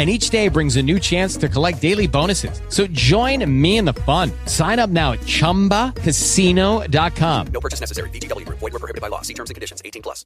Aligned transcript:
and 0.00 0.08
each 0.08 0.30
day 0.30 0.48
brings 0.48 0.76
a 0.76 0.82
new 0.82 0.98
chance 0.98 1.36
to 1.36 1.46
collect 1.46 1.82
daily 1.82 2.06
bonuses. 2.06 2.62
So 2.70 2.86
join 2.86 3.44
me 3.60 3.76
in 3.76 3.84
the 3.84 3.92
fun. 3.92 4.32
Sign 4.46 4.78
up 4.78 4.88
now 4.88 5.12
at 5.12 5.20
ChumbaCasino.com. 5.20 7.46
No 7.48 7.60
purchase 7.60 7.80
necessary. 7.80 8.08
VGW. 8.08 8.48
Void 8.48 8.72
were 8.72 8.78
prohibited 8.78 9.02
by 9.02 9.08
law. 9.08 9.20
See 9.20 9.34
terms 9.34 9.50
and 9.50 9.56
conditions. 9.56 9.82
18 9.84 10.00
plus. 10.00 10.24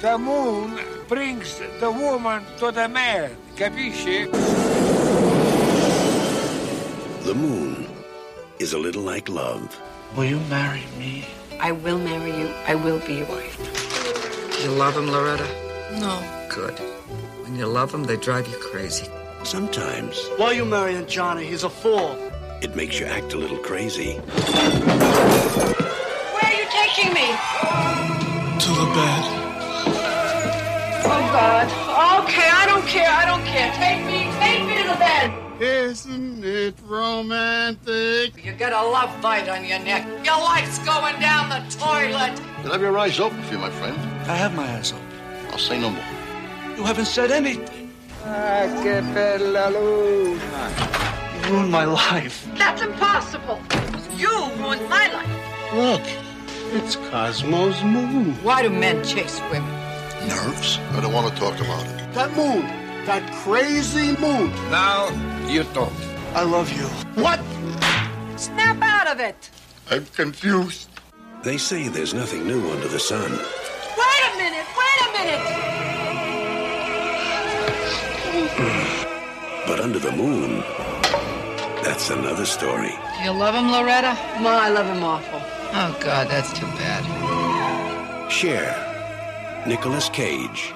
The 0.00 0.18
moon 0.18 0.80
brings 1.06 1.60
the 1.78 1.92
woman 1.92 2.42
to 2.58 2.72
the 2.72 2.88
man. 2.88 3.36
Capisci? 3.54 4.32
The 7.22 7.34
moon 7.34 7.86
is 8.58 8.72
a 8.72 8.78
little 8.78 9.02
like 9.02 9.28
love. 9.28 9.80
Will 10.16 10.24
you 10.24 10.40
marry 10.50 10.82
me? 10.98 11.24
I 11.60 11.70
will 11.70 11.98
marry 11.98 12.36
you. 12.36 12.48
I 12.66 12.74
will 12.74 12.98
be 13.06 13.18
your 13.18 13.26
wife. 13.26 13.81
You 14.62 14.70
love 14.70 14.96
him, 14.96 15.08
Loretta? 15.10 15.46
No. 15.98 16.22
Good. 16.48 16.78
When 17.42 17.56
you 17.56 17.66
love 17.66 17.92
him, 17.92 18.04
they 18.04 18.16
drive 18.16 18.46
you 18.48 18.56
crazy. 18.58 19.08
Sometimes 19.42 20.16
Why 20.36 20.46
are 20.46 20.54
you 20.54 20.64
marrying 20.64 21.06
Johnny? 21.06 21.44
He's 21.44 21.64
a 21.64 21.70
fool. 21.70 22.16
it 22.62 22.76
makes 22.76 23.00
you 23.00 23.06
act 23.06 23.32
a 23.32 23.36
little 23.38 23.58
crazy. 23.58 24.14
Where 24.14 24.22
are 26.48 26.54
you 26.60 26.66
taking 26.70 27.12
me? 27.12 27.26
To 28.64 28.70
the 28.80 28.86
bed. 28.94 29.41
Oh, 31.14 31.20
God. 31.30 31.66
Okay, 32.24 32.48
I 32.48 32.64
don't 32.66 32.86
care. 32.86 33.10
I 33.10 33.26
don't 33.26 33.44
care. 33.44 33.70
Take 33.74 34.00
me. 34.06 34.32
Take 34.40 34.64
me 34.66 34.82
to 34.82 34.88
the 34.88 34.98
bed. 34.98 35.32
Isn't 35.60 36.42
it 36.42 36.74
romantic? 36.86 38.42
You 38.42 38.52
got 38.52 38.72
a 38.72 38.88
love 38.88 39.12
bite 39.20 39.48
on 39.48 39.64
your 39.64 39.78
neck. 39.80 40.06
Your 40.24 40.38
life's 40.38 40.78
going 40.78 41.20
down 41.20 41.50
the 41.50 41.60
toilet. 41.76 42.40
You'll 42.62 42.72
have 42.72 42.80
your 42.80 42.96
eyes 42.98 43.20
open 43.20 43.42
for 43.42 43.52
you, 43.52 43.58
my 43.58 43.70
friend. 43.70 43.96
I 44.28 44.36
have 44.36 44.54
my 44.54 44.66
eyes 44.76 44.92
open. 44.92 45.06
I'll 45.50 45.58
say 45.58 45.78
no 45.78 45.90
more. 45.90 46.02
You 46.76 46.84
haven't 46.84 47.04
said 47.04 47.30
anything. 47.30 47.92
Ah, 48.24 48.66
che 48.82 49.02
bella 49.12 49.68
luna. 49.68 50.62
You 51.34 51.52
ruined 51.52 51.70
my 51.70 51.84
life. 51.84 52.48
That's 52.56 52.80
impossible. 52.80 53.60
You 54.16 54.32
ruined 54.56 54.88
my 54.88 55.12
life. 55.12 55.74
Look, 55.74 56.02
it's 56.72 56.96
Cosmo's 56.96 57.82
moon. 57.84 58.32
Why 58.42 58.62
do 58.62 58.70
men 58.70 59.04
chase 59.04 59.40
women? 59.50 59.81
Nerves? 60.28 60.78
I 60.92 61.00
don't 61.00 61.12
want 61.12 61.32
to 61.32 61.38
talk 61.40 61.58
about 61.60 61.84
it. 61.86 62.14
That 62.14 62.36
moon. 62.36 62.66
That 63.06 63.22
crazy 63.42 64.16
moon. 64.16 64.50
Now 64.70 65.08
you 65.48 65.64
talk. 65.74 65.92
I 66.34 66.44
love 66.44 66.70
you. 66.72 66.86
What? 67.22 67.40
Snap 68.38 68.80
out 68.80 69.08
of 69.08 69.20
it. 69.20 69.50
I'm 69.90 70.06
confused. 70.06 70.88
They 71.42 71.58
say 71.58 71.88
there's 71.88 72.14
nothing 72.14 72.46
new 72.46 72.70
under 72.70 72.88
the 72.88 73.00
sun. 73.00 73.30
Wait 73.32 74.22
a 74.30 74.36
minute. 74.36 74.66
Wait 74.78 74.98
a 75.06 75.12
minute. 75.18 75.68
But 79.64 79.78
under 79.78 80.00
the 80.00 80.10
moon, 80.12 80.60
that's 81.82 82.10
another 82.10 82.44
story. 82.44 82.92
You 83.22 83.30
love 83.30 83.54
him, 83.54 83.70
Loretta? 83.70 84.18
No, 84.40 84.50
I 84.50 84.68
love 84.68 84.86
him 84.86 85.04
awful. 85.04 85.40
Oh, 85.40 85.96
God, 86.00 86.28
that's 86.28 86.52
too 86.52 86.66
bad. 86.66 87.02
Share 88.30 88.91
Nicolas 89.66 90.08
Cage 90.08 90.74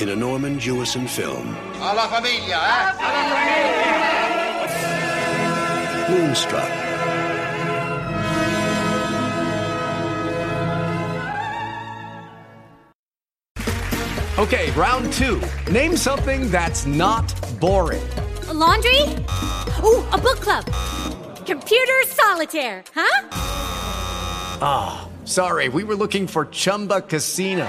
in 0.00 0.10
a 0.10 0.16
Norman 0.16 0.58
Jewison 0.58 1.08
film, 1.08 1.56
Alla 1.80 2.08
famiglia, 2.08 2.60
eh? 2.62 2.92
Moonstruck. 6.10 6.70
Okay, 14.38 14.70
round 14.70 15.12
two. 15.12 15.42
Name 15.70 15.96
something 15.96 16.50
that's 16.50 16.86
not 16.86 17.34
boring. 17.60 18.02
A 18.48 18.54
laundry? 18.54 19.02
Ooh, 19.82 20.02
a 20.12 20.18
book 20.18 20.40
club. 20.40 20.64
Computer 21.46 22.00
solitaire, 22.06 22.84
huh? 22.94 23.28
Ah, 24.62 25.08
sorry, 25.24 25.68
we 25.68 25.82
were 25.84 25.96
looking 25.96 26.26
for 26.26 26.46
Chumba 26.46 27.02
Casino. 27.02 27.68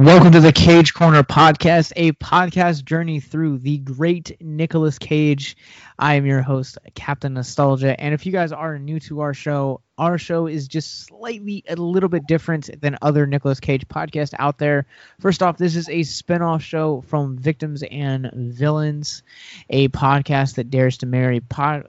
Welcome 0.00 0.32
to 0.32 0.40
the 0.40 0.50
Cage 0.50 0.94
Corner 0.94 1.22
podcast, 1.22 1.92
a 1.94 2.12
podcast 2.12 2.86
journey 2.86 3.20
through 3.20 3.58
the 3.58 3.76
great 3.76 4.34
Nicolas 4.40 4.98
Cage. 4.98 5.58
I 5.98 6.14
am 6.14 6.24
your 6.24 6.40
host, 6.40 6.78
Captain 6.94 7.34
Nostalgia. 7.34 8.00
And 8.00 8.14
if 8.14 8.24
you 8.24 8.32
guys 8.32 8.50
are 8.50 8.78
new 8.78 8.98
to 9.00 9.20
our 9.20 9.34
show, 9.34 9.82
our 9.98 10.16
show 10.16 10.46
is 10.46 10.68
just 10.68 11.04
slightly 11.04 11.64
a 11.68 11.76
little 11.76 12.08
bit 12.08 12.26
different 12.26 12.80
than 12.80 12.96
other 13.02 13.26
Nicolas 13.26 13.60
Cage 13.60 13.86
podcasts 13.88 14.32
out 14.38 14.56
there. 14.56 14.86
First 15.18 15.42
off, 15.42 15.58
this 15.58 15.76
is 15.76 15.90
a 15.90 16.02
spin-off 16.02 16.62
show 16.62 17.02
from 17.02 17.36
Victims 17.36 17.82
and 17.82 18.30
Villains, 18.32 19.22
a 19.68 19.88
podcast 19.88 20.54
that 20.54 20.70
dares 20.70 20.96
to 20.98 21.06
marry 21.06 21.40
pod, 21.40 21.84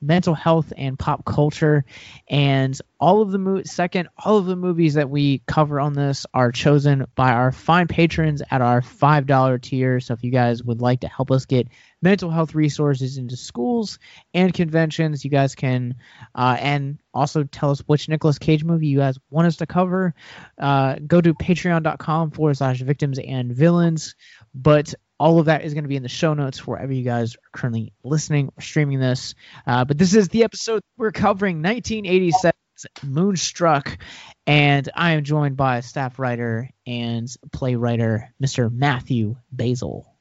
mental 0.00 0.34
health 0.34 0.72
and 0.76 0.98
pop 0.98 1.24
culture. 1.24 1.84
And 2.28 2.78
all 2.98 3.22
of 3.22 3.30
the 3.30 3.38
mo- 3.38 3.62
second 3.64 4.08
all 4.24 4.38
of 4.38 4.46
the 4.46 4.56
movies 4.56 4.94
that 4.94 5.10
we 5.10 5.42
cover 5.46 5.78
on 5.80 5.92
this 5.92 6.26
are 6.32 6.50
chosen 6.50 7.06
by 7.14 7.32
our 7.32 7.52
fine 7.52 7.88
patrons 7.88 8.42
at 8.50 8.62
our 8.62 8.82
five 8.82 9.26
dollar 9.26 9.58
tier. 9.58 10.00
So 10.00 10.14
if 10.14 10.24
you 10.24 10.30
guys 10.30 10.62
would 10.62 10.80
like 10.80 11.00
to 11.00 11.08
help 11.08 11.30
us 11.30 11.44
get 11.46 11.68
mental 12.02 12.30
health 12.30 12.54
resources 12.54 13.18
into 13.18 13.36
schools 13.36 13.98
and 14.34 14.52
conventions 14.52 15.24
you 15.24 15.30
guys 15.30 15.54
can 15.54 15.94
uh, 16.34 16.56
and 16.60 16.98
also 17.12 17.44
tell 17.44 17.70
us 17.70 17.80
which 17.80 18.08
Nicolas 18.08 18.38
Cage 18.38 18.64
movie 18.64 18.86
you 18.88 18.98
guys 18.98 19.18
want 19.30 19.46
us 19.46 19.56
to 19.56 19.66
cover. 19.66 20.14
Uh, 20.58 20.96
go 21.06 21.20
to 21.20 21.34
patreon.com 21.34 22.30
forward 22.30 22.56
slash 22.56 22.80
victims 22.80 23.18
and 23.18 23.52
villains. 23.52 24.14
But 24.54 24.94
all 25.18 25.38
of 25.38 25.46
that 25.46 25.64
is 25.64 25.74
going 25.74 25.84
to 25.84 25.88
be 25.88 25.96
in 25.96 26.02
the 26.02 26.08
show 26.08 26.34
notes 26.34 26.66
wherever 26.66 26.92
you 26.92 27.02
guys 27.02 27.34
are 27.34 27.50
currently 27.52 27.92
listening 28.04 28.50
or 28.56 28.60
streaming 28.60 29.00
this. 29.00 29.34
Uh, 29.66 29.84
but 29.84 29.98
this 29.98 30.14
is 30.14 30.28
the 30.28 30.44
episode 30.44 30.82
we're 30.96 31.12
covering 31.12 31.62
1987's 31.62 32.86
Moonstruck, 33.02 33.98
and 34.46 34.88
I 34.94 35.12
am 35.12 35.24
joined 35.24 35.56
by 35.56 35.80
staff 35.80 36.18
writer 36.18 36.68
and 36.86 37.26
playwriter 37.50 38.28
Mr. 38.42 38.70
Matthew 38.70 39.36
Basil. 39.50 40.12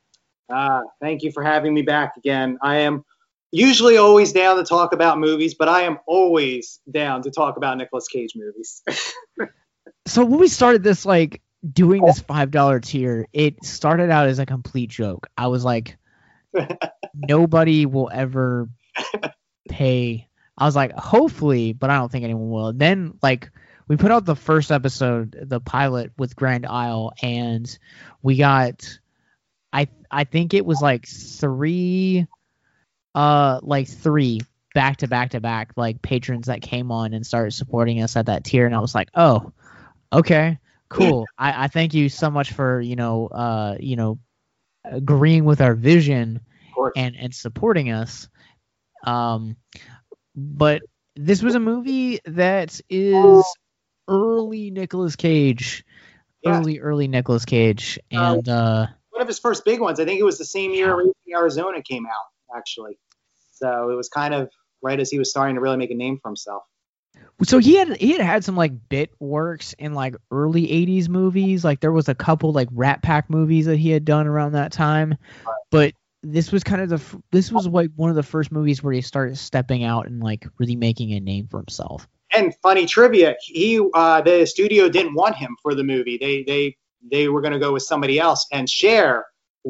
Ah, 0.50 0.81
thank 1.01 1.24
you 1.24 1.31
for 1.31 1.44
having 1.44 1.74
me 1.74 1.81
back 1.81 2.13
again. 2.18 2.57
I 2.62 2.77
am 2.77 3.03
usually 3.51 3.97
always 3.97 4.31
down 4.31 4.57
to 4.57 4.63
talk 4.63 4.94
about 4.94 5.19
movies, 5.19 5.56
but 5.56 5.68
I 5.68 5.81
am 5.81 5.97
always 6.07 6.80
down 6.89 7.24
to 7.24 7.31
talk 7.31 7.57
about 7.57 7.77
Nicolas 7.77 8.07
Cage 8.07 8.33
movies. 8.36 8.83
So 10.07 10.24
when 10.24 10.39
we 10.39 10.47
started 10.47 10.83
this, 10.83 11.06
like 11.06 11.42
doing 11.73 12.06
this 12.06 12.19
five 12.19 12.51
dollar 12.51 12.79
tier, 12.79 13.27
it 13.33 13.63
started 13.63 14.09
out 14.09 14.27
as 14.27 14.39
a 14.39 14.45
complete 14.45 14.89
joke. 14.89 15.27
I 15.38 15.47
was 15.47 15.63
like, 15.63 15.97
nobody 17.13 17.85
will 17.85 18.09
ever 18.12 18.69
pay. 19.69 20.27
I 20.57 20.65
was 20.65 20.75
like, 20.75 20.94
hopefully, 20.94 21.73
but 21.73 21.89
I 21.89 21.97
don't 21.97 22.12
think 22.12 22.23
anyone 22.23 22.50
will. 22.50 22.73
Then 22.73 23.17
like 23.21 23.50
we 23.88 23.97
put 23.97 24.12
out 24.12 24.25
the 24.25 24.35
first 24.35 24.71
episode, 24.71 25.38
the 25.41 25.59
pilot 25.59 26.12
with 26.17 26.35
Grand 26.35 26.65
Isle, 26.65 27.13
and 27.21 27.77
we 28.21 28.38
got, 28.38 29.00
I 29.71 29.88
I 30.09 30.23
think 30.23 30.53
it 30.53 30.65
was 30.65 30.81
like 30.81 31.07
three, 31.07 32.27
uh, 33.13 33.59
like 33.63 33.88
three 33.88 34.41
back 34.73 34.97
to 34.97 35.07
back 35.07 35.31
to 35.31 35.39
back 35.39 35.71
like 35.77 36.01
patrons 36.01 36.47
that 36.47 36.61
came 36.61 36.91
on 36.91 37.13
and 37.13 37.25
started 37.25 37.51
supporting 37.51 38.01
us 38.01 38.15
at 38.15 38.27
that 38.27 38.44
tier, 38.44 38.65
and 38.65 38.75
I 38.75 38.79
was 38.79 38.95
like, 38.95 39.09
oh, 39.13 39.51
okay, 40.11 40.57
cool. 40.89 41.27
I 41.37 41.65
I 41.65 41.67
thank 41.67 41.93
you 41.93 42.09
so 42.09 42.29
much 42.29 42.53
for 42.53 42.81
you 42.81 42.95
know 42.95 43.27
uh 43.27 43.77
you 43.79 43.95
know 43.95 44.19
agreeing 44.83 45.45
with 45.45 45.61
our 45.61 45.75
vision 45.75 46.41
and 46.95 47.15
and 47.15 47.33
supporting 47.33 47.91
us. 47.91 48.27
Um, 49.05 49.55
but 50.35 50.81
this 51.15 51.41
was 51.41 51.55
a 51.55 51.59
movie 51.59 52.19
that 52.25 52.79
is 52.89 53.55
early 54.07 54.71
Nicolas 54.71 55.15
Cage, 55.15 55.85
Yeah. 56.41 56.59
early 56.59 56.79
early 56.79 57.07
Nicolas 57.07 57.45
Cage, 57.45 57.99
and 58.11 58.47
uh, 58.47 58.87
One 59.11 59.21
of 59.21 59.27
his 59.27 59.39
first 59.39 59.65
big 59.65 59.79
ones. 59.79 59.99
I 59.99 60.05
think 60.05 60.19
it 60.19 60.23
was 60.23 60.37
the 60.37 60.45
same 60.45 60.71
year 60.71 61.11
Arizona 61.33 61.81
came 61.81 62.05
out, 62.05 62.57
actually. 62.57 62.97
So 63.53 63.89
it 63.89 63.95
was 63.95 64.09
kind 64.09 64.33
of 64.33 64.49
right 64.81 64.99
as 64.99 65.09
he 65.09 65.17
was 65.17 65.29
starting 65.29 65.55
to 65.55 65.61
really 65.61 65.77
make 65.77 65.91
a 65.91 65.95
name 65.95 66.19
for 66.21 66.29
himself. 66.29 66.63
So 67.44 67.57
he 67.57 67.75
had 67.75 67.97
he 67.97 68.12
had 68.12 68.21
had 68.21 68.44
some 68.44 68.56
like 68.56 68.71
bit 68.89 69.12
works 69.19 69.73
in 69.73 69.94
like 69.94 70.15
early 70.31 70.67
80s 70.67 71.09
movies 71.09 71.63
like 71.63 71.79
there 71.79 71.91
was 71.91 72.09
a 72.09 72.15
couple 72.15 72.51
like 72.53 72.69
rat 72.71 73.01
pack 73.01 73.29
movies 73.29 73.65
that 73.65 73.77
he 73.77 73.89
had 73.89 74.06
done 74.06 74.27
around 74.27 74.53
that 74.53 74.71
time 74.71 75.15
but 75.69 75.94
this 76.23 76.51
was 76.51 76.63
kind 76.63 76.81
of 76.81 76.89
the 76.89 77.21
this 77.31 77.51
was 77.51 77.67
like 77.67 77.91
one 77.95 78.09
of 78.09 78.15
the 78.15 78.23
first 78.23 78.51
movies 78.51 78.81
where 78.81 78.94
he 78.94 79.01
started 79.01 79.38
stepping 79.38 79.83
out 79.83 80.07
and 80.07 80.23
like 80.23 80.47
really 80.57 80.75
making 80.75 81.12
a 81.12 81.19
name 81.19 81.47
for 81.47 81.57
himself 81.57 82.07
And 82.31 82.53
funny 82.62 82.85
trivia, 82.85 83.35
he 83.41 83.79
uh, 83.94 84.21
the 84.21 84.45
studio 84.45 84.89
didn't 84.89 85.13
want 85.15 85.35
him 85.35 85.56
for 85.61 85.75
the 85.75 85.83
movie. 85.83 86.18
They 86.18 86.44
they 86.44 86.75
they 87.11 87.27
were 87.29 87.41
going 87.41 87.53
to 87.53 87.59
go 87.59 87.71
with 87.71 87.83
somebody 87.83 88.19
else, 88.19 88.45
and 88.51 88.69
Cher 88.69 89.25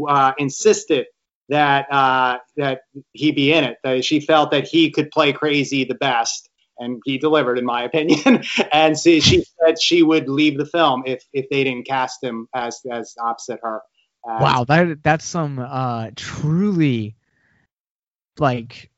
uh, 0.08 0.34
insisted 0.38 1.06
that 1.50 1.92
uh, 1.92 2.40
that 2.58 2.82
he 3.14 3.32
be 3.32 3.54
in 3.54 3.64
it. 3.66 3.78
That 3.84 4.04
she 4.04 4.20
felt 4.20 4.52
that 4.52 4.68
he 4.68 4.90
could 4.90 5.12
play 5.12 5.32
crazy 5.34 5.84
the 5.84 5.96
best, 5.96 6.50
and 6.78 7.02
he 7.06 7.18
delivered, 7.18 7.58
in 7.58 7.66
my 7.66 7.84
opinion. 7.84 8.44
and 8.72 8.98
so 8.98 9.20
she 9.20 9.44
said 9.60 9.82
she 9.82 10.04
would 10.04 10.30
leave 10.30 10.58
the 10.58 10.66
film 10.66 11.04
if 11.06 11.24
if 11.34 11.50
they 11.50 11.64
didn't 11.64 11.88
cast 11.88 12.24
him 12.24 12.48
as 12.54 12.82
as 12.92 13.16
opposite 13.20 13.60
her. 13.64 13.82
Wow 14.26 14.66
that 14.68 15.04
that's 15.04 15.24
some 15.24 15.60
uh 15.60 16.10
truly 16.16 17.16
like 18.40 18.90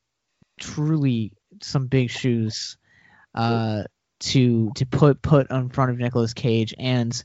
truly 0.59 1.33
some 1.61 1.87
big 1.87 2.09
shoes 2.09 2.77
uh 3.35 3.83
to 4.19 4.71
to 4.75 4.85
put 4.85 5.21
put 5.21 5.51
in 5.51 5.69
front 5.69 5.91
of 5.91 5.97
Nicolas 5.97 6.33
Cage 6.33 6.73
and 6.79 7.23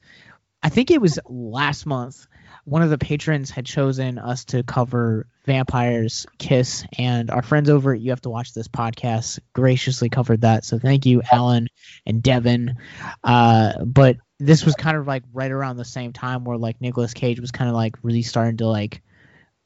I 0.64 0.68
think 0.68 0.90
it 0.90 1.00
was 1.00 1.18
last 1.28 1.86
month 1.86 2.26
one 2.64 2.82
of 2.82 2.90
the 2.90 2.98
patrons 2.98 3.50
had 3.50 3.66
chosen 3.66 4.18
us 4.18 4.44
to 4.46 4.62
cover 4.62 5.26
Vampires 5.44 6.26
Kiss 6.38 6.84
and 6.96 7.30
our 7.30 7.42
friends 7.42 7.68
over 7.68 7.92
at 7.92 8.00
You 8.00 8.10
Have 8.10 8.20
to 8.22 8.30
Watch 8.30 8.54
This 8.54 8.68
podcast 8.68 9.40
graciously 9.52 10.08
covered 10.08 10.42
that. 10.42 10.64
So 10.64 10.78
thank 10.78 11.04
you 11.04 11.22
Alan 11.30 11.68
and 12.06 12.22
Devin. 12.22 12.76
Uh 13.24 13.84
but 13.84 14.18
this 14.38 14.64
was 14.64 14.74
kind 14.76 14.96
of 14.96 15.06
like 15.06 15.24
right 15.32 15.50
around 15.50 15.76
the 15.76 15.84
same 15.84 16.12
time 16.12 16.44
where 16.44 16.56
like 16.56 16.80
Nicolas 16.80 17.14
Cage 17.14 17.40
was 17.40 17.50
kind 17.50 17.68
of 17.68 17.74
like 17.74 17.96
really 18.02 18.22
starting 18.22 18.58
to 18.58 18.66
like 18.66 19.02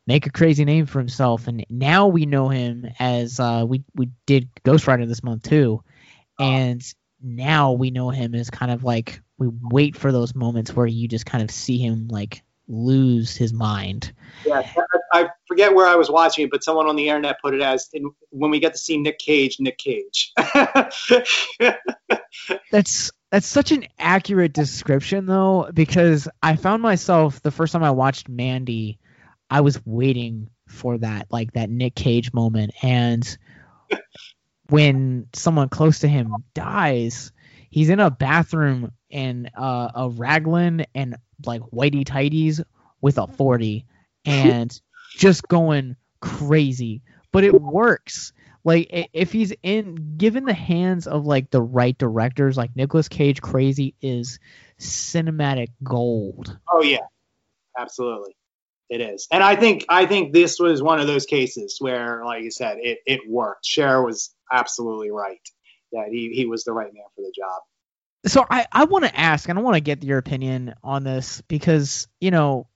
make 0.07 0.27
a 0.27 0.33
crazy 0.33 0.65
name 0.65 0.87
for 0.87 0.99
himself. 0.99 1.49
And 1.49 1.67
now 1.69 2.07
we 2.07 2.25
know 2.25 2.49
him 2.49 2.87
as 2.99 3.39
uh 3.39 3.65
we 3.69 3.85
we 3.95 4.11
did 4.25 4.49
Ghost 4.65 4.87
Rider 4.87 5.05
this 5.05 5.23
month 5.23 5.43
too. 5.43 5.83
And 6.39 6.83
now 7.23 7.73
we 7.73 7.91
know 7.91 8.09
him 8.09 8.35
as 8.35 8.49
kind 8.49 8.73
of 8.73 8.85
like 8.85 9.21
we 9.39 9.49
wait 9.49 9.97
for 9.97 10.13
those 10.13 10.35
moments 10.35 10.75
where 10.75 10.87
you 10.87 11.09
just 11.09 11.27
kind 11.27 11.45
of 11.45 11.51
see 11.51 11.79
him 11.79 12.09
like 12.09 12.43
lose 12.69 13.37
his 13.37 13.53
mind 13.53 14.13
Yeah, 14.45 14.63
I 15.13 15.13
I 15.13 15.29
forget 15.47 15.75
where 15.75 15.87
I 15.87 15.95
was 15.95 16.11
watching 16.11 16.45
it, 16.45 16.51
but 16.51 16.65
someone 16.65 16.89
on 16.89 16.97
the 16.97 17.09
internet 17.09 17.41
put 17.41 17.55
it 17.55 17.63
as 17.63 17.89
in, 17.93 18.11
when 18.31 18.51
we 18.51 18.59
get 18.59 18.73
to 18.73 18.79
see 18.79 18.99
Nick 18.99 19.19
Cage, 19.19 19.59
Nick 19.61 19.79
Cage. 19.79 20.33
that's 22.71 23.13
that's 23.31 23.47
such 23.47 23.73
an 23.73 23.85
accurate 23.99 24.53
description 24.53 25.27
though 25.27 25.69
because 25.73 26.29
i 26.43 26.57
found 26.57 26.83
myself 26.83 27.43
the 27.43 27.51
first 27.51 27.73
time 27.73 27.83
i 27.83 27.91
watched 27.91 28.29
mandy 28.29 28.99
i 29.51 29.61
was 29.61 29.85
waiting 29.85 30.49
for 30.69 30.99
that 30.99 31.27
like 31.31 31.53
that 31.53 31.71
nick 31.71 31.95
cage 31.95 32.33
moment 32.33 32.73
and 32.83 33.39
when 34.69 35.27
someone 35.33 35.69
close 35.69 36.01
to 36.01 36.09
him 36.09 36.45
dies 36.55 37.33
he's 37.71 37.91
in 37.91 38.01
a 38.01 38.11
bathroom 38.11 38.93
in 39.11 39.51
uh, 39.57 39.91
a 39.95 40.09
raglan 40.11 40.87
and 40.95 41.17
like 41.45 41.61
whitey 41.73 42.05
tighties 42.05 42.63
with 43.01 43.19
a 43.19 43.27
40 43.27 43.87
and 44.25 44.81
just 45.17 45.47
going 45.49 45.97
crazy 46.21 47.03
but 47.33 47.45
it 47.45 47.61
works 47.61 48.33
like 48.65 48.89
if 49.13 49.31
he's 49.31 49.53
in 49.63 50.17
given 50.17 50.45
the 50.45 50.55
hands 50.55 51.07
of 51.07 51.25
like 51.25 51.51
the 51.51 51.63
right 51.63 51.97
directors 51.97 52.57
like 52.57 52.75
Nicolas 52.75 53.09
Cage 53.09 53.41
crazy 53.41 53.95
is 54.01 54.41
cinematic 54.81 55.69
gold 55.85 56.59
oh 56.69 56.83
yeah, 56.83 57.07
absolutely, 57.79 58.37
it 58.89 59.01
is. 59.01 59.27
And 59.31 59.43
I 59.43 59.57
think 59.57 59.85
I 59.89 60.07
think 60.07 60.33
this 60.33 60.59
was 60.59 60.83
one 60.83 61.01
of 61.01 61.07
those 61.07 61.27
cases 61.27 61.77
where, 61.81 62.25
like 62.25 62.43
you 62.43 62.51
said, 62.51 62.79
it 62.81 62.99
it 63.07 63.21
worked. 63.29 63.65
Cher 63.65 64.03
was 64.03 64.35
absolutely 64.53 65.11
right 65.11 65.41
that 65.93 66.09
he 66.11 66.31
he 66.35 66.47
was 66.47 66.65
the 66.65 66.73
right 66.73 66.93
man 66.93 67.05
for 67.15 67.23
the 67.23 67.33
job. 67.37 67.63
So 68.27 68.45
i 68.51 68.67
i 68.73 68.85
want 68.85 69.05
to 69.05 69.19
ask 69.19 69.49
and 69.49 69.59
i 69.59 69.63
want 69.63 69.75
to 69.75 69.81
get 69.81 70.03
your 70.05 70.19
opinion 70.19 70.75
on 70.83 71.05
this 71.05 71.43
because 71.43 72.09
you 72.21 72.31
know 72.31 72.67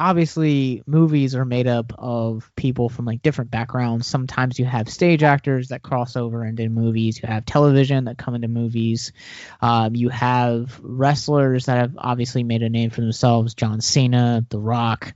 obviously 0.00 0.82
movies 0.86 1.34
are 1.34 1.44
made 1.44 1.66
up 1.66 1.92
of 1.98 2.50
people 2.56 2.88
from 2.88 3.04
like 3.04 3.20
different 3.20 3.50
backgrounds. 3.50 4.06
Sometimes 4.06 4.58
you 4.58 4.64
have 4.64 4.88
stage 4.88 5.22
actors 5.22 5.68
that 5.68 5.82
cross 5.82 6.16
over 6.16 6.42
into 6.42 6.70
movies. 6.70 7.20
You 7.22 7.28
have 7.28 7.44
television 7.44 8.06
that 8.06 8.16
come 8.16 8.34
into 8.34 8.48
movies. 8.48 9.12
Um, 9.60 9.94
you 9.94 10.08
have 10.08 10.80
wrestlers 10.82 11.66
that 11.66 11.76
have 11.76 11.92
obviously 11.98 12.42
made 12.44 12.62
a 12.62 12.70
name 12.70 12.88
for 12.90 13.02
themselves 13.02 13.54
john 13.54 13.82
cena 13.82 14.44
the 14.48 14.58
rock. 14.58 15.12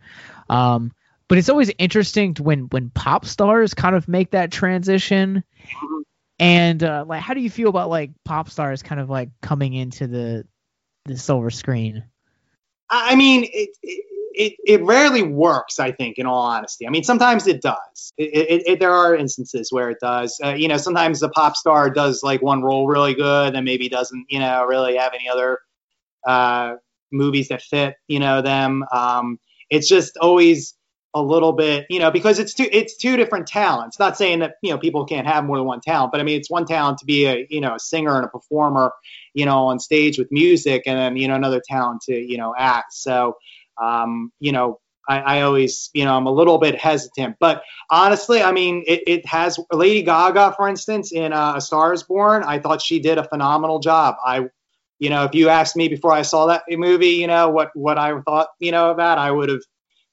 Um, 0.51 0.93
but 1.27 1.39
it's 1.39 1.49
always 1.49 1.71
interesting 1.79 2.35
when 2.39 2.65
when 2.65 2.91
pop 2.91 3.25
stars 3.25 3.73
kind 3.73 3.97
of 3.97 4.07
make 4.07 4.33
that 4.33 4.53
transition 4.53 5.43
and 6.39 6.83
uh, 6.83 7.05
like 7.07 7.21
how 7.21 7.35
do 7.35 7.41
you 7.41 7.51
feel 7.51 7.69
about 7.69 7.91
like 7.91 8.11
pop 8.25 8.51
stars 8.51 8.83
kind 8.83 9.01
of 9.01 9.09
like 9.09 9.31
coming 9.41 9.75
into 9.75 10.07
the 10.07 10.47
the 11.07 11.17
silver 11.17 11.51
screen 11.51 12.05
I 12.91 13.15
mean, 13.15 13.49
it, 13.53 13.71
it 13.83 14.55
it 14.65 14.83
rarely 14.85 15.23
works. 15.23 15.81
I 15.81 15.93
think, 15.93 16.19
in 16.19 16.27
all 16.27 16.43
honesty. 16.43 16.87
I 16.87 16.91
mean, 16.91 17.05
sometimes 17.05 17.47
it 17.47 17.63
does. 17.63 18.13
It, 18.17 18.63
it, 18.67 18.81
there 18.81 18.93
are 18.93 19.15
instances 19.15 19.73
where 19.73 19.91
it 19.91 19.99
does. 20.01 20.39
Uh, 20.43 20.55
you 20.55 20.69
know, 20.69 20.77
sometimes 20.77 21.21
the 21.21 21.29
pop 21.29 21.57
star 21.57 21.91
does 21.91 22.23
like 22.23 22.43
one 22.43 22.63
role 22.63 22.87
really 22.87 23.15
good, 23.15 23.55
and 23.55 23.65
maybe 23.65 23.89
doesn't, 23.89 24.27
you 24.29 24.39
know, 24.39 24.65
really 24.65 24.97
have 24.97 25.13
any 25.15 25.29
other 25.29 25.61
uh, 26.27 26.75
movies 27.11 27.49
that 27.49 27.63
fit, 27.63 27.97
you 28.07 28.21
know, 28.21 28.43
them. 28.43 28.85
Um, 28.93 29.39
it's 29.71 29.89
just 29.89 30.17
always 30.19 30.75
a 31.15 31.23
little 31.23 31.53
bit, 31.53 31.87
you 31.89 32.01
know, 32.01 32.11
because 32.11 32.41
it's 32.41 32.55
two 32.55 32.69
it's 32.71 32.97
two 32.97 33.17
different 33.17 33.47
talents. 33.47 33.99
Not 33.99 34.17
saying 34.17 34.41
that 34.41 34.57
you 34.63 34.71
know 34.71 34.79
people 34.79 35.05
can't 35.07 35.27
have 35.27 35.45
more 35.45 35.57
than 35.57 35.67
one 35.67 35.81
talent, 35.81 36.11
but 36.11 36.21
I 36.21 36.25
mean, 36.25 36.39
it's 36.39 36.51
one 36.51 36.67
talent 36.67 36.99
to 36.99 37.07
be 37.07 37.27
a 37.27 37.47
you 37.49 37.61
know 37.61 37.77
a 37.77 37.81
singer 37.81 38.17
and 38.17 38.25
a 38.25 38.29
performer, 38.29 38.93
you 39.33 39.47
know, 39.47 39.67
on 39.67 39.79
stage 39.79 40.19
with 40.19 40.31
music, 40.33 40.83
and 40.87 40.99
then 40.99 41.17
you 41.17 41.29
know 41.29 41.37
another 41.37 41.63
talent 41.67 42.03
to 42.03 42.15
you 42.15 42.37
know 42.37 42.55
act. 42.59 42.93
So, 42.93 43.37
um, 43.81 44.33
you 44.41 44.51
know, 44.51 44.81
I, 45.09 45.21
I 45.21 45.43
always, 45.43 45.91
you 45.95 46.05
know, 46.05 46.17
I'm 46.17 46.27
a 46.27 46.33
little 46.33 46.59
bit 46.59 46.81
hesitant, 46.81 47.37
but 47.39 47.63
honestly, 47.91 48.43
I 48.43 48.51
mean, 48.51 48.83
it, 48.87 49.03
it 49.07 49.27
has 49.27 49.59
Lady 49.73 50.03
Gaga, 50.03 50.55
for 50.57 50.69
instance, 50.69 51.13
in 51.13 51.33
uh, 51.33 51.55
A 51.57 51.61
Star 51.61 51.93
Is 51.93 52.03
Born. 52.03 52.43
I 52.43 52.59
thought 52.59 52.83
she 52.83 52.99
did 52.99 53.19
a 53.19 53.29
phenomenal 53.29 53.79
job. 53.79 54.17
I, 54.25 54.47
you 54.99 55.11
know, 55.11 55.25
if 55.25 55.35
you 55.35 55.49
asked 55.49 55.77
me 55.77 55.89
before 55.89 56.13
I 56.13 56.23
saw 56.23 56.47
that 56.47 56.63
movie, 56.69 57.09
you 57.11 57.27
know, 57.27 57.51
what 57.51 57.71
what 57.75 57.99
I 57.99 58.19
thought, 58.23 58.49
you 58.59 58.73
know, 58.73 58.95
that, 58.95 59.19
I 59.19 59.31
would 59.31 59.49
have 59.49 59.61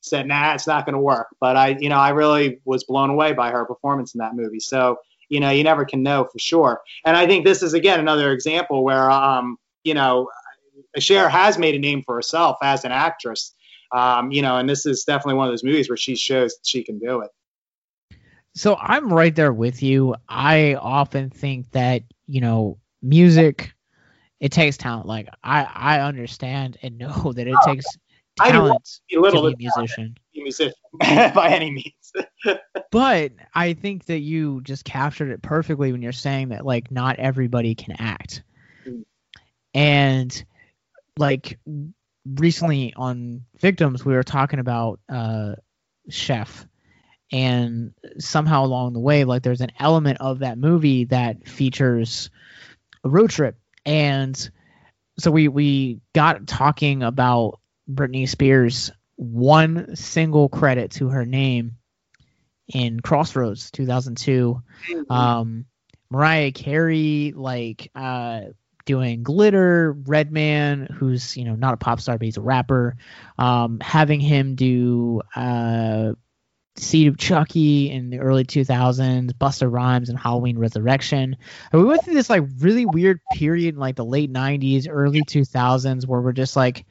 said, 0.01 0.27
nah, 0.27 0.53
it's 0.53 0.67
not 0.67 0.85
going 0.85 0.93
to 0.93 0.99
work. 0.99 1.27
But 1.39 1.55
I, 1.55 1.69
you 1.79 1.89
know, 1.89 1.97
I 1.97 2.09
really 2.09 2.59
was 2.65 2.83
blown 2.83 3.09
away 3.09 3.33
by 3.33 3.51
her 3.51 3.65
performance 3.65 4.13
in 4.13 4.19
that 4.19 4.35
movie. 4.35 4.59
So, 4.59 4.97
you 5.29 5.39
know, 5.39 5.49
you 5.51 5.63
never 5.63 5.85
can 5.85 6.03
know 6.03 6.25
for 6.25 6.39
sure. 6.39 6.81
And 7.05 7.15
I 7.15 7.25
think 7.27 7.45
this 7.45 7.63
is 7.63 7.73
again 7.73 7.99
another 7.99 8.31
example 8.31 8.83
where, 8.83 9.09
um, 9.09 9.57
you 9.83 9.93
know, 9.93 10.29
Cher 10.97 11.29
has 11.29 11.57
made 11.57 11.75
a 11.75 11.79
name 11.79 12.03
for 12.03 12.15
herself 12.15 12.57
as 12.61 12.83
an 12.83 12.91
actress. 12.91 13.53
Um, 13.93 14.31
you 14.31 14.41
know, 14.41 14.57
and 14.57 14.69
this 14.69 14.85
is 14.85 15.03
definitely 15.03 15.35
one 15.35 15.47
of 15.47 15.51
those 15.53 15.63
movies 15.63 15.89
where 15.89 15.97
she 15.97 16.15
shows 16.15 16.55
she 16.63 16.83
can 16.83 16.99
do 16.99 17.21
it. 17.21 17.31
so 18.53 18.75
i'm 18.75 19.11
right 19.11 19.35
there 19.35 19.53
with 19.53 19.81
you 19.81 20.15
i 20.27 20.75
often 20.75 21.29
think 21.29 21.69
that 21.71 22.03
you 22.27 22.41
know 22.41 22.77
music 23.01 23.73
it 24.39 24.51
takes 24.51 24.77
talent 24.77 25.07
like 25.07 25.29
i 25.43 25.63
i 25.63 25.99
understand 26.01 26.77
and 26.81 26.97
know 27.03 27.31
that 27.33 27.47
it 27.47 27.55
takes 27.65 27.85
I 27.85 27.91
do 27.93 28.00
talent 28.37 28.99
be 29.09 29.15
a 29.15 29.21
little 29.21 29.49
to 29.49 29.55
be 29.55 29.65
a 29.65 29.69
bit 29.69 29.77
musician. 29.77 30.17
Be 30.33 30.41
a 30.41 30.43
musician. 30.43 30.73
By 30.99 31.49
any 31.49 31.71
means. 31.71 32.57
but 32.91 33.31
i 33.55 33.71
think 33.73 34.05
that 34.07 34.19
you 34.19 34.59
just 34.63 34.83
captured 34.83 35.29
it 35.29 35.41
perfectly 35.41 35.93
when 35.93 36.01
you're 36.01 36.11
saying 36.11 36.49
that 36.49 36.65
like 36.65 36.91
not 36.91 37.17
everybody 37.19 37.75
can 37.75 37.95
act. 37.99 38.43
And 39.73 40.45
like 41.17 41.57
recently 42.25 42.93
on 42.95 43.45
victims 43.59 44.03
we 44.03 44.13
were 44.13 44.23
talking 44.23 44.59
about 44.59 44.99
uh 45.09 45.55
chef. 46.09 46.67
And 47.33 47.93
somehow 48.19 48.65
along 48.65 48.91
the 48.91 48.99
way 48.99 49.23
like 49.23 49.43
there's 49.43 49.61
an 49.61 49.71
element 49.79 50.17
of 50.19 50.39
that 50.39 50.57
movie 50.57 51.05
that 51.05 51.47
features 51.47 52.29
a 53.05 53.09
road 53.09 53.29
trip. 53.29 53.57
And 53.85 54.37
so 55.17 55.31
we 55.31 55.47
we 55.47 56.01
got 56.13 56.47
talking 56.47 57.03
about 57.03 57.60
Britney 57.95 58.27
Spears 58.27 58.91
one 59.15 59.95
single 59.95 60.49
credit 60.49 60.91
to 60.91 61.09
her 61.09 61.25
name 61.25 61.77
in 62.67 62.99
Crossroads 62.99 63.71
2002 63.71 64.61
um 65.09 65.65
Mariah 66.09 66.51
Carey 66.51 67.33
like 67.35 67.91
uh 67.95 68.41
doing 68.85 69.21
glitter 69.21 69.91
redman 69.91 70.87
who's 70.87 71.37
you 71.37 71.45
know 71.45 71.55
not 71.55 71.75
a 71.75 71.77
pop 71.77 72.01
star 72.01 72.17
but 72.17 72.25
he's 72.25 72.37
a 72.37 72.41
rapper. 72.41 72.95
Um 73.37 73.79
having 73.79 74.19
him 74.19 74.55
do 74.55 75.21
uh 75.35 76.13
Seed 76.77 77.07
of 77.07 77.17
Chucky 77.17 77.91
in 77.91 78.09
the 78.09 78.19
early 78.19 78.45
2000s, 78.45 79.33
Busta 79.33 79.71
Rhymes 79.71 80.09
and 80.09 80.17
Halloween 80.17 80.57
Resurrection. 80.57 81.35
And 81.71 81.81
we 81.81 81.87
went 81.87 82.03
through 82.03 82.13
this 82.13 82.29
like 82.29 82.43
really 82.59 82.85
weird 82.85 83.19
period 83.33 83.75
in 83.75 83.79
like 83.79 83.97
the 83.97 84.05
late 84.05 84.31
90s, 84.31 84.87
early 84.89 85.21
2000s 85.21 86.07
where 86.07 86.21
we're 86.21 86.31
just 86.31 86.55
like, 86.55 86.85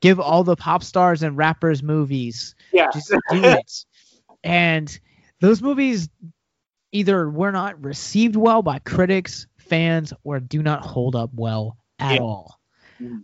give 0.00 0.20
all 0.20 0.44
the 0.44 0.56
pop 0.56 0.82
stars 0.82 1.22
and 1.22 1.36
rappers 1.36 1.82
movies. 1.82 2.54
Yeah. 2.72 2.90
Just 2.92 3.10
do 3.10 3.16
it. 3.30 3.84
and 4.44 4.98
those 5.40 5.62
movies 5.62 6.08
either 6.92 7.28
were 7.28 7.52
not 7.52 7.82
received 7.82 8.36
well 8.36 8.62
by 8.62 8.78
critics, 8.78 9.46
fans, 9.58 10.12
or 10.22 10.40
do 10.40 10.62
not 10.62 10.84
hold 10.84 11.16
up 11.16 11.30
well 11.34 11.76
at 11.98 12.14
Yeah. 12.16 12.20
all. 12.20 12.60
Mm. 13.00 13.22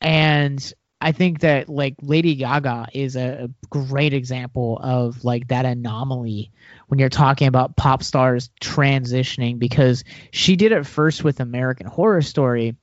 And 0.00 0.72
I 1.00 1.12
think 1.12 1.40
that 1.40 1.68
like 1.68 1.94
Lady 2.02 2.34
Gaga 2.34 2.88
is 2.92 3.16
a, 3.16 3.44
a 3.44 3.66
great 3.68 4.12
example 4.14 4.78
of 4.82 5.24
like 5.24 5.48
that 5.48 5.64
anomaly 5.64 6.50
when 6.88 6.98
you're 6.98 7.08
talking 7.08 7.46
about 7.46 7.76
pop 7.76 8.02
stars 8.02 8.50
transitioning 8.60 9.58
because 9.58 10.02
she 10.32 10.56
did 10.56 10.72
it 10.72 10.86
first 10.86 11.22
with 11.22 11.40
American 11.40 11.86
Horror 11.86 12.22
Story 12.22 12.76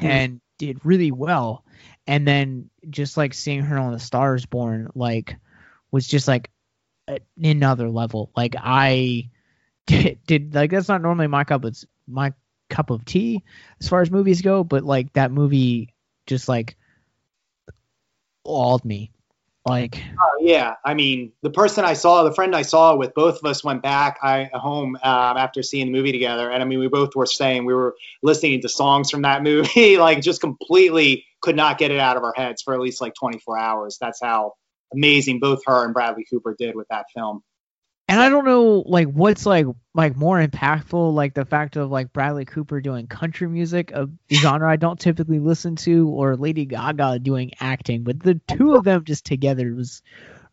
mm. 0.00 0.04
and 0.04 0.40
did 0.58 0.84
really 0.84 1.10
well 1.10 1.63
and 2.06 2.26
then 2.26 2.70
just 2.90 3.16
like 3.16 3.34
seeing 3.34 3.62
her 3.62 3.78
on 3.78 3.92
the 3.92 3.98
stars 3.98 4.46
born 4.46 4.90
like 4.94 5.36
was 5.90 6.06
just 6.06 6.28
like 6.28 6.50
another 7.42 7.90
level. 7.90 8.30
Like 8.36 8.54
i 8.58 9.30
did, 9.86 10.18
did 10.26 10.54
like 10.54 10.70
that's 10.70 10.88
not 10.88 11.02
normally 11.02 11.26
my 11.26 11.44
cup 11.44 11.64
of 11.64 11.76
my 12.06 12.32
cup 12.70 12.90
of 12.90 13.04
tea 13.04 13.42
as 13.80 13.88
far 13.88 14.00
as 14.00 14.10
movies 14.10 14.40
go 14.40 14.64
but 14.64 14.82
like 14.84 15.12
that 15.12 15.30
movie 15.30 15.94
just 16.26 16.48
like 16.48 16.76
awed 18.42 18.84
me 18.84 19.12
like 19.66 20.02
Oh, 20.20 20.38
yeah, 20.40 20.74
I 20.84 20.94
mean, 20.94 21.32
the 21.42 21.50
person 21.50 21.84
I 21.84 21.94
saw, 21.94 22.22
the 22.22 22.34
friend 22.34 22.54
I 22.54 22.62
saw 22.62 22.96
with, 22.96 23.14
both 23.14 23.38
of 23.38 23.44
us 23.44 23.64
went 23.64 23.82
back 23.82 24.18
I, 24.22 24.50
home 24.52 24.96
um, 25.02 25.36
after 25.36 25.62
seeing 25.62 25.86
the 25.86 25.92
movie 25.92 26.12
together, 26.12 26.50
and 26.50 26.62
I 26.62 26.66
mean, 26.66 26.78
we 26.78 26.88
both 26.88 27.16
were 27.16 27.26
saying 27.26 27.64
we 27.64 27.74
were 27.74 27.96
listening 28.22 28.60
to 28.62 28.68
songs 28.68 29.10
from 29.10 29.22
that 29.22 29.42
movie, 29.50 29.96
like 29.96 30.20
just 30.20 30.40
completely 30.40 31.24
could 31.40 31.56
not 31.56 31.78
get 31.78 31.90
it 31.90 32.00
out 32.00 32.16
of 32.16 32.22
our 32.22 32.32
heads 32.34 32.62
for 32.62 32.74
at 32.74 32.80
least 32.80 33.00
like 33.00 33.14
24 33.14 33.58
hours. 33.58 33.98
That's 34.00 34.20
how 34.22 34.54
amazing 34.92 35.40
both 35.40 35.60
her 35.66 35.84
and 35.84 35.92
Bradley 35.92 36.24
Cooper 36.30 36.54
did 36.58 36.74
with 36.74 36.88
that 36.88 37.06
film. 37.14 37.42
And 38.08 38.20
i 38.20 38.28
don't 38.28 38.44
know 38.44 38.82
like 38.86 39.08
what's 39.08 39.46
like 39.46 39.66
like 39.94 40.16
more 40.16 40.44
impactful 40.44 41.14
like 41.14 41.34
the 41.34 41.44
fact 41.44 41.76
of 41.76 41.90
like 41.90 42.12
bradley 42.12 42.44
cooper 42.44 42.80
doing 42.80 43.06
country 43.06 43.48
music 43.48 43.92
a 43.92 44.08
genre 44.32 44.70
i 44.70 44.76
don't 44.76 45.00
typically 45.00 45.38
listen 45.38 45.76
to 45.76 46.08
or 46.08 46.36
lady 46.36 46.64
gaga 46.64 47.18
doing 47.18 47.52
acting. 47.60 48.02
But 48.04 48.20
the 48.20 48.40
two 48.46 48.74
of 48.74 48.84
them 48.84 49.04
just 49.04 49.24
together 49.24 49.74
was 49.74 50.02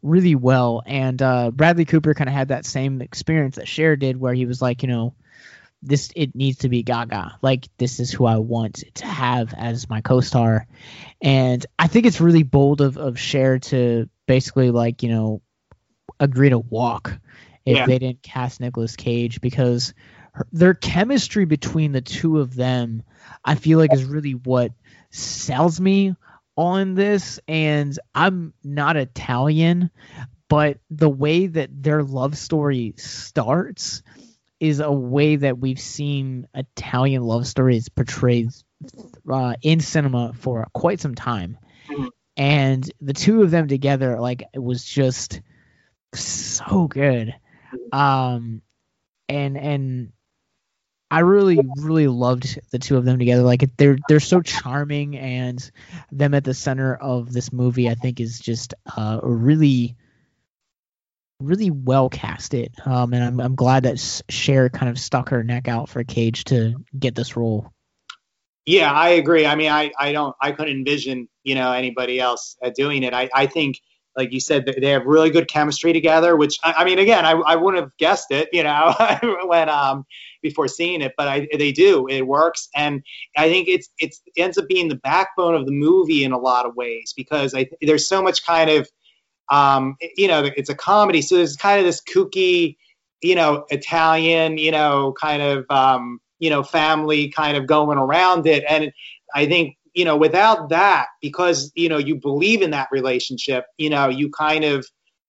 really 0.01 0.35
well. 0.35 0.81
And 0.85 1.21
uh 1.21 1.51
bradley 1.51 1.85
cooper 1.85 2.13
kind 2.13 2.29
of 2.29 2.33
had 2.33 2.49
that 2.49 2.65
same 2.65 3.01
experience 3.01 3.57
that 3.57 3.67
Cher 3.67 3.95
did 3.95 4.17
where 4.17 4.33
he 4.33 4.45
was 4.45 4.61
like 4.61 4.81
you 4.81 4.89
know 4.89 5.13
this 5.83 6.11
it 6.15 6.35
needs 6.35 6.59
to 6.59 6.69
be 6.69 6.83
gaga. 6.83 7.37
Like 7.41 7.67
this 7.77 7.99
is 7.99 8.11
who 8.11 8.25
i 8.25 8.37
want 8.37 8.83
to 8.95 9.05
have 9.05 9.53
as 9.53 9.89
my 9.89 10.01
co-star. 10.01 10.67
And 11.21 11.65
i 11.77 11.87
think 11.87 12.05
it's 12.05 12.21
really 12.21 12.43
bold 12.43 12.81
of 12.81 12.97
of 12.97 13.19
Cher 13.19 13.59
to 13.59 14.09
basically 14.27 14.71
like 14.71 15.03
you 15.03 15.09
know 15.09 15.41
agree 16.21 16.49
to 16.49 16.59
walk 16.59 17.19
if 17.65 17.75
Yeah. 17.75 17.85
they 17.85 17.99
didn't 17.99 18.21
cast 18.21 18.61
Nicolas 18.61 18.95
Cage 18.95 19.41
because 19.41 19.93
her, 20.33 20.47
their 20.53 20.73
chemistry 20.73 21.43
between 21.43 21.91
the 21.91 22.01
two 22.01 22.39
of 22.39 22.55
them, 22.55 23.03
I 23.43 23.55
feel 23.55 23.77
like 23.77 23.93
is 23.93 24.05
really 24.05 24.31
what 24.33 24.71
sells 25.09 25.81
me 25.81 26.15
on 26.55 26.93
this. 26.95 27.39
And 27.47 27.97
I'm 28.15 28.53
not 28.63 28.95
Italian, 28.95 29.91
but 30.47 30.79
the 30.89 31.09
way 31.09 31.47
that 31.47 31.69
their 31.83 32.03
love 32.03 32.37
story 32.37 32.93
starts 32.97 34.03
is 34.59 34.79
a 34.79 34.91
way 34.91 35.37
that 35.37 35.57
we've 35.57 35.79
seen 35.79 36.47
Italian 36.53 37.23
love 37.23 37.47
stories 37.47 37.89
portrayed 37.89 38.49
uh, 39.29 39.55
in 39.61 39.79
cinema 39.79 40.33
for 40.33 40.67
quite 40.73 40.99
some 40.99 41.15
time. 41.15 41.57
And 42.37 42.89
the 43.01 43.13
two 43.13 43.43
of 43.43 43.51
them 43.51 43.67
together, 43.67 44.19
like, 44.19 44.43
it 44.53 44.63
was 44.63 44.85
just 44.85 45.41
so 46.13 46.87
good. 46.87 47.35
Um, 47.91 48.61
and 49.29 49.57
and 49.57 50.11
I 51.09 51.19
really 51.19 51.59
really 51.77 52.07
loved 52.07 52.59
the 52.71 52.79
two 52.79 52.97
of 52.97 53.05
them 53.05 53.19
together. 53.19 53.43
Like 53.43 53.69
they're 53.77 53.97
they're 54.07 54.19
so 54.19 54.41
charming, 54.41 55.17
and 55.17 55.71
them 56.11 56.33
at 56.33 56.43
the 56.43 56.53
center 56.53 56.95
of 56.95 57.31
this 57.31 57.51
movie, 57.51 57.89
I 57.89 57.95
think, 57.95 58.19
is 58.19 58.39
just 58.39 58.73
uh, 58.97 59.19
really 59.23 59.95
really 61.39 61.71
well 61.71 62.09
casted. 62.09 62.73
Um, 62.85 63.13
and 63.13 63.23
I'm 63.23 63.39
I'm 63.39 63.55
glad 63.55 63.83
that 63.83 64.23
Cher 64.29 64.69
kind 64.69 64.89
of 64.89 64.99
stuck 64.99 65.29
her 65.29 65.43
neck 65.43 65.67
out 65.67 65.89
for 65.89 66.03
Cage 66.03 66.45
to 66.45 66.75
get 66.97 67.15
this 67.15 67.35
role. 67.35 67.71
Yeah, 68.65 68.91
I 68.91 69.09
agree. 69.09 69.45
I 69.45 69.55
mean, 69.55 69.71
I, 69.71 69.91
I 69.99 70.11
don't, 70.11 70.35
I 70.39 70.51
couldn't 70.51 70.77
envision, 70.77 71.27
you 71.43 71.55
know, 71.55 71.71
anybody 71.71 72.19
else 72.19 72.57
uh, 72.63 72.69
doing 72.69 73.01
it. 73.01 73.11
I, 73.11 73.27
I 73.33 73.47
think, 73.47 73.79
like 74.15 74.31
you 74.33 74.39
said, 74.39 74.65
they 74.65 74.89
have 74.89 75.05
really 75.05 75.29
good 75.29 75.47
chemistry 75.47 75.93
together. 75.93 76.35
Which, 76.35 76.57
I, 76.63 76.83
mean, 76.83 76.99
again, 76.99 77.25
I, 77.25 77.31
I 77.31 77.55
wouldn't 77.55 77.81
have 77.81 77.95
guessed 77.97 78.31
it, 78.31 78.49
you 78.51 78.63
know, 78.63 78.93
when 79.45 79.69
um 79.69 80.05
before 80.41 80.67
seeing 80.67 81.01
it, 81.01 81.13
but 81.17 81.27
I, 81.27 81.47
they 81.57 81.71
do. 81.71 82.07
It 82.07 82.25
works, 82.25 82.67
and 82.75 83.03
I 83.37 83.49
think 83.49 83.67
it's 83.67 83.89
it's 83.99 84.21
it 84.35 84.41
ends 84.41 84.57
up 84.57 84.67
being 84.67 84.89
the 84.89 84.95
backbone 84.95 85.55
of 85.55 85.65
the 85.65 85.71
movie 85.71 86.23
in 86.23 86.31
a 86.31 86.39
lot 86.39 86.65
of 86.65 86.75
ways 86.75 87.13
because 87.15 87.53
I 87.53 87.69
there's 87.81 88.07
so 88.07 88.21
much 88.21 88.45
kind 88.45 88.69
of, 88.69 88.89
um, 89.49 89.95
you 90.17 90.27
know, 90.27 90.49
it's 90.57 90.69
a 90.69 90.75
comedy, 90.75 91.21
so 91.21 91.35
there's 91.35 91.55
kind 91.55 91.79
of 91.79 91.85
this 91.85 92.01
kooky, 92.01 92.77
you 93.21 93.35
know, 93.35 93.65
Italian, 93.69 94.57
you 94.57 94.71
know, 94.71 95.13
kind 95.19 95.41
of, 95.41 95.65
um, 95.69 96.19
you 96.39 96.49
know, 96.49 96.63
family 96.63 97.29
kind 97.29 97.55
of 97.55 97.67
going 97.67 97.97
around 97.97 98.47
it. 98.47 98.63
And 98.67 98.91
I 99.33 99.45
think, 99.45 99.77
you 99.93 100.05
know, 100.05 100.17
without 100.17 100.69
that, 100.69 101.07
because, 101.21 101.71
you 101.75 101.89
know, 101.89 101.97
you 101.97 102.15
believe 102.15 102.61
in 102.61 102.71
that 102.71 102.87
relationship, 102.91 103.65
you 103.77 103.89
know, 103.89 104.07
you 104.09 104.29
kind 104.29 104.63
of 104.63 104.85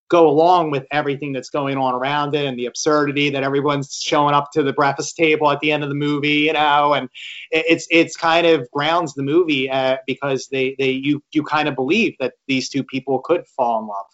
go 0.09 0.29
along 0.29 0.71
with 0.71 0.85
everything 0.91 1.33
that's 1.33 1.49
going 1.49 1.79
on 1.79 1.95
around 1.95 2.35
it 2.35 2.45
and 2.45 2.59
the 2.59 2.67
absurdity 2.67 3.31
that 3.31 3.43
everyone's 3.43 3.95
showing 3.95 4.35
up 4.35 4.51
to 4.53 4.63
the 4.63 4.73
breakfast 4.73 5.17
table 5.17 5.51
at 5.51 5.59
the 5.61 5.73
end 5.73 5.83
of 5.83 5.89
the 5.89 5.95
movie, 5.95 6.29
you 6.29 6.53
know, 6.53 6.93
and 6.93 7.09
it's, 7.51 7.87
it's 7.91 8.15
kind 8.15 8.47
of 8.47 8.71
grounds 8.71 9.15
the 9.15 9.23
movie 9.23 9.71
uh, 9.71 9.97
because 10.07 10.49
they, 10.49 10.77
they, 10.79 10.91
you, 10.91 11.23
you 11.33 11.43
kind 11.43 11.67
of 11.67 11.75
believe 11.75 12.15
that 12.21 12.35
these 12.47 12.69
two 12.69 12.85
people 12.85 13.21
could 13.21 13.47
fall 13.57 13.81
in 13.81 13.87
love. 13.87 14.07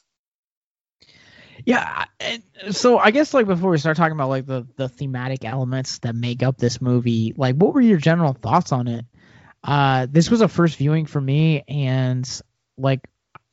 Yeah, 1.64 2.04
so 2.70 2.98
I 2.98 3.10
guess 3.10 3.34
like 3.34 3.46
before 3.46 3.70
we 3.70 3.78
start 3.78 3.96
talking 3.96 4.12
about 4.12 4.30
like 4.30 4.46
the 4.46 4.66
the 4.76 4.88
thematic 4.88 5.44
elements 5.44 5.98
that 5.98 6.14
make 6.14 6.42
up 6.42 6.56
this 6.56 6.80
movie, 6.80 7.34
like 7.36 7.56
what 7.56 7.74
were 7.74 7.80
your 7.82 7.98
general 7.98 8.32
thoughts 8.32 8.72
on 8.72 8.88
it? 8.88 9.04
Uh, 9.62 10.06
this 10.10 10.30
was 10.30 10.40
a 10.40 10.48
first 10.48 10.76
viewing 10.76 11.06
for 11.06 11.20
me, 11.20 11.64
and 11.68 12.28
like 12.76 13.00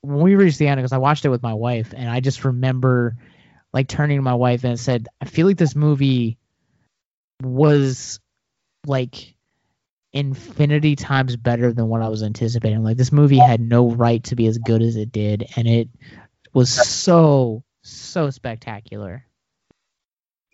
when 0.01 0.19
we 0.19 0.35
reached 0.35 0.59
the 0.59 0.67
end, 0.67 0.77
because 0.77 0.93
I 0.93 0.97
watched 0.97 1.25
it 1.25 1.29
with 1.29 1.43
my 1.43 1.53
wife, 1.53 1.93
and 1.95 2.09
I 2.09 2.19
just 2.19 2.45
remember 2.45 3.17
like 3.73 3.87
turning 3.87 4.17
to 4.17 4.21
my 4.21 4.35
wife 4.35 4.63
and 4.63 4.79
said, 4.79 5.07
I 5.19 5.25
feel 5.25 5.47
like 5.47 5.57
this 5.57 5.75
movie 5.75 6.37
was 7.41 8.19
like 8.87 9.35
infinity 10.13 10.95
times 10.95 11.35
better 11.35 11.73
than 11.73 11.89
what 11.89 12.01
I 12.01 12.07
was 12.07 12.23
anticipating. 12.23 12.83
Like 12.83 12.97
this 12.97 13.11
movie 13.11 13.37
had 13.37 13.59
no 13.59 13.91
right 13.91 14.23
to 14.25 14.35
be 14.35 14.47
as 14.47 14.57
good 14.57 14.81
as 14.81 14.95
it 14.95 15.11
did, 15.11 15.45
and 15.55 15.67
it 15.67 15.89
was 16.53 16.69
so 16.69 17.63
so 17.83 18.29
spectacular. 18.29 19.25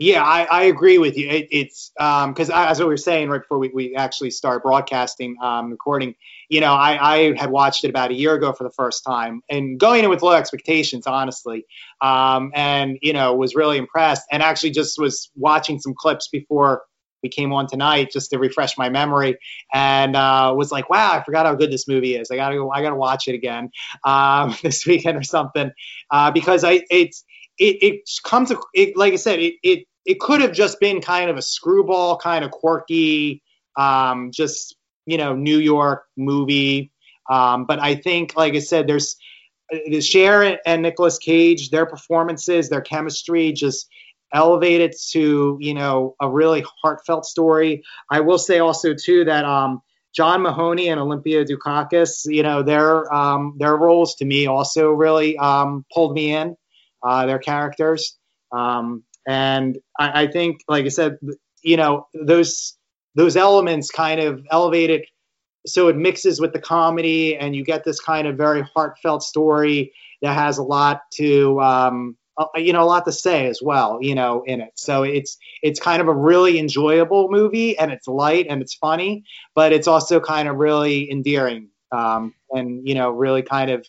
Yeah, 0.02 0.24
I, 0.24 0.46
I 0.46 0.64
agree 0.64 0.98
with 0.98 1.16
you. 1.16 1.30
It, 1.30 1.48
it's 1.52 1.92
because 1.96 2.50
as 2.50 2.80
we 2.80 2.86
were 2.86 2.98
saying 2.98 3.30
right 3.30 3.40
before 3.40 3.60
we, 3.60 3.70
we 3.72 3.96
actually 3.96 4.32
start 4.32 4.64
broadcasting, 4.64 5.36
um, 5.44 5.70
recording, 5.70 6.16
you 6.50 6.60
know, 6.60 6.74
I, 6.74 7.18
I 7.18 7.38
had 7.38 7.52
watched 7.52 7.84
it 7.84 7.90
about 7.90 8.10
a 8.10 8.16
year 8.16 8.34
ago 8.34 8.52
for 8.52 8.64
the 8.64 8.72
first 8.72 9.04
time 9.06 9.42
and 9.48 9.80
going 9.80 10.04
in 10.04 10.10
with 10.10 10.24
low 10.24 10.32
expectations, 10.32 11.06
honestly, 11.06 11.68
um, 12.02 12.52
and 12.56 12.98
you 13.04 13.14
know, 13.14 13.36
was 13.36 13.54
really 13.54 13.78
impressed. 13.78 14.24
And 14.32 14.42
actually, 14.42 14.72
just 14.72 14.98
was 14.98 15.30
watching 15.36 15.80
some 15.80 15.94
clips 15.96 16.30
before 16.30 16.82
we 17.22 17.30
came 17.30 17.54
on 17.54 17.68
tonight 17.68 18.10
just 18.12 18.32
to 18.32 18.40
refresh 18.40 18.80
my 18.80 18.90
memory, 18.90 19.38
and 19.72 20.16
uh, 20.16 20.52
was 20.58 20.72
like, 20.72 20.90
wow, 20.90 21.12
I 21.14 21.24
forgot 21.24 21.46
how 21.46 21.54
good 21.54 21.72
this 21.72 21.88
movie 21.88 22.16
is. 22.16 22.32
I 22.32 22.38
gotta 22.38 22.56
go. 22.56 22.72
I 22.72 22.82
gotta 22.82 22.96
watch 22.96 23.28
it 23.28 23.36
again 23.36 23.70
um, 24.04 24.56
this 24.64 24.84
weekend 24.88 25.16
or 25.20 25.24
something 25.24 25.70
uh, 26.10 26.32
because 26.32 26.64
I 26.64 26.82
it's 26.90 27.24
it, 27.60 27.84
it 27.84 28.10
comes 28.24 28.52
it, 28.74 28.98
like 28.98 29.14
I 29.14 29.18
said 29.18 29.40
it 29.40 29.54
it 29.62 29.86
it 30.06 30.20
could 30.20 30.42
have 30.42 30.54
just 30.54 30.80
been 30.80 31.02
kind 31.02 31.30
of 31.30 31.38
a 31.38 31.42
screwball 31.42 32.18
kind 32.18 32.44
of 32.44 32.52
quirky 32.52 33.42
um, 33.78 34.32
just 34.32 34.76
you 35.06 35.18
know 35.18 35.36
New 35.36 35.58
York 35.58 36.06
movie. 36.18 36.92
Um, 37.30 37.66
but 37.66 37.80
I 37.80 37.96
think, 37.96 38.36
like 38.36 38.56
I 38.56 38.60
said, 38.60 38.88
there's 38.88 39.16
the 39.70 40.02
Cher 40.02 40.60
and 40.66 40.82
Nicolas 40.82 41.18
Cage, 41.18 41.70
their 41.70 41.86
performances, 41.86 42.70
their 42.70 42.82
chemistry 42.82 43.54
just 43.54 43.88
elevated 44.34 44.94
to 45.10 45.58
you 45.60 45.74
know 45.74 46.16
a 46.20 46.30
really 46.30 46.64
heartfelt 46.82 47.26
story. 47.26 47.84
I 48.10 48.22
will 48.22 48.40
say 48.40 48.60
also 48.60 48.94
too 48.94 49.26
that 49.26 49.46
um, 49.46 49.82
John 50.14 50.42
Mahoney 50.42 50.90
and 50.90 51.00
Olympia 51.00 51.46
Dukakis, 51.46 52.26
you 52.26 52.44
know 52.44 52.64
their 52.64 53.12
um, 53.14 53.56
their 53.58 53.76
roles 53.76 54.16
to 54.16 54.26
me 54.26 54.48
also 54.48 54.92
really 54.92 55.38
um, 55.38 55.86
pulled 55.94 56.14
me 56.14 56.34
in. 56.34 56.56
Uh, 57.04 57.26
their 57.26 57.40
characters, 57.40 58.16
um, 58.52 59.04
and 59.28 59.78
I, 60.00 60.24
I 60.24 60.28
think, 60.28 60.62
like 60.68 60.86
I 60.86 60.90
said, 60.90 61.18
you 61.64 61.78
know 61.78 62.08
those 62.14 62.78
those 63.16 63.36
elements 63.36 63.92
kind 63.92 64.20
of 64.20 64.46
elevate 64.50 64.90
it 64.90 65.06
so 65.66 65.90
it 65.90 65.96
mixes 65.96 66.42
with 66.42 66.54
the 66.54 66.60
comedy 66.60 67.38
and 67.38 67.56
you 67.56 67.64
get 67.64 67.84
this 67.84 68.00
kind 68.00 68.28
of 68.28 68.36
very 68.36 68.64
heartfelt 68.74 69.22
story 69.22 69.94
that 70.22 70.34
has 70.34 70.58
a 70.58 70.64
lot 70.64 71.02
to 71.14 71.60
um, 71.62 72.18
you 72.56 72.74
know 72.74 72.84
a 72.84 72.86
lot 72.86 73.06
to 73.06 73.12
say 73.12 73.48
as 73.48 73.60
well 73.62 74.00
you 74.02 74.16
know 74.16 74.44
in 74.46 74.62
it. 74.62 74.72
So 74.76 75.04
it's 75.04 75.38
it's 75.62 75.80
kind 75.80 76.02
of 76.02 76.08
a 76.08 76.14
really 76.14 76.60
enjoyable 76.60 77.30
movie 77.30 77.78
and 77.78 77.92
it's 77.92 78.08
light 78.08 78.48
and 78.50 78.62
it's 78.62 78.76
funny 78.76 79.24
but 79.56 79.72
it's 79.74 79.88
also 79.88 80.20
kind 80.20 80.48
of 80.48 80.56
really 80.56 81.12
endearing 81.12 81.70
um, 81.92 82.34
and 82.52 82.88
you 82.88 82.96
know 82.96 83.12
really 83.12 83.44
kind 83.44 83.70
of 83.70 83.86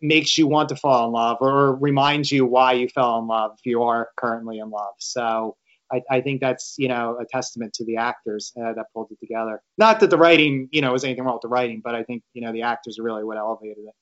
makes 0.00 0.38
you 0.38 0.46
want 0.46 0.68
to 0.68 0.76
fall 0.76 1.06
in 1.06 1.12
love 1.12 1.38
or 1.40 1.74
reminds 1.76 2.32
you 2.32 2.46
why 2.46 2.72
you 2.72 2.88
fell 2.88 3.18
in 3.18 3.26
love 3.26 3.52
if 3.58 3.66
you 3.66 3.82
are 3.82 4.08
currently 4.16 4.58
in 4.58 4.70
love 4.70 4.94
so 4.98 5.56
I, 5.92 6.02
I 6.10 6.20
think 6.20 6.40
that's 6.40 6.74
you 6.78 6.88
know 6.88 7.18
a 7.20 7.24
testament 7.24 7.74
to 7.74 7.84
the 7.84 7.96
actors 7.96 8.52
uh, 8.56 8.72
that 8.74 8.86
pulled 8.94 9.10
it 9.10 9.18
together. 9.20 9.60
Not 9.76 10.00
that 10.00 10.10
the 10.10 10.16
writing, 10.18 10.68
you 10.70 10.82
know, 10.82 10.92
was 10.92 11.04
anything 11.04 11.24
wrong 11.24 11.34
with 11.34 11.42
the 11.42 11.48
writing, 11.48 11.80
but 11.82 11.94
I 11.94 12.04
think 12.04 12.22
you 12.32 12.42
know 12.42 12.52
the 12.52 12.62
actors 12.62 12.98
are 12.98 13.02
really 13.02 13.24
what 13.24 13.38
elevated 13.38 13.84
it. 13.86 13.94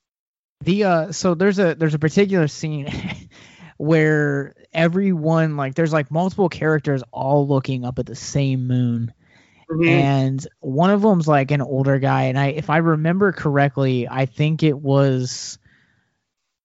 The 0.61 0.85
uh, 0.85 1.13
so 1.13 1.35
there's 1.35 1.59
a 1.59 1.75
there's 1.75 1.95
a 1.95 1.99
particular 1.99 2.49
scene 2.49 2.89
where 3.77 4.55
everyone 4.73 5.57
like 5.57 5.75
there's 5.75 5.93
like 5.93 6.11
multiple 6.11 6.49
characters 6.49 7.03
all 7.13 7.47
looking 7.47 7.85
up 7.85 7.99
at 7.99 8.07
the 8.07 8.17
same 8.17 8.67
moon. 8.67 9.13
Mm-hmm. 9.71 9.89
And 9.89 10.47
one 10.61 10.91
of 10.91 11.03
them's 11.03 11.29
like 11.29 11.51
an 11.51 11.61
older 11.61 11.99
guy, 11.99 12.25
and 12.25 12.39
I, 12.39 12.47
if 12.49 12.71
I 12.71 12.79
remember 12.79 13.33
correctly, 13.33 14.09
I 14.09 14.25
think 14.25 14.63
it 14.63 14.79
was 14.79 15.59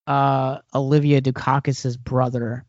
uh, 0.08 0.60
Olivia 0.74 1.22
Dukakis's 1.22 1.98
brother. 1.98 2.66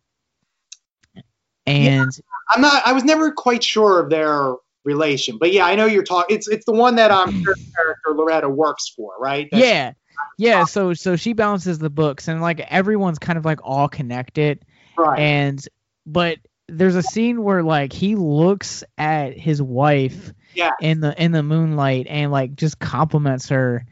And 1.66 2.12
yeah. 2.14 2.22
I'm 2.50 2.60
not. 2.60 2.86
I 2.86 2.92
was 2.92 3.04
never 3.04 3.32
quite 3.32 3.64
sure 3.64 4.00
of 4.00 4.10
their 4.10 4.54
relation, 4.84 5.38
but 5.38 5.50
yeah, 5.50 5.64
I 5.64 5.76
know 5.76 5.86
you're 5.86 6.04
talking. 6.04 6.36
It's 6.36 6.46
it's 6.46 6.66
the 6.66 6.72
one 6.72 6.96
that 6.96 7.10
um 7.10 7.42
character 7.42 8.10
Loretta 8.14 8.48
works 8.48 8.88
for, 8.88 9.12
right? 9.18 9.48
That's, 9.50 9.64
yeah, 9.64 9.92
yeah. 10.36 10.64
So 10.64 10.92
so 10.92 11.16
she 11.16 11.32
balances 11.32 11.78
the 11.78 11.88
books, 11.88 12.28
and 12.28 12.42
like 12.42 12.60
everyone's 12.60 13.18
kind 13.18 13.38
of 13.38 13.46
like 13.46 13.60
all 13.62 13.88
connected, 13.88 14.64
right? 14.98 15.18
And 15.18 15.66
but 16.04 16.38
there's 16.68 16.96
a 16.96 17.02
scene 17.02 17.42
where 17.42 17.62
like 17.62 17.94
he 17.94 18.14
looks 18.14 18.84
at 18.98 19.38
his 19.38 19.62
wife 19.62 20.32
yeah. 20.54 20.72
in 20.80 21.00
the 21.00 21.20
in 21.22 21.32
the 21.32 21.42
moonlight 21.42 22.06
and 22.08 22.30
like 22.30 22.54
just 22.54 22.78
compliments 22.78 23.48
her, 23.48 23.86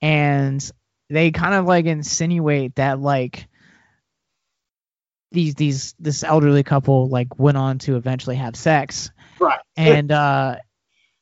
and 0.00 0.68
they 1.12 1.30
kind 1.30 1.54
of 1.54 1.66
like 1.66 1.86
insinuate 1.86 2.76
that 2.76 3.00
like 3.00 3.48
these 5.32 5.54
these 5.54 5.94
this 5.98 6.22
elderly 6.22 6.62
couple 6.62 7.08
like 7.08 7.38
went 7.38 7.56
on 7.56 7.78
to 7.78 7.96
eventually 7.96 8.36
have 8.36 8.56
sex. 8.56 9.10
Right. 9.38 9.60
And 9.76 10.12
uh 10.12 10.56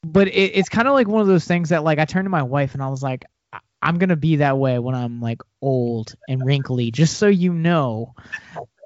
but 0.02 0.28
it, 0.28 0.52
it's 0.54 0.68
kind 0.68 0.88
of 0.88 0.94
like 0.94 1.08
one 1.08 1.20
of 1.20 1.26
those 1.26 1.44
things 1.44 1.70
that 1.70 1.84
like 1.84 1.98
I 1.98 2.04
turned 2.04 2.26
to 2.26 2.30
my 2.30 2.42
wife 2.42 2.74
and 2.74 2.82
I 2.82 2.88
was 2.88 3.02
like 3.02 3.24
I'm 3.82 3.98
going 3.98 4.10
to 4.10 4.16
be 4.16 4.36
that 4.36 4.58
way 4.58 4.78
when 4.78 4.94
I'm 4.94 5.22
like 5.22 5.40
old 5.62 6.14
and 6.28 6.44
wrinkly 6.44 6.90
just 6.90 7.16
so 7.16 7.28
you 7.28 7.52
know. 7.52 8.14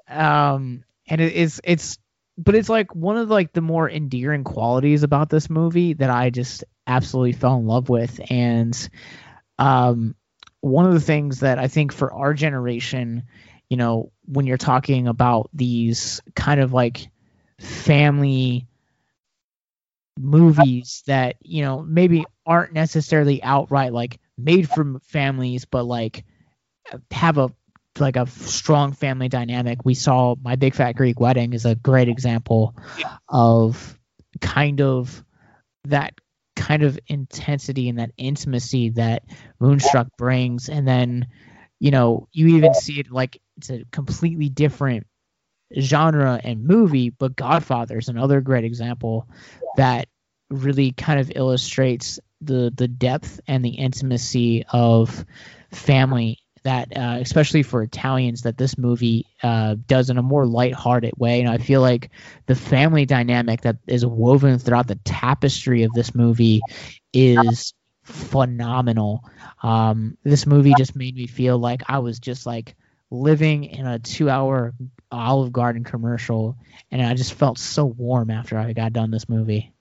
Um 0.07 0.83
and 1.07 1.21
it, 1.21 1.35
it's 1.35 1.59
it's 1.63 1.97
but 2.37 2.55
it's 2.55 2.69
like 2.69 2.93
one 2.95 3.17
of 3.17 3.29
like 3.29 3.53
the 3.53 3.61
more 3.61 3.89
endearing 3.89 4.43
qualities 4.43 5.03
about 5.03 5.29
this 5.29 5.49
movie 5.49 5.93
that 5.93 6.09
I 6.09 6.29
just 6.29 6.63
absolutely 6.87 7.33
fell 7.33 7.57
in 7.57 7.65
love 7.65 7.89
with 7.89 8.19
and 8.29 8.89
um 9.57 10.15
one 10.65 10.85
of 10.85 10.93
the 10.93 10.99
things 10.99 11.41
that 11.41 11.59
I 11.59 11.67
think 11.67 11.93
for 11.93 12.11
our 12.13 12.33
generation 12.33 13.23
you 13.69 13.77
know, 13.77 14.11
when 14.25 14.45
you're 14.45 14.57
talking 14.57 15.07
about 15.07 15.49
these 15.53 16.21
kind 16.35 16.59
of 16.61 16.73
like 16.73 17.07
family 17.59 18.67
movies 20.19 21.03
that, 21.07 21.35
you 21.41 21.63
know, 21.63 21.81
maybe 21.81 22.25
aren't 22.45 22.73
necessarily 22.73 23.41
outright 23.41 23.93
like 23.93 24.19
made 24.37 24.69
for 24.69 24.99
families, 25.05 25.65
but 25.65 25.83
like 25.83 26.25
have 27.11 27.37
a 27.37 27.49
like 27.97 28.17
a 28.17 28.27
strong 28.27 28.91
family 28.91 29.29
dynamic. 29.29 29.79
We 29.85 29.93
saw 29.93 30.35
My 30.41 30.57
Big 30.57 30.75
Fat 30.75 30.93
Greek 30.93 31.19
Wedding 31.19 31.53
is 31.53 31.65
a 31.65 31.75
great 31.75 32.09
example 32.09 32.75
of 33.29 33.97
kind 34.41 34.81
of 34.81 35.23
that 35.85 36.13
kind 36.55 36.83
of 36.83 36.99
intensity 37.07 37.89
and 37.89 37.99
that 37.99 38.11
intimacy 38.17 38.89
that 38.91 39.23
Moonstruck 39.59 40.07
brings. 40.17 40.69
And 40.69 40.87
then, 40.87 41.27
you 41.79 41.91
know, 41.91 42.27
you 42.31 42.47
even 42.57 42.73
see 42.73 42.99
it 42.99 43.11
like 43.11 43.41
it's 43.57 43.69
a 43.69 43.85
completely 43.91 44.49
different 44.49 45.07
genre 45.79 46.39
and 46.43 46.65
movie, 46.65 47.09
but 47.09 47.35
Godfather 47.35 47.97
is 47.97 48.09
another 48.09 48.41
great 48.41 48.63
example 48.63 49.27
that 49.77 50.07
really 50.49 50.91
kind 50.91 51.19
of 51.19 51.31
illustrates 51.35 52.19
the 52.41 52.71
the 52.75 52.87
depth 52.87 53.39
and 53.47 53.63
the 53.63 53.69
intimacy 53.69 54.63
of 54.69 55.25
family 55.71 56.39
that 56.65 56.97
uh, 56.97 57.19
especially 57.21 57.61
for 57.61 57.83
Italians 57.83 58.41
that 58.41 58.57
this 58.57 58.75
movie 58.75 59.27
uh, 59.43 59.75
does 59.87 60.09
in 60.09 60.17
a 60.17 60.23
more 60.23 60.47
lighthearted 60.47 61.13
way. 61.15 61.39
And 61.39 61.49
I 61.49 61.59
feel 61.59 61.79
like 61.79 62.09
the 62.47 62.55
family 62.55 63.05
dynamic 63.05 63.61
that 63.61 63.77
is 63.85 64.03
woven 64.03 64.57
throughout 64.57 64.87
the 64.87 64.99
tapestry 65.05 65.83
of 65.83 65.93
this 65.93 66.15
movie 66.15 66.61
is 67.13 67.75
phenomenal. 68.01 69.23
Um, 69.61 70.17
this 70.23 70.47
movie 70.47 70.73
just 70.75 70.95
made 70.95 71.15
me 71.15 71.27
feel 71.27 71.59
like 71.59 71.83
I 71.87 71.99
was 71.99 72.17
just 72.17 72.47
like 72.47 72.75
living 73.11 73.65
in 73.65 73.85
a 73.85 73.99
two 73.99 74.27
hour 74.27 74.73
Olive 75.11 75.53
Garden 75.53 75.83
commercial, 75.83 76.57
and 76.89 76.99
I 76.99 77.13
just 77.13 77.35
felt 77.35 77.59
so 77.59 77.85
warm 77.85 78.31
after 78.31 78.57
I 78.57 78.73
got 78.73 78.91
done 78.91 79.11
this 79.11 79.29
movie. 79.29 79.74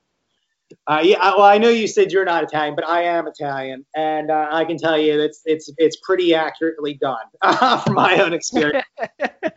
Uh, 0.86 1.00
yeah, 1.02 1.18
well, 1.36 1.42
I 1.42 1.58
know 1.58 1.68
you 1.68 1.86
said 1.86 2.12
you're 2.12 2.24
not 2.24 2.44
Italian, 2.44 2.74
but 2.74 2.86
I 2.86 3.02
am 3.02 3.26
Italian, 3.26 3.84
and 3.94 4.30
uh, 4.30 4.48
I 4.50 4.64
can 4.64 4.76
tell 4.76 4.98
you 4.98 5.20
it's 5.20 5.40
it's 5.44 5.70
it's 5.78 5.96
pretty 6.02 6.34
accurately 6.34 6.94
done 6.94 7.24
uh, 7.42 7.78
from 7.84 7.94
my 7.94 8.18
own 8.20 8.32
experience. 8.32 8.84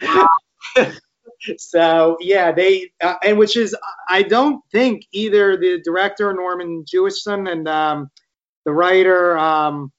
so 1.57 2.17
yeah, 2.19 2.51
they 2.51 2.91
uh, 3.01 3.15
and 3.23 3.37
which 3.37 3.57
is 3.57 3.75
I 4.09 4.23
don't 4.23 4.61
think 4.71 5.03
either 5.11 5.57
the 5.57 5.81
director 5.83 6.33
Norman 6.33 6.83
Jewison 6.85 7.51
and 7.51 7.67
um, 7.67 8.09
the 8.65 8.71
writer 8.71 9.37
um, 9.37 9.91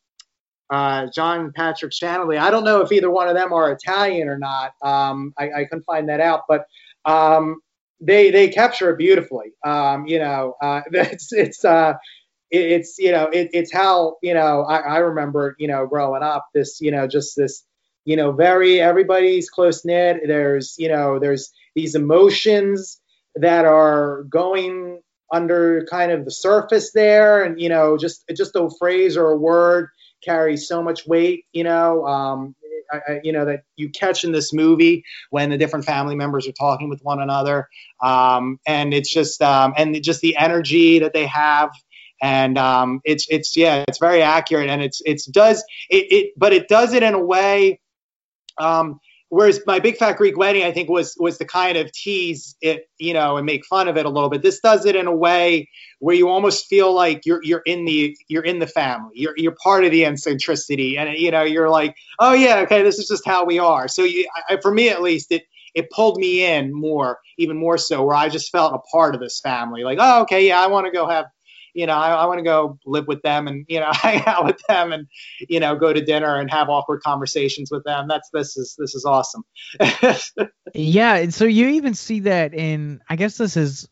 uh, 0.71 1.07
John 1.15 1.53
Patrick 1.55 1.93
Shanley. 1.93 2.39
I 2.39 2.51
don't 2.51 2.65
know 2.65 2.81
if 2.81 2.93
either 2.93 3.11
one 3.11 3.29
of 3.29 3.35
them 3.35 3.53
are 3.53 3.73
Italian 3.73 4.29
or 4.29 4.39
not. 4.39 4.73
Um, 4.83 5.33
I, 5.39 5.51
I, 5.51 5.65
couldn't 5.65 5.85
find 5.85 6.09
that 6.11 6.21
out, 6.21 6.43
but 6.47 6.67
um, 7.07 7.61
they 8.01 8.31
they 8.31 8.49
capture 8.49 8.91
it 8.91 8.99
beautifully. 8.99 9.53
Um, 9.65 10.07
you 10.07 10.19
know, 10.19 10.55
uh, 10.61 10.83
it's 10.93 11.33
it's 11.33 11.65
uh, 11.65 11.95
it, 12.51 12.73
it's 12.73 12.97
you 12.99 13.13
know 13.13 13.27
it, 13.27 13.51
it's 13.53 13.73
how 13.73 14.17
you 14.23 14.35
know 14.35 14.63
I, 14.63 14.79
I 14.79 14.99
remember 14.99 15.55
you 15.59 15.69
know 15.69 15.87
growing 15.87 16.23
up 16.23 16.47
this 16.55 16.79
you 16.81 16.91
know 16.91 17.07
just 17.07 17.35
this 17.37 17.65
you 18.05 18.17
know 18.17 18.33
very 18.33 18.81
everybody's 18.81 19.51
close 19.51 19.85
knit. 19.85 20.21
There's 20.27 20.75
you 20.79 20.89
know 20.89 21.19
there's 21.19 21.51
these 21.75 21.95
emotions 21.95 23.01
that 23.37 23.65
are 23.65 24.25
going 24.31 25.01
under 25.33 25.87
kind 25.91 26.11
of 26.11 26.25
the 26.25 26.31
surface 26.31 26.93
there 26.93 27.45
and 27.45 27.61
you 27.61 27.69
know 27.69 27.99
just 27.99 28.25
just 28.35 28.57
a 28.57 28.71
phrase 28.79 29.17
or 29.17 29.31
a 29.33 29.37
word 29.37 29.89
carries 30.25 30.67
so 30.67 30.83
much 30.83 31.07
weight, 31.07 31.45
you 31.53 31.65
know, 31.65 32.05
um, 32.07 32.55
You 33.23 33.33
know 33.33 33.45
that 33.45 33.65
you 33.77 33.91
catch 33.91 34.25
in 34.25 34.33
this 34.33 34.53
movie 34.53 35.05
when 35.31 35.51
the 35.51 35.59
different 35.59 35.85
family 35.85 36.15
members 36.15 36.49
are 36.49 36.53
talking 36.53 36.89
with 36.89 37.01
one 37.03 37.21
another, 37.21 37.69
um, 38.03 38.59
and 38.67 38.95
it's 38.95 39.13
just 39.13 39.43
um, 39.43 39.75
and 39.77 40.03
just 40.03 40.21
the 40.21 40.37
energy 40.37 41.01
that 41.01 41.13
they 41.13 41.27
have, 41.27 41.71
and 42.23 42.57
um, 42.59 43.01
it's 43.05 43.27
it's 43.29 43.57
yeah, 43.57 43.85
it's 43.89 43.99
very 43.99 44.23
accurate, 44.23 44.71
and 44.71 44.83
it's 44.83 45.03
it's 45.05 45.27
does 45.27 45.65
it, 45.91 46.07
it 46.11 46.33
but 46.37 46.53
it 46.53 46.69
does 46.69 46.93
it 46.95 47.03
in 47.03 47.15
a 47.15 47.23
way 47.23 47.81
um, 48.59 49.01
whereas 49.29 49.61
my 49.67 49.79
big 49.79 49.97
fat 49.97 50.17
Greek 50.17 50.37
wedding, 50.37 50.65
I 50.65 50.73
think 50.73 50.89
was 50.89 51.15
was 51.19 51.39
the 51.39 51.45
kind 51.45 51.77
of 51.77 51.93
tease 51.93 52.57
it, 52.61 52.89
you 52.99 53.15
know, 53.15 53.37
and 53.37 53.47
make 53.47 53.65
fun 53.67 53.89
of 53.89 53.97
it 53.97 54.07
a 54.07 54.11
little 54.11 54.31
bit. 54.31 54.43
This 54.43 54.61
does 54.61 54.87
it 54.87 54.97
in 54.97 55.07
a 55.07 55.15
way 55.15 55.69
where 55.99 56.15
you 56.15 56.29
almost 56.29 56.67
feel 56.67 56.93
like 56.93 57.27
you're 57.27 57.43
you're 57.43 57.63
in 57.67 57.85
the 57.85 58.17
you're 58.29 58.45
in 58.45 58.59
the 58.59 58.67
family. 58.67 59.13
You're 59.15 59.35
you're 59.37 59.57
part 59.63 59.85
of 59.85 59.91
the 59.91 60.05
eccentricity, 60.05 60.99
and 60.99 61.17
you 61.19 61.31
know 61.31 61.43
you're 61.43 61.71
like, 61.71 61.95
oh 62.19 62.33
yeah, 62.33 62.61
okay, 62.61 62.83
this 62.83 62.99
is 62.99 63.09
just 63.09 63.27
how 63.27 63.45
we 63.45 63.59
are. 63.59 63.89
So 63.89 64.05
you, 64.05 64.29
I, 64.49 64.59
for 64.61 64.73
me 64.73 64.89
at 64.89 65.03
least, 65.03 65.33
it 65.33 65.43
it 65.75 65.91
pulled 65.91 66.17
me 66.17 66.45
in 66.45 66.73
more, 66.73 67.19
even 67.37 67.57
more 67.57 67.79
so, 67.79 68.05
where 68.05 68.17
I 68.17 68.29
just 68.29 68.51
felt 68.51 68.75
a 68.75 68.79
part 68.91 69.15
of 69.15 69.21
this 69.21 69.41
family. 69.41 69.85
Like, 69.85 69.99
oh 70.01 70.23
okay, 70.23 70.47
yeah, 70.47 70.63
I 70.63 70.69
want 70.69 70.87
to 70.87 70.93
go 70.93 71.09
have 71.09 71.27
you 71.79 71.87
know, 71.87 71.95
I, 71.95 72.11
I 72.11 72.27
want 72.27 72.39
to 72.39 72.45
go 72.45 72.77
live 72.85 73.07
with 73.07 73.23
them 73.23 73.47
and, 73.47 73.65
you 73.69 73.79
know, 73.79 73.91
hang 73.93 74.25
out 74.27 74.45
with 74.45 74.61
them 74.69 74.93
and, 74.93 75.07
you 75.49 75.61
know, 75.61 75.77
go 75.77 75.93
to 75.93 76.05
dinner 76.05 76.41
and 76.41 76.51
have 76.51 76.69
awkward 76.69 77.03
conversations 77.03 77.71
with 77.71 77.85
them. 77.85 78.09
That's, 78.09 78.29
this 78.31 78.57
is, 78.57 78.75
this 78.77 78.97
is 78.97 79.05
awesome. 79.05 79.45
yeah. 80.75 81.15
And 81.15 81.33
so 81.33 81.45
you 81.45 81.69
even 81.69 81.95
see 81.95 82.21
that 82.21 82.53
in, 82.53 83.01
I 83.09 83.15
guess 83.15 83.39
this 83.39 83.57
is 83.57 83.89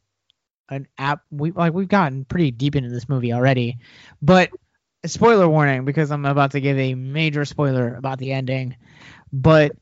an 0.69 0.89
app. 0.99 1.23
We 1.31 1.53
like, 1.53 1.75
we've 1.75 1.87
gotten 1.87 2.25
pretty 2.25 2.51
deep 2.51 2.75
into 2.75 2.89
this 2.91 3.09
movie 3.09 3.33
already, 3.33 3.79
but 4.21 4.51
spoiler 5.05 5.49
warning, 5.49 5.85
because 5.85 6.11
I'm 6.11 6.25
about 6.25 6.51
to 6.53 6.61
give 6.61 6.77
a 6.77 6.97
major 6.97 7.45
spoiler 7.45 7.95
about 7.95 8.19
the 8.19 8.33
ending, 8.33 8.75
but 9.33 9.77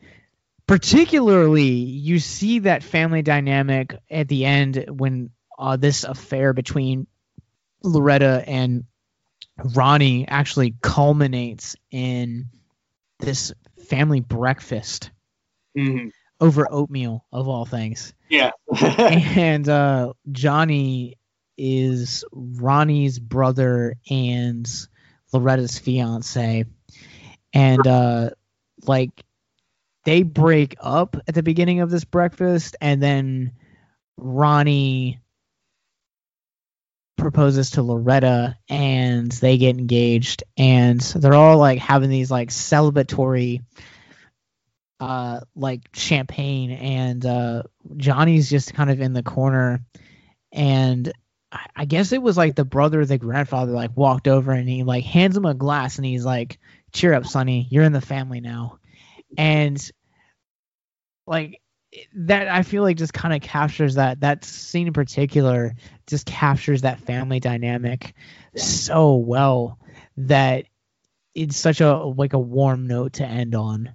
particularly 0.67 1.63
you 1.63 2.19
see 2.19 2.59
that 2.61 2.83
family 2.83 3.23
dynamic 3.23 3.99
at 4.11 4.29
the 4.29 4.45
end 4.45 4.85
when 4.91 5.31
uh, 5.59 5.77
this 5.79 6.05
affair 6.05 6.53
between 6.53 7.07
Loretta 7.85 8.43
and 8.47 8.85
Ronnie 9.75 10.27
actually 10.27 10.75
culminates 10.83 11.77
in 11.91 12.47
this 13.21 13.53
family 13.89 14.21
breakfast 14.21 15.11
mm-hmm. 15.77 16.09
over 16.41 16.67
oatmeal 16.71 17.25
of 17.33 17.47
all 17.47 17.65
things. 17.65 18.15
Yeah. 18.29 18.51
and 18.83 19.69
uh, 19.69 20.15
Johnny 20.33 21.19
is 21.57 22.25
Ronnie's 22.33 23.19
brother 23.19 23.95
and 24.11 24.69
Loretta's 25.33 25.79
fiance. 25.79 26.65
And 27.53 27.87
uh, 27.87 28.31
like 28.87 29.25
they 30.05 30.23
break 30.23 30.77
up 30.81 31.17
at 31.29 31.35
the 31.35 31.43
beginning 31.43 31.81
of 31.81 31.91
this 31.91 32.05
breakfast 32.05 32.77
and 32.81 33.03
then 33.03 33.53
Ronnie 34.17 35.21
proposes 37.17 37.73
to 37.73 37.83
Loretta 37.83 38.57
and 38.69 39.31
they 39.31 39.57
get 39.57 39.79
engaged 39.79 40.45
and 40.57 41.01
they're 41.01 41.35
all 41.35 41.59
like 41.59 41.79
having 41.79 42.11
these 42.11 42.31
like 42.31 42.51
celebratory 42.51 43.63
uh 45.01 45.41
like 45.55 45.81
champagne 45.95 46.71
and 46.71 47.25
uh 47.25 47.63
Johnny's 47.97 48.51
just 48.51 48.75
kind 48.75 48.91
of 48.91 49.01
in 49.01 49.13
the 49.13 49.23
corner 49.23 49.85
and 50.53 51.13
I 51.77 51.85
guess 51.85 52.13
it 52.13 52.23
was 52.23 52.37
like 52.37 52.57
the 52.57 52.65
brother 52.65 53.05
the 53.05 53.19
grandfather 53.19 53.73
like 53.73 53.97
walked 53.97 54.27
over 54.27 54.53
and 54.53 54.69
he 54.69 54.83
like 54.83 55.05
hands 55.05 55.37
him 55.37 55.45
a 55.45 55.55
glass 55.55 55.97
and 55.97 56.05
he's 56.05 56.25
like 56.25 56.59
cheer 56.93 57.15
up 57.15 57.27
sonny 57.27 57.67
you're 57.71 57.85
in 57.85 57.93
the 57.93 58.01
family 58.01 58.41
now. 58.41 58.79
And 59.37 59.81
like 61.27 61.61
that 62.15 62.49
I 62.49 62.63
feel 62.63 62.83
like 62.83 62.97
just 62.97 63.15
kind 63.15 63.35
of 63.35 63.41
captures 63.41 63.95
that 63.97 64.21
that 64.21 64.45
scene 64.45 64.87
in 64.87 64.93
particular 64.93 65.75
just 66.07 66.27
captures 66.27 66.83
that 66.83 67.01
family 67.01 67.41
dynamic 67.41 68.15
so 68.57 69.17
well 69.17 69.79
that 70.17 70.67
it's 71.35 71.57
such 71.57 71.81
a 71.81 71.97
like 71.97 72.33
a 72.33 72.39
warm 72.39 72.87
note 72.87 73.15
to 73.15 73.27
end 73.27 73.55
on. 73.55 73.95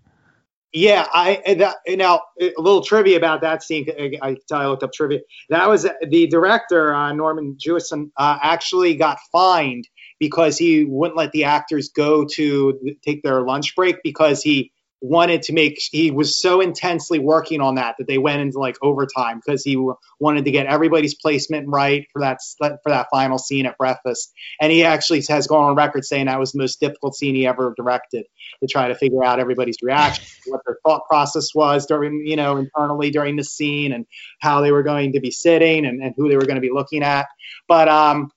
Yeah, 0.71 1.07
I 1.11 1.55
that, 1.57 1.77
now 1.87 2.21
a 2.39 2.51
little 2.57 2.83
trivia 2.83 3.17
about 3.17 3.41
that 3.41 3.63
scene. 3.63 3.87
I, 4.21 4.37
I 4.51 4.67
looked 4.67 4.83
up 4.83 4.93
trivia. 4.93 5.21
That 5.49 5.67
was 5.67 5.87
the 6.07 6.27
director 6.27 6.93
uh, 6.93 7.11
Norman 7.13 7.57
Jewison 7.57 8.11
uh, 8.17 8.37
actually 8.41 8.95
got 8.95 9.17
fined 9.31 9.87
because 10.19 10.57
he 10.57 10.83
wouldn't 10.85 11.17
let 11.17 11.31
the 11.31 11.45
actors 11.45 11.89
go 11.89 12.25
to 12.33 12.95
take 13.03 13.23
their 13.23 13.41
lunch 13.41 13.75
break 13.75 14.03
because 14.03 14.43
he 14.43 14.71
wanted 15.01 15.43
to 15.43 15.53
make 15.53 15.79
he 15.91 16.11
was 16.11 16.37
so 16.37 16.59
intensely 16.59 17.19
working 17.19 17.61
on 17.61 17.75
that 17.75 17.95
that 17.97 18.07
they 18.07 18.17
went 18.17 18.41
into 18.41 18.59
like 18.59 18.75
overtime 18.81 19.41
because 19.43 19.63
he 19.63 19.77
wanted 20.19 20.45
to 20.45 20.51
get 20.51 20.65
everybody's 20.65 21.15
placement 21.15 21.67
right 21.69 22.07
for 22.11 22.19
that 22.21 22.39
for 22.57 22.89
that 22.89 23.07
final 23.09 23.37
scene 23.37 23.65
at 23.65 23.77
breakfast. 23.77 24.33
And 24.59 24.71
he 24.71 24.83
actually 24.83 25.23
has 25.29 25.47
gone 25.47 25.69
on 25.69 25.75
record 25.75 26.03
saying 26.03 26.25
that 26.25 26.39
was 26.39 26.51
the 26.51 26.59
most 26.59 26.79
difficult 26.79 27.15
scene 27.15 27.35
he 27.35 27.47
ever 27.47 27.73
directed 27.77 28.25
to 28.61 28.67
try 28.67 28.89
to 28.89 28.95
figure 28.95 29.23
out 29.23 29.39
everybody's 29.39 29.77
reaction 29.81 30.25
what 30.47 30.61
their 30.65 30.77
thought 30.85 31.07
process 31.07 31.55
was 31.55 31.85
during 31.85 32.25
you 32.25 32.35
know 32.35 32.57
internally 32.57 33.09
during 33.09 33.35
the 33.35 33.43
scene 33.43 33.93
and 33.93 34.05
how 34.39 34.61
they 34.61 34.71
were 34.71 34.83
going 34.83 35.13
to 35.13 35.21
be 35.21 35.31
sitting 35.31 35.85
and, 35.85 36.01
and 36.03 36.13
who 36.17 36.27
they 36.27 36.35
were 36.35 36.45
going 36.45 36.55
to 36.55 36.61
be 36.61 36.71
looking 36.71 37.03
at. 37.03 37.27
But 37.67 37.87
um 37.87 38.31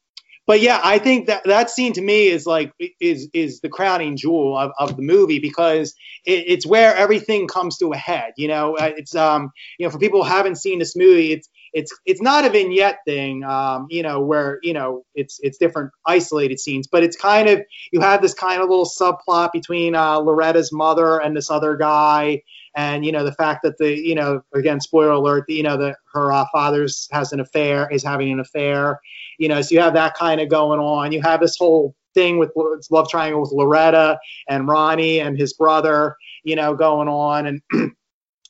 but 0.46 0.61
yeah, 0.61 0.81
I 0.83 0.98
think 0.98 1.28
that 1.28 1.44
that 1.44 1.70
scene 1.70 1.92
to 1.94 2.02
me 2.02 2.26
is 2.26 2.46
like 2.46 2.72
is 3.00 3.28
is 3.33 3.61
the 3.61 3.68
crowning 3.68 4.16
jewel 4.16 4.57
of, 4.57 4.72
of 4.78 4.96
the 4.96 5.02
movie 5.02 5.38
because 5.38 5.94
it, 6.24 6.44
it's 6.48 6.66
where 6.66 6.94
everything 6.96 7.46
comes 7.46 7.78
to 7.78 7.92
a 7.92 7.96
head. 7.96 8.33
You 8.37 8.48
know, 8.48 8.76
uh, 8.76 8.92
it's 8.96 9.14
um 9.14 9.50
you 9.78 9.87
know 9.87 9.90
for 9.90 9.98
people 9.98 10.22
who 10.22 10.28
haven't 10.28 10.57
seen 10.57 10.78
this 10.78 10.96
movie, 10.96 11.33
it's 11.33 11.48
it's 11.72 11.92
it's 12.05 12.20
not 12.20 12.44
a 12.44 12.50
vignette 12.50 12.98
thing, 13.07 13.44
um, 13.44 13.87
you 13.88 14.02
know, 14.02 14.20
where 14.20 14.59
you 14.62 14.74
know 14.74 15.05
it's 15.14 15.38
it's 15.42 15.59
different 15.59 15.92
isolated 16.07 16.59
scenes, 16.61 16.88
but 16.90 17.02
it's 17.02 17.16
kind 17.16 17.48
of 17.48 17.62
you 17.92 18.00
have 18.00 18.20
this 18.20 18.35
kind 18.35 18.61
of 18.61 18.68
little 18.68 18.87
subplot 18.87 19.52
between 19.52 19.94
uh, 19.94 20.18
Loretta's 20.18 20.72
mother 20.72 21.18
and 21.20 21.37
this 21.37 21.50
other 21.50 21.76
guy, 21.76 22.42
and 22.76 23.04
you 23.04 23.12
know 23.12 23.24
the 23.24 23.32
fact 23.32 23.62
that 23.62 23.78
the 23.78 23.98
you 23.98 24.14
know 24.14 24.42
again 24.54 24.80
spoiler 24.80 25.11
alert, 25.11 25.44
you 25.48 25.62
know 25.62 25.76
that 25.76 25.96
her 26.12 26.32
uh, 26.32 26.44
father's 26.52 27.08
has 27.12 27.32
an 27.32 27.40
affair 27.40 27.88
is 27.90 28.02
having 28.02 28.30
an 28.32 28.40
affair, 28.40 29.00
you 29.38 29.48
know, 29.48 29.61
so 29.61 29.74
you 29.74 29.80
have 29.80 29.94
that 29.94 30.14
kind 30.14 30.40
of 30.40 30.48
going 30.48 30.80
on. 30.80 31.12
You 31.12 31.20
have 31.22 31.40
this 31.40 31.56
whole 31.56 31.94
thing 32.14 32.38
with 32.38 32.52
love 32.90 33.08
triangle 33.08 33.40
with 33.40 33.52
Loretta 33.52 34.18
and 34.48 34.68
Ronnie 34.68 35.20
and 35.20 35.38
his 35.38 35.52
brother, 35.54 36.16
you 36.44 36.56
know, 36.56 36.74
going 36.74 37.08
on. 37.08 37.46
And, 37.46 37.62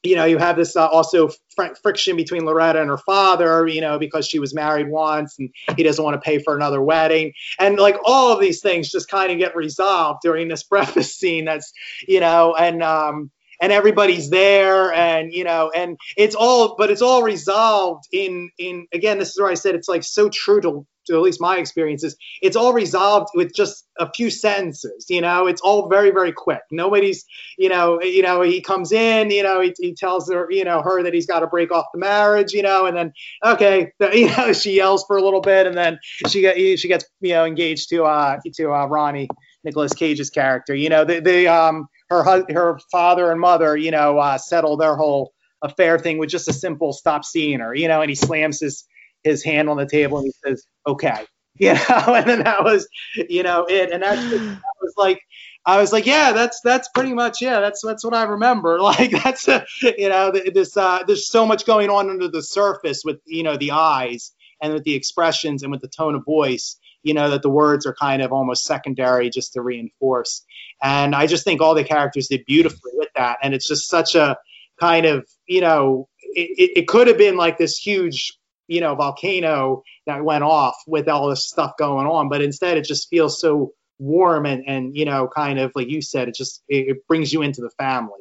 you 0.02 0.16
know, 0.16 0.24
you 0.24 0.38
have 0.38 0.56
this 0.56 0.76
uh, 0.76 0.88
also 0.88 1.30
fr- 1.54 1.74
friction 1.80 2.16
between 2.16 2.44
Loretta 2.44 2.80
and 2.80 2.90
her 2.90 2.98
father, 2.98 3.66
you 3.66 3.80
know, 3.80 3.98
because 3.98 4.26
she 4.26 4.38
was 4.38 4.54
married 4.54 4.88
once 4.88 5.38
and 5.38 5.48
he 5.76 5.82
doesn't 5.82 6.04
want 6.04 6.14
to 6.14 6.20
pay 6.20 6.38
for 6.38 6.56
another 6.56 6.82
wedding. 6.82 7.32
And 7.58 7.78
like 7.78 7.96
all 8.04 8.32
of 8.32 8.40
these 8.40 8.60
things 8.60 8.90
just 8.90 9.08
kind 9.08 9.30
of 9.30 9.38
get 9.38 9.54
resolved 9.56 10.20
during 10.22 10.48
this 10.48 10.62
breakfast 10.68 11.18
scene. 11.18 11.44
That's, 11.44 11.72
you 12.08 12.20
know, 12.20 12.54
and, 12.54 12.82
um, 12.82 13.30
and 13.62 13.72
everybody's 13.72 14.28
there 14.28 14.92
and 14.92 15.32
you 15.32 15.44
know 15.44 15.70
and 15.74 15.96
it's 16.18 16.34
all 16.34 16.74
but 16.76 16.90
it's 16.90 17.00
all 17.00 17.22
resolved 17.22 18.04
in 18.12 18.50
in 18.58 18.86
again 18.92 19.18
this 19.18 19.30
is 19.30 19.40
where 19.40 19.50
i 19.50 19.54
said 19.54 19.74
it's 19.74 19.88
like 19.88 20.04
so 20.04 20.28
true 20.28 20.60
to 20.60 20.86
to 21.06 21.14
at 21.14 21.22
least 21.22 21.40
my 21.40 21.56
experiences, 21.58 22.16
it's 22.40 22.56
all 22.56 22.72
resolved 22.72 23.28
with 23.34 23.54
just 23.54 23.86
a 23.98 24.10
few 24.12 24.30
sentences. 24.30 25.06
You 25.08 25.20
know, 25.20 25.46
it's 25.46 25.60
all 25.60 25.88
very, 25.88 26.10
very 26.10 26.32
quick. 26.32 26.60
Nobody's, 26.70 27.24
you 27.58 27.68
know, 27.68 28.00
you 28.00 28.22
know, 28.22 28.42
he 28.42 28.60
comes 28.60 28.92
in, 28.92 29.30
you 29.30 29.42
know, 29.42 29.60
he, 29.60 29.74
he 29.78 29.94
tells 29.94 30.30
her, 30.30 30.46
you 30.50 30.64
know, 30.64 30.82
her 30.82 31.02
that 31.02 31.14
he's 31.14 31.26
got 31.26 31.40
to 31.40 31.46
break 31.46 31.72
off 31.72 31.86
the 31.92 31.98
marriage, 31.98 32.52
you 32.52 32.62
know, 32.62 32.86
and 32.86 32.96
then 32.96 33.12
okay, 33.44 33.92
you 34.12 34.28
know, 34.36 34.52
she 34.52 34.76
yells 34.76 35.04
for 35.06 35.16
a 35.16 35.22
little 35.22 35.40
bit, 35.40 35.66
and 35.66 35.76
then 35.76 35.98
she 36.28 36.40
get 36.40 36.56
she 36.78 36.88
gets 36.88 37.04
you 37.20 37.32
know 37.32 37.44
engaged 37.44 37.88
to 37.90 38.04
uh 38.04 38.38
to 38.54 38.72
uh, 38.72 38.86
Ronnie 38.86 39.28
Nicolas 39.64 39.94
Cage's 39.94 40.30
character. 40.30 40.74
You 40.74 40.88
know, 40.88 41.04
the 41.04 41.20
the 41.20 41.48
um 41.48 41.88
her 42.12 42.44
her 42.50 42.78
father 42.90 43.30
and 43.30 43.40
mother, 43.40 43.76
you 43.76 43.90
know, 43.90 44.18
uh, 44.18 44.38
settle 44.38 44.76
their 44.76 44.96
whole 44.96 45.32
affair 45.62 45.98
thing 45.98 46.18
with 46.18 46.28
just 46.28 46.48
a 46.48 46.52
simple 46.52 46.92
stop 46.92 47.24
seeing 47.24 47.60
her, 47.60 47.74
you 47.74 47.88
know, 47.88 48.00
and 48.00 48.10
he 48.10 48.14
slams 48.14 48.60
his 48.60 48.84
his 49.22 49.44
hand 49.44 49.68
on 49.68 49.76
the 49.76 49.86
table 49.86 50.18
and 50.18 50.26
he 50.26 50.32
says, 50.44 50.66
"Okay," 50.86 51.24
you 51.58 51.74
know, 51.74 52.14
and 52.14 52.28
then 52.28 52.42
that 52.44 52.64
was, 52.64 52.88
you 53.28 53.42
know, 53.42 53.64
it, 53.64 53.90
and 53.90 54.02
that, 54.02 54.16
that 54.16 54.62
was 54.80 54.94
like. 54.96 55.20
I 55.64 55.80
was 55.80 55.92
like, 55.92 56.06
yeah, 56.06 56.32
that's 56.32 56.60
that's 56.64 56.88
pretty 56.88 57.14
much 57.14 57.40
yeah, 57.40 57.60
that's 57.60 57.82
that's 57.84 58.04
what 58.04 58.14
I 58.14 58.24
remember. 58.24 58.78
Like 58.82 59.12
that's 59.12 59.46
uh, 59.46 59.64
you 59.80 60.08
know 60.08 60.32
this 60.32 60.76
uh, 60.76 61.04
there's 61.06 61.28
so 61.28 61.46
much 61.46 61.66
going 61.66 61.88
on 61.88 62.10
under 62.10 62.26
the 62.26 62.42
surface 62.42 63.02
with 63.04 63.20
you 63.26 63.44
know 63.44 63.56
the 63.56 63.70
eyes 63.70 64.32
and 64.60 64.72
with 64.72 64.82
the 64.82 64.94
expressions 64.94 65.62
and 65.62 65.70
with 65.70 65.80
the 65.80 65.86
tone 65.86 66.16
of 66.16 66.24
voice 66.24 66.78
you 67.02 67.14
know 67.14 67.30
that 67.30 67.42
the 67.42 67.50
words 67.50 67.86
are 67.86 67.94
kind 67.94 68.22
of 68.22 68.32
almost 68.32 68.64
secondary 68.64 69.30
just 69.30 69.54
to 69.54 69.62
reinforce. 69.62 70.44
And 70.82 71.14
i 71.14 71.26
just 71.26 71.44
think 71.44 71.60
all 71.60 71.74
the 71.74 71.84
characters 71.84 72.28
did 72.28 72.44
beautifully 72.46 72.92
with 72.94 73.10
that. 73.16 73.38
And 73.42 73.54
it's 73.54 73.68
just 73.68 73.88
such 73.88 74.14
a 74.14 74.36
kind 74.80 75.06
of 75.06 75.26
you 75.46 75.60
know 75.60 76.08
it, 76.22 76.70
it 76.76 76.88
could 76.88 77.08
have 77.08 77.18
been 77.18 77.36
like 77.36 77.58
this 77.58 77.76
huge 77.76 78.38
you 78.68 78.80
know 78.80 78.94
volcano 78.94 79.82
that 80.06 80.24
went 80.24 80.44
off 80.44 80.76
with 80.86 81.08
all 81.08 81.28
this 81.28 81.46
stuff 81.46 81.72
going 81.78 82.06
on. 82.06 82.28
But 82.28 82.42
instead 82.42 82.78
it 82.78 82.84
just 82.84 83.08
feels 83.08 83.40
so 83.40 83.72
warm 83.98 84.46
and 84.46 84.64
and 84.66 84.96
you 84.96 85.04
know 85.04 85.28
kind 85.28 85.58
of 85.58 85.72
like 85.74 85.88
you 85.88 86.02
said 86.02 86.28
it 86.28 86.34
just 86.34 86.62
it, 86.68 86.88
it 86.88 87.06
brings 87.06 87.32
you 87.32 87.42
into 87.42 87.60
the 87.60 87.70
family. 87.70 88.20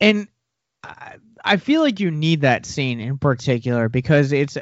And 0.00 0.28
I, 0.82 1.16
I 1.44 1.56
feel 1.56 1.82
like 1.82 2.00
you 2.00 2.10
need 2.10 2.42
that 2.42 2.66
scene 2.66 3.00
in 3.00 3.18
particular 3.18 3.88
because 3.88 4.32
it's 4.32 4.56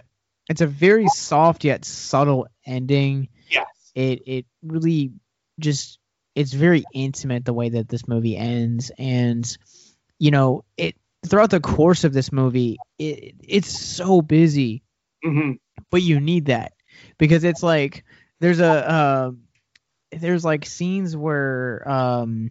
it's 0.48 0.61
a 0.61 0.66
very 0.66 1.08
soft 1.08 1.64
yet 1.64 1.84
subtle 1.84 2.48
ending. 2.66 3.28
Yes. 3.50 3.66
It 3.94 4.22
it 4.26 4.46
really 4.62 5.12
just 5.58 5.98
it's 6.34 6.52
very 6.52 6.84
intimate 6.94 7.44
the 7.44 7.52
way 7.52 7.70
that 7.70 7.88
this 7.88 8.08
movie 8.08 8.37
ends. 8.37 8.90
And 8.98 9.56
you 10.18 10.30
know, 10.30 10.64
it 10.76 10.96
throughout 11.26 11.50
the 11.50 11.61
course 11.61 12.04
of 12.04 12.12
this 12.12 12.32
movie, 12.32 12.78
it, 12.98 13.34
it's 13.42 13.68
so 13.68 14.22
busy, 14.22 14.82
mm-hmm. 15.24 15.52
but 15.90 16.02
you 16.02 16.20
need 16.20 16.46
that 16.46 16.72
because 17.18 17.44
it's 17.44 17.62
like 17.62 18.04
there's 18.40 18.61
a 18.61 18.90
uh, 18.90 19.30
there's 20.12 20.44
like 20.44 20.64
scenes 20.64 21.16
where 21.16 21.88
um, 21.88 22.50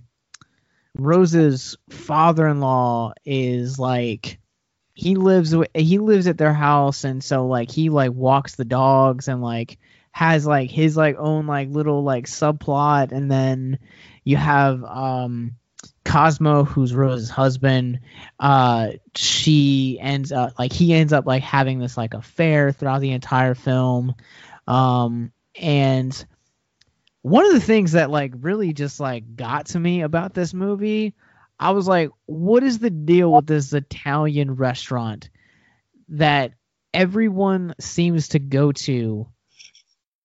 Rose's 0.98 1.78
father-in-law 1.90 3.14
is 3.26 3.80
like 3.80 4.40
he 4.98 5.14
lives 5.14 5.54
he 5.76 6.00
lives 6.00 6.26
at 6.26 6.40
their 6.40 6.56
house 6.56 7.04
and 7.04 7.24
so 7.24 7.46
like 7.46 7.70
he 7.70 7.90
like 7.90 8.12
walks 8.12 8.56
the 8.56 8.66
dogs 8.66 9.28
and 9.28 9.44
like 9.44 9.78
has 10.12 10.48
like 10.48 10.72
his 10.72 10.98
like 10.98 11.16
own 11.20 11.46
like 11.46 11.70
little 11.70 12.02
like 12.02 12.26
subplot. 12.26 13.12
And 13.12 13.30
then 13.30 13.78
you 14.24 14.38
have 14.38 14.84
um 14.84 15.52
Cosmo 16.04 16.64
who's 16.64 16.96
Rose's 16.96 17.30
husband. 17.30 18.00
Uh 18.40 18.94
she 19.16 20.00
ends 20.02 20.32
up 20.32 20.58
like 20.58 20.74
he 20.74 20.96
ends 20.96 21.14
up 21.14 21.28
like 21.28 21.44
having 21.44 21.78
this 21.78 21.96
like 21.96 22.16
affair 22.16 22.72
throughout 22.72 23.02
the 23.02 23.12
entire 23.12 23.54
film. 23.54 24.16
Um 24.66 25.32
and 25.54 26.26
one 27.22 27.46
of 27.46 27.54
the 27.54 27.62
things 27.62 27.92
that 27.92 28.10
like 28.10 28.34
really 28.42 28.74
just 28.74 29.00
like 29.00 29.36
got 29.36 29.68
to 29.68 29.80
me 29.80 30.02
about 30.02 30.34
this 30.34 30.56
movie 30.56 31.14
I 31.60 31.72
was 31.72 31.88
like, 31.88 32.12
what 32.26 32.64
is 32.64 32.80
the 32.80 32.90
deal 32.90 33.32
with 33.32 33.48
this 33.48 33.74
Italian 33.74 34.56
restaurant 34.56 35.30
that 36.10 36.54
everyone 36.94 37.74
seems 37.80 38.30
to 38.30 38.40
go 38.40 38.72
to 38.72 39.28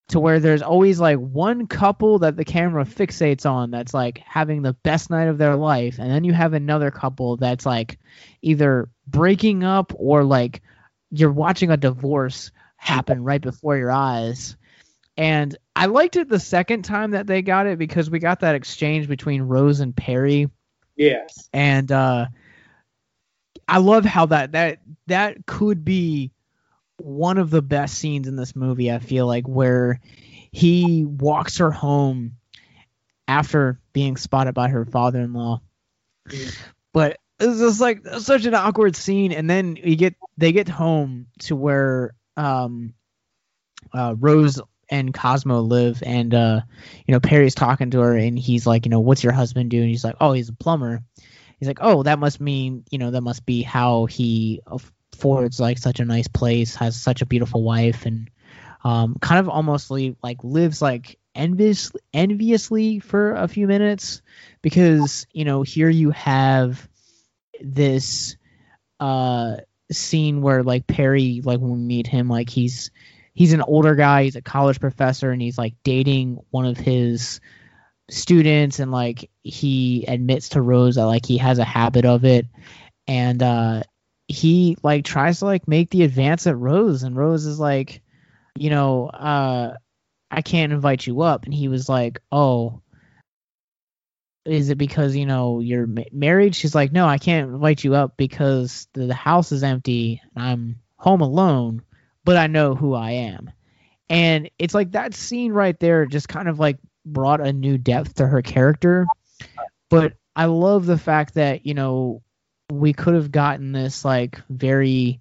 to 0.08 0.20
where 0.20 0.40
there's 0.40 0.62
always 0.62 1.00
like 1.00 1.18
one 1.18 1.66
couple 1.66 2.18
that 2.18 2.36
the 2.36 2.44
camera 2.44 2.84
fixates 2.84 3.50
on 3.50 3.70
that's 3.70 3.94
like 3.94 4.18
having 4.18 4.60
the 4.60 4.74
best 4.74 5.08
night 5.08 5.28
of 5.28 5.38
their 5.38 5.56
life 5.56 5.98
and 5.98 6.10
then 6.10 6.22
you 6.22 6.34
have 6.34 6.52
another 6.52 6.90
couple 6.90 7.38
that's 7.38 7.64
like 7.64 7.98
either 8.42 8.90
breaking 9.06 9.64
up 9.64 9.92
or 9.96 10.22
like 10.22 10.60
you're 11.10 11.32
watching 11.32 11.70
a 11.70 11.76
divorce 11.76 12.50
happen 12.76 13.22
right 13.22 13.40
before 13.40 13.76
your 13.76 13.92
eyes. 13.92 14.56
And 15.16 15.56
I 15.76 15.86
liked 15.86 16.16
it 16.16 16.28
the 16.28 16.40
second 16.40 16.82
time 16.82 17.12
that 17.12 17.26
they 17.26 17.42
got 17.42 17.66
it 17.66 17.78
because 17.78 18.10
we 18.10 18.18
got 18.18 18.40
that 18.40 18.54
exchange 18.54 19.08
between 19.08 19.42
Rose 19.42 19.80
and 19.80 19.94
Perry 19.94 20.48
Yes. 21.02 21.48
And 21.52 21.90
uh 21.90 22.26
I 23.68 23.78
love 23.78 24.04
how 24.04 24.26
that 24.26 24.52
that 24.52 24.78
that 25.06 25.46
could 25.46 25.84
be 25.84 26.32
one 26.98 27.38
of 27.38 27.50
the 27.50 27.62
best 27.62 27.98
scenes 27.98 28.28
in 28.28 28.36
this 28.36 28.54
movie, 28.54 28.90
I 28.92 28.98
feel 28.98 29.26
like, 29.26 29.48
where 29.48 30.00
he 30.52 31.04
walks 31.04 31.58
her 31.58 31.70
home 31.70 32.32
after 33.26 33.80
being 33.92 34.16
spotted 34.16 34.54
by 34.54 34.68
her 34.68 34.84
father 34.84 35.20
in 35.20 35.32
law. 35.32 35.60
Mm. 36.28 36.56
But 36.92 37.18
it's 37.40 37.58
just 37.58 37.80
like 37.80 38.06
such 38.18 38.44
an 38.44 38.54
awkward 38.54 38.94
scene, 38.94 39.32
and 39.32 39.48
then 39.48 39.76
you 39.76 39.96
get 39.96 40.14
they 40.36 40.52
get 40.52 40.68
home 40.68 41.26
to 41.40 41.56
where 41.56 42.14
um 42.36 42.94
uh 43.92 44.14
Rose 44.18 44.60
and 44.92 45.14
Cosmo 45.14 45.60
live, 45.60 46.02
and 46.04 46.34
uh, 46.34 46.60
you 47.06 47.12
know 47.12 47.18
Perry's 47.18 47.54
talking 47.54 47.90
to 47.90 48.00
her, 48.00 48.14
and 48.14 48.38
he's 48.38 48.66
like, 48.66 48.84
you 48.84 48.90
know, 48.90 49.00
what's 49.00 49.24
your 49.24 49.32
husband 49.32 49.70
doing? 49.70 49.88
He's 49.88 50.04
like, 50.04 50.16
oh, 50.20 50.32
he's 50.32 50.50
a 50.50 50.52
plumber. 50.52 51.02
He's 51.58 51.66
like, 51.66 51.78
oh, 51.80 52.02
that 52.02 52.18
must 52.18 52.40
mean, 52.40 52.84
you 52.90 52.98
know, 52.98 53.10
that 53.10 53.22
must 53.22 53.46
be 53.46 53.62
how 53.62 54.04
he 54.04 54.60
affords 54.66 55.58
like 55.58 55.78
such 55.78 55.98
a 56.00 56.04
nice 56.04 56.28
place, 56.28 56.74
has 56.74 57.00
such 57.00 57.22
a 57.22 57.26
beautiful 57.26 57.62
wife, 57.62 58.04
and 58.04 58.30
um, 58.84 59.16
kind 59.18 59.40
of 59.40 59.48
almostly 59.48 60.16
like 60.22 60.44
lives 60.44 60.82
like 60.82 61.18
envious 61.34 61.90
enviously 62.12 62.98
for 62.98 63.32
a 63.34 63.48
few 63.48 63.66
minutes 63.66 64.20
because 64.60 65.26
you 65.32 65.46
know 65.46 65.62
here 65.62 65.88
you 65.88 66.10
have 66.10 66.86
this 67.62 68.36
uh 69.00 69.56
scene 69.90 70.42
where 70.42 70.62
like 70.62 70.86
Perry 70.86 71.40
like 71.42 71.60
when 71.60 71.72
we 71.72 71.78
meet 71.78 72.06
him 72.06 72.28
like 72.28 72.50
he's 72.50 72.90
he's 73.34 73.52
an 73.52 73.62
older 73.62 73.94
guy 73.94 74.24
he's 74.24 74.36
a 74.36 74.42
college 74.42 74.80
professor 74.80 75.30
and 75.30 75.40
he's 75.40 75.58
like 75.58 75.74
dating 75.84 76.38
one 76.50 76.66
of 76.66 76.76
his 76.76 77.40
students 78.12 78.78
and 78.78 78.90
like 78.90 79.30
he 79.42 80.04
admits 80.06 80.50
to 80.50 80.62
rose 80.62 80.96
that 80.96 81.06
like 81.06 81.24
he 81.24 81.38
has 81.38 81.58
a 81.58 81.64
habit 81.64 82.04
of 82.04 82.24
it. 82.24 82.46
And 83.06 83.42
uh 83.42 83.82
he 84.28 84.76
like 84.82 85.04
tries 85.04 85.40
to 85.40 85.46
like 85.46 85.66
make 85.66 85.90
the 85.90 86.04
advance 86.04 86.46
at 86.46 86.56
rose 86.56 87.02
and 87.02 87.16
rose 87.16 87.44
is 87.44 87.58
like 87.58 88.02
you 88.56 88.70
know 88.70 89.08
uh 89.08 89.74
i 90.30 90.42
can't 90.42 90.72
invite 90.72 91.06
you 91.06 91.22
up. 91.22 91.44
And 91.44 91.54
he 91.54 91.68
was 91.68 91.88
like 91.88 92.20
oh 92.30 92.82
is 94.44 94.70
it 94.70 94.78
because 94.78 95.14
you 95.14 95.24
know 95.26 95.60
you're 95.60 95.86
ma- 95.86 96.02
married? 96.12 96.54
She's 96.54 96.74
like 96.74 96.92
no 96.92 97.06
i 97.06 97.18
can't 97.18 97.50
invite 97.50 97.82
you 97.84 97.94
up 97.94 98.16
because 98.16 98.88
the, 98.92 99.06
the 99.06 99.14
house 99.14 99.52
is 99.52 99.62
empty 99.62 100.20
and 100.34 100.44
i'm 100.44 100.76
home 100.96 101.20
alone 101.20 101.82
but 102.24 102.36
I 102.36 102.46
know 102.46 102.74
who 102.74 102.94
I 102.94 103.12
am. 103.12 103.50
And 104.08 104.50
it's 104.58 104.74
like 104.74 104.92
that 104.92 105.14
scene 105.14 105.52
right 105.52 105.78
there 105.78 106.06
just 106.06 106.28
kind 106.28 106.48
of 106.48 106.58
like 106.58 106.78
brought 107.04 107.40
a 107.40 107.52
new 107.52 107.78
depth 107.78 108.16
to 108.16 108.26
her 108.26 108.42
character. 108.42 109.06
But 109.88 110.14
I 110.34 110.46
love 110.46 110.86
the 110.86 110.98
fact 110.98 111.34
that, 111.34 111.66
you 111.66 111.74
know, 111.74 112.22
we 112.70 112.92
could 112.92 113.14
have 113.14 113.30
gotten 113.30 113.72
this 113.72 114.04
like 114.04 114.40
very 114.48 115.20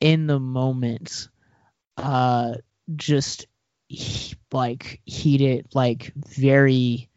in 0.00 0.26
the 0.26 0.38
moment 0.38 1.28
uh 1.96 2.52
just 2.94 3.46
like 4.52 5.00
heated 5.04 5.66
like 5.72 6.12
very 6.14 7.08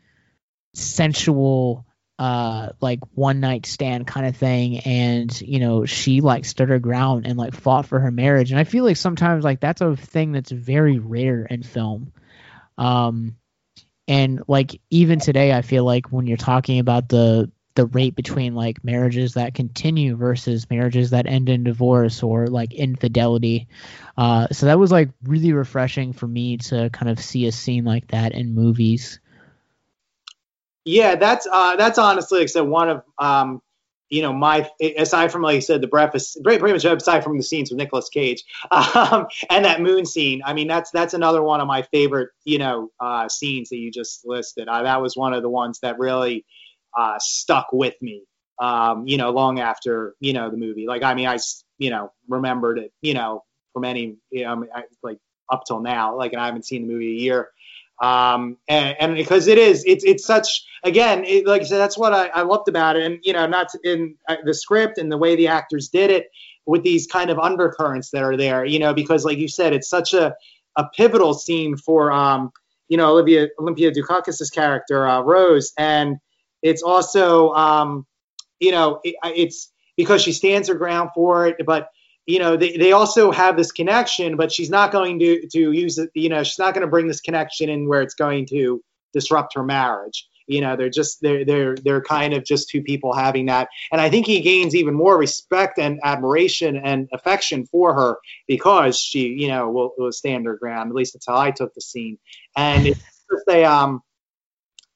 sensual 0.73 1.85
uh 2.19 2.69
like 2.81 2.99
one 3.15 3.39
night 3.39 3.65
stand 3.65 4.05
kind 4.05 4.27
of 4.27 4.35
thing. 4.37 4.79
And 4.79 5.41
you 5.41 5.59
know 5.59 5.85
she 5.85 6.21
like 6.21 6.45
stood 6.45 6.69
her 6.69 6.79
ground 6.79 7.25
and 7.25 7.37
like 7.37 7.55
fought 7.55 7.87
for 7.87 7.99
her 7.99 8.11
marriage. 8.11 8.51
And 8.51 8.59
i 8.59 8.65
feel 8.65 8.83
like 8.83 8.97
sometimes 8.97 9.43
like 9.43 9.61
that's 9.61 9.81
a 9.81 9.95
thing 9.95 10.33
that's 10.33 10.51
very 10.51 10.99
rare 10.99 11.45
in 11.45 11.63
film. 11.63 12.11
Um 12.77 13.35
and 14.09 14.41
like 14.47 14.81
even 14.89 15.19
today 15.19 15.53
i 15.53 15.61
feel 15.61 15.85
like 15.85 16.07
when 16.07 16.27
you're 16.27 16.35
talking 16.35 16.79
about 16.79 17.07
the 17.07 17.49
the 17.75 17.85
rate 17.85 18.15
between 18.15 18.55
like 18.55 18.83
marriages 18.83 19.35
that 19.35 19.53
continue 19.53 20.17
versus 20.17 20.69
marriages 20.69 21.11
that 21.11 21.27
end 21.27 21.47
in 21.47 21.63
divorce 21.63 22.23
or 22.23 22.47
like 22.47 22.73
infidelity 22.73 23.67
uh 24.17 24.47
so 24.51 24.65
that 24.65 24.79
was 24.79 24.91
like 24.91 25.11
really 25.23 25.53
refreshing 25.53 26.11
for 26.11 26.27
me 26.27 26.57
to 26.57 26.89
kind 26.89 27.09
of 27.09 27.19
see 27.21 27.45
a 27.45 27.51
scene 27.51 27.85
like 27.85 28.07
that 28.07 28.33
in 28.33 28.53
movies 28.53 29.19
yeah, 30.85 31.15
that's 31.15 31.47
uh, 31.51 31.75
that's 31.75 31.97
honestly, 31.97 32.39
like 32.39 32.45
I 32.45 32.47
said, 32.47 32.61
one 32.61 32.89
of 32.89 33.03
um, 33.17 33.61
you 34.09 34.21
know 34.21 34.33
my 34.33 34.67
aside 34.97 35.31
from 35.31 35.41
like 35.41 35.55
you 35.55 35.61
said, 35.61 35.81
the 35.81 35.87
breakfast, 35.87 36.39
pretty 36.43 36.61
much 36.61 36.85
aside 36.85 37.23
from 37.23 37.37
the 37.37 37.43
scenes 37.43 37.69
with 37.69 37.77
Nicolas 37.77 38.09
Cage 38.09 38.43
um, 38.71 39.27
and 39.49 39.65
that 39.65 39.81
moon 39.81 40.05
scene. 40.05 40.41
I 40.45 40.53
mean, 40.53 40.67
that's 40.67 40.91
that's 40.91 41.13
another 41.13 41.43
one 41.43 41.61
of 41.61 41.67
my 41.67 41.83
favorite 41.83 42.29
you 42.45 42.57
know 42.57 42.89
uh, 42.99 43.27
scenes 43.29 43.69
that 43.69 43.77
you 43.77 43.91
just 43.91 44.25
listed. 44.25 44.67
Uh, 44.67 44.83
that 44.83 45.01
was 45.01 45.15
one 45.15 45.33
of 45.33 45.43
the 45.43 45.49
ones 45.49 45.79
that 45.81 45.99
really 45.99 46.45
uh, 46.97 47.17
stuck 47.19 47.67
with 47.71 47.95
me. 48.01 48.23
Um, 48.59 49.07
you 49.07 49.17
know, 49.17 49.29
long 49.31 49.59
after 49.59 50.15
you 50.19 50.33
know 50.33 50.49
the 50.49 50.57
movie. 50.57 50.87
Like, 50.87 51.03
I 51.03 51.13
mean, 51.13 51.27
I 51.27 51.37
you 51.77 51.89
know 51.89 52.11
remembered 52.27 52.79
it. 52.79 52.91
You 53.01 53.13
know, 53.13 53.43
from 53.73 53.85
any 53.85 54.17
you 54.31 54.43
know, 54.45 54.65
like 55.03 55.19
up 55.51 55.63
till 55.65 55.81
now. 55.81 56.15
Like, 56.17 56.33
and 56.33 56.41
I 56.41 56.45
haven't 56.45 56.65
seen 56.65 56.87
the 56.87 56.93
movie 56.93 57.17
a 57.17 57.21
year 57.21 57.49
um, 58.01 58.57
and, 58.67 59.15
because 59.15 59.47
it 59.47 59.57
is, 59.57 59.83
it's 59.85 60.03
it's 60.03 60.25
such 60.25 60.65
again, 60.83 61.23
it, 61.25 61.45
like 61.45 61.61
I 61.61 61.65
said, 61.65 61.79
that's 61.79 61.97
what 61.97 62.13
I, 62.13 62.27
I 62.27 62.41
loved 62.43 62.67
about 62.69 62.95
it, 62.95 63.03
and 63.03 63.19
you 63.23 63.33
know, 63.33 63.45
not 63.45 63.69
to, 63.69 63.79
in 63.83 64.15
uh, 64.27 64.37
the 64.45 64.53
script 64.53 64.97
and 64.97 65.11
the 65.11 65.17
way 65.17 65.35
the 65.35 65.47
actors 65.47 65.89
did 65.89 66.09
it 66.09 66.27
with 66.65 66.83
these 66.83 67.07
kind 67.07 67.29
of 67.29 67.39
undercurrents 67.39 68.11
that 68.11 68.23
are 68.23 68.37
there, 68.37 68.63
you 68.63 68.79
know, 68.79 68.93
because 68.93 69.25
like 69.25 69.37
you 69.37 69.47
said, 69.47 69.73
it's 69.73 69.89
such 69.89 70.13
a 70.13 70.35
a 70.75 70.85
pivotal 70.95 71.33
scene 71.33 71.75
for 71.75 72.11
um, 72.11 72.51
you 72.87 72.97
know, 72.97 73.11
Olivia 73.11 73.47
Olympia 73.59 73.91
Dukakis's 73.91 74.49
character 74.49 75.07
uh, 75.07 75.21
Rose, 75.21 75.73
and 75.77 76.17
it's 76.61 76.83
also 76.83 77.51
um, 77.53 78.05
you 78.59 78.71
know, 78.71 78.99
it, 79.03 79.15
it's 79.23 79.71
because 79.97 80.21
she 80.21 80.31
stands 80.31 80.69
her 80.69 80.75
ground 80.75 81.09
for 81.13 81.47
it, 81.47 81.57
but 81.65 81.89
you 82.29 82.37
know, 82.37 82.55
they, 82.55 82.77
they 82.77 82.91
also 82.91 83.31
have 83.31 83.57
this 83.57 83.71
connection, 83.71 84.37
but 84.37 84.51
she's 84.51 84.69
not 84.69 84.91
going 84.91 85.17
to, 85.17 85.47
to 85.47 85.71
use 85.71 85.97
it, 85.97 86.11
you 86.13 86.29
know, 86.29 86.43
she's 86.43 86.59
not 86.59 86.75
going 86.75 86.85
to 86.85 86.89
bring 86.89 87.07
this 87.07 87.21
connection 87.21 87.69
in 87.69 87.87
where 87.87 88.03
it's 88.03 88.13
going 88.13 88.45
to 88.45 88.83
disrupt 89.13 89.55
her 89.55 89.63
marriage. 89.63 90.27
You 90.45 90.61
know, 90.61 90.75
they're 90.75 90.91
just 90.91 91.21
they're 91.21 91.43
they're 91.43 91.75
they're 91.75 92.03
kind 92.03 92.35
of 92.35 92.43
just 92.43 92.69
two 92.69 92.83
people 92.83 93.13
having 93.13 93.47
that. 93.47 93.69
And 93.91 93.99
I 93.99 94.11
think 94.11 94.27
he 94.27 94.41
gains 94.41 94.75
even 94.75 94.93
more 94.93 95.17
respect 95.17 95.79
and 95.79 95.99
admiration 96.03 96.77
and 96.77 97.09
affection 97.13 97.65
for 97.65 97.95
her 97.95 98.17
because 98.47 98.99
she, 98.99 99.29
you 99.29 99.47
know, 99.47 99.69
will, 99.71 99.93
will 99.97 100.11
stand 100.11 100.45
her 100.45 100.55
ground. 100.55 100.89
At 100.89 100.95
least 100.95 101.13
that's 101.13 101.27
how 101.27 101.37
I 101.37 101.49
took 101.49 101.73
the 101.73 101.81
scene. 101.81 102.19
And 102.55 102.85
it's 102.87 103.25
just 103.31 103.47
a 103.47 103.63
um 103.63 104.01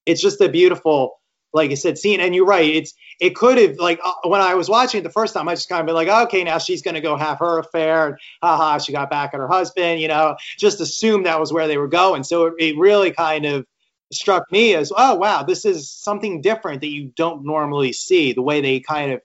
it's 0.05 0.21
just 0.21 0.39
a 0.39 0.49
beautiful 0.49 1.19
like 1.53 1.71
I 1.71 1.75
said, 1.75 1.97
scene. 1.97 2.19
And 2.19 2.33
you're 2.35 2.45
right. 2.45 2.67
It's 2.69 2.93
it 3.19 3.35
could 3.35 3.57
have 3.57 3.77
like 3.77 3.99
uh, 4.03 4.13
when 4.25 4.41
I 4.41 4.55
was 4.55 4.69
watching 4.69 4.99
it 4.99 5.03
the 5.03 5.09
first 5.09 5.33
time, 5.33 5.47
I 5.47 5.55
just 5.55 5.69
kind 5.69 5.79
of 5.79 5.85
been 5.85 5.95
like, 5.95 6.07
okay, 6.07 6.43
now 6.43 6.57
she's 6.57 6.81
to 6.81 7.01
go 7.01 7.15
have 7.15 7.39
her 7.39 7.59
affair, 7.59 8.07
and 8.07 8.17
haha, 8.41 8.79
she 8.79 8.91
got 8.91 9.09
back 9.09 9.33
at 9.33 9.39
her 9.39 9.47
husband. 9.47 10.01
You 10.01 10.07
know, 10.07 10.35
just 10.57 10.81
assume 10.81 11.23
that 11.23 11.39
was 11.39 11.53
where 11.53 11.67
they 11.67 11.77
were 11.77 11.87
going. 11.87 12.23
So 12.23 12.45
it, 12.47 12.53
it 12.59 12.77
really 12.77 13.11
kind 13.11 13.45
of 13.45 13.65
struck 14.11 14.51
me 14.51 14.75
as 14.75 14.91
oh 14.95 15.15
wow 15.15 15.41
this 15.41 15.65
is 15.65 15.89
something 15.89 16.39
different 16.39 16.81
that 16.81 16.91
you 16.91 17.11
don't 17.15 17.43
normally 17.43 17.91
see 17.91 18.31
the 18.31 18.43
way 18.43 18.61
they 18.61 18.79
kind 18.79 19.11
of 19.11 19.21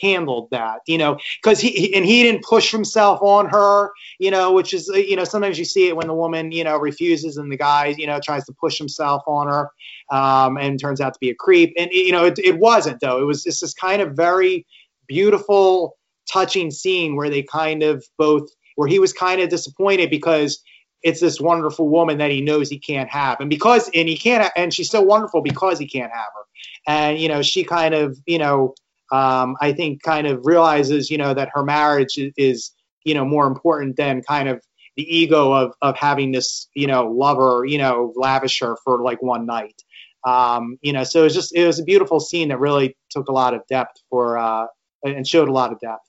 handled 0.00 0.48
that 0.50 0.80
you 0.86 0.98
know 0.98 1.18
because 1.42 1.60
he, 1.60 1.70
he 1.70 1.94
and 1.94 2.04
he 2.04 2.22
didn't 2.22 2.42
push 2.42 2.70
himself 2.70 3.20
on 3.22 3.46
her 3.46 3.90
you 4.18 4.30
know 4.30 4.52
which 4.52 4.72
is 4.72 4.88
you 4.88 5.16
know 5.16 5.24
sometimes 5.24 5.58
you 5.58 5.64
see 5.64 5.88
it 5.88 5.96
when 5.96 6.06
the 6.06 6.14
woman 6.14 6.52
you 6.52 6.64
know 6.64 6.78
refuses 6.78 7.36
and 7.36 7.50
the 7.50 7.56
guy 7.56 7.94
you 7.98 8.06
know 8.06 8.18
tries 8.22 8.44
to 8.44 8.52
push 8.52 8.78
himself 8.78 9.22
on 9.26 9.46
her 9.46 9.70
um, 10.10 10.56
and 10.56 10.78
turns 10.78 11.00
out 11.00 11.14
to 11.14 11.20
be 11.20 11.30
a 11.30 11.34
creep. 11.34 11.72
And 11.76 11.90
you 11.92 12.12
know 12.12 12.26
it, 12.26 12.38
it 12.38 12.58
wasn't 12.58 13.00
though. 13.00 13.20
It 13.20 13.24
was 13.24 13.44
just 13.44 13.60
this 13.60 13.74
kind 13.74 14.02
of 14.02 14.12
very 14.16 14.66
beautiful 15.06 15.96
touching 16.30 16.70
scene 16.70 17.16
where 17.16 17.30
they 17.30 17.42
kind 17.42 17.82
of 17.82 18.04
both 18.18 18.48
where 18.76 18.88
he 18.88 18.98
was 18.98 19.12
kind 19.12 19.40
of 19.40 19.48
disappointed 19.48 20.10
because 20.10 20.62
it's 21.02 21.20
this 21.20 21.40
wonderful 21.40 21.88
woman 21.88 22.18
that 22.18 22.30
he 22.30 22.40
knows 22.40 22.68
he 22.68 22.78
can't 22.78 23.08
have. 23.08 23.40
And 23.40 23.48
because 23.48 23.90
and 23.94 24.08
he 24.08 24.16
can't 24.16 24.52
and 24.56 24.72
she's 24.72 24.90
so 24.90 25.00
wonderful 25.00 25.42
because 25.42 25.78
he 25.78 25.88
can't 25.88 26.12
have 26.12 26.32
her. 26.34 26.42
And 26.86 27.18
you 27.18 27.28
know 27.28 27.42
she 27.42 27.64
kind 27.64 27.94
of 27.94 28.18
you 28.26 28.38
know 28.38 28.74
um, 29.12 29.56
i 29.60 29.72
think 29.72 30.02
kind 30.02 30.26
of 30.26 30.40
realizes 30.44 31.10
you 31.10 31.18
know 31.18 31.34
that 31.34 31.50
her 31.54 31.64
marriage 31.64 32.18
is, 32.36 32.72
you 33.04 33.14
know 33.14 33.24
more 33.24 33.46
important 33.46 33.96
than 33.96 34.22
kind 34.22 34.48
of 34.48 34.62
the 34.96 35.02
ego 35.02 35.52
of 35.52 35.72
of 35.80 35.96
having 35.96 36.32
this 36.32 36.68
you 36.74 36.86
know 36.86 37.10
lover 37.10 37.64
you 37.64 37.78
know 37.78 38.12
lavish 38.16 38.60
her 38.60 38.76
for 38.84 39.02
like 39.02 39.22
one 39.22 39.46
night 39.46 39.82
um, 40.26 40.76
you 40.82 40.92
know 40.92 41.02
so 41.02 41.20
it 41.20 41.24
was 41.24 41.34
just 41.34 41.54
it 41.54 41.66
was 41.66 41.80
a 41.80 41.84
beautiful 41.84 42.20
scene 42.20 42.48
that 42.48 42.60
really 42.60 42.94
took 43.08 43.28
a 43.28 43.32
lot 43.32 43.54
of 43.54 43.66
depth 43.68 44.02
for 44.10 44.36
uh, 44.36 44.66
and 45.02 45.26
showed 45.26 45.48
a 45.48 45.52
lot 45.52 45.72
of 45.72 45.80
depth 45.80 46.04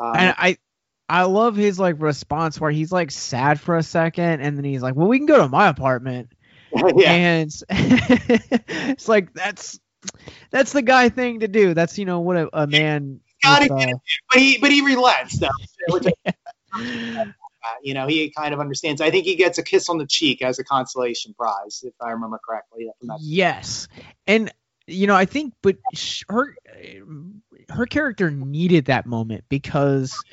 um, 0.00 0.12
and 0.16 0.34
I 0.36 0.56
I 1.08 1.24
love 1.24 1.56
his 1.56 1.78
like 1.78 2.00
response 2.00 2.60
where 2.60 2.70
he's 2.70 2.90
like 2.90 3.10
sad 3.10 3.60
for 3.60 3.76
a 3.76 3.82
second 3.82 4.40
and 4.40 4.56
then 4.56 4.64
he's 4.64 4.82
like, 4.82 4.94
"Well, 4.94 5.08
we 5.08 5.18
can 5.18 5.26
go 5.26 5.38
to 5.38 5.48
my 5.48 5.68
apartment." 5.68 6.32
yeah. 6.96 7.12
And 7.12 7.52
it's 7.70 9.08
like 9.08 9.32
that's 9.34 9.78
that's 10.50 10.72
the 10.72 10.82
guy 10.82 11.08
thing 11.08 11.40
to 11.40 11.48
do. 11.48 11.74
That's 11.74 11.98
you 11.98 12.04
know 12.04 12.20
what 12.20 12.36
a, 12.36 12.48
a 12.52 12.66
man. 12.66 13.20
With, 13.44 13.68
get 13.68 13.70
uh, 13.70 13.86
but 14.30 14.38
he 14.38 14.58
but 14.58 14.70
he 14.70 14.82
relents 14.82 15.38
though. 15.38 15.48
I- 16.74 17.26
you 17.82 17.94
know, 17.94 18.08
he 18.08 18.30
kind 18.30 18.52
of 18.52 18.58
understands. 18.58 19.00
I 19.00 19.10
think 19.12 19.24
he 19.24 19.36
gets 19.36 19.56
a 19.58 19.62
kiss 19.62 19.88
on 19.88 19.98
the 19.98 20.06
cheek 20.06 20.42
as 20.42 20.58
a 20.58 20.64
consolation 20.64 21.32
prize, 21.32 21.84
if 21.84 21.94
I 22.00 22.10
remember 22.10 22.40
correctly. 22.44 22.88
Yes, 23.20 23.86
and 24.26 24.52
you 24.88 25.06
know 25.06 25.14
I 25.14 25.26
think, 25.26 25.54
but 25.62 25.76
her 26.28 26.56
her 27.68 27.86
character 27.86 28.30
needed 28.30 28.86
that 28.86 29.06
moment 29.06 29.44
because 29.48 30.24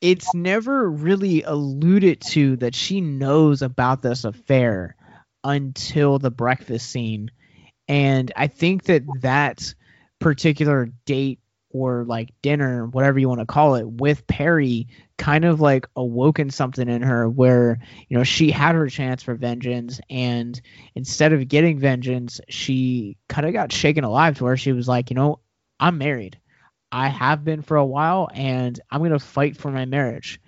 it's 0.00 0.34
never 0.34 0.90
really 0.90 1.42
alluded 1.42 2.20
to 2.20 2.56
that 2.56 2.74
she 2.74 3.00
knows 3.00 3.62
about 3.62 4.02
this 4.02 4.24
affair 4.24 4.96
until 5.44 6.18
the 6.18 6.30
breakfast 6.30 6.90
scene, 6.90 7.30
and 7.88 8.30
I 8.36 8.46
think 8.46 8.84
that 8.84 9.02
that 9.20 9.74
particular 10.18 10.90
date 11.06 11.40
or 11.70 12.04
like 12.04 12.30
dinner, 12.42 12.86
whatever 12.86 13.18
you 13.18 13.28
want 13.28 13.40
to 13.40 13.46
call 13.46 13.74
it, 13.76 13.86
with 13.88 14.26
Perry 14.26 14.88
kind 15.16 15.44
of 15.44 15.60
like 15.60 15.86
awoken 15.96 16.50
something 16.50 16.88
in 16.88 17.02
her 17.02 17.28
where, 17.28 17.78
you 18.08 18.16
know, 18.16 18.24
she 18.24 18.50
had 18.50 18.74
her 18.74 18.88
chance 18.88 19.22
for 19.22 19.34
vengeance 19.34 20.00
and 20.08 20.60
instead 20.94 21.32
of 21.32 21.48
getting 21.48 21.78
vengeance, 21.78 22.40
she 22.48 23.16
kind 23.28 23.46
of 23.46 23.52
got 23.52 23.72
shaken 23.72 24.04
alive 24.04 24.38
to 24.38 24.44
where 24.44 24.56
she 24.56 24.72
was 24.72 24.88
like, 24.88 25.10
you 25.10 25.16
know, 25.16 25.40
I'm 25.80 25.98
married. 25.98 26.38
I 26.90 27.08
have 27.08 27.44
been 27.44 27.62
for 27.62 27.76
a 27.76 27.84
while 27.84 28.28
and 28.32 28.78
I'm 28.90 29.00
going 29.00 29.10
to 29.12 29.18
fight 29.18 29.56
for 29.56 29.70
my 29.70 29.84
marriage. 29.84 30.40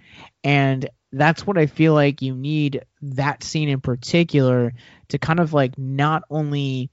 And 0.43 0.89
that's 1.13 1.47
what 1.47 1.59
I 1.59 1.67
feel 1.67 1.93
like 1.93 2.23
you 2.23 2.35
need 2.35 2.85
that 3.03 3.43
scene 3.43 3.69
in 3.69 3.81
particular 3.81 4.73
to 5.09 5.19
kind 5.19 5.41
of 5.41 5.53
like 5.53 5.77
not 5.77 6.23
only 6.31 6.91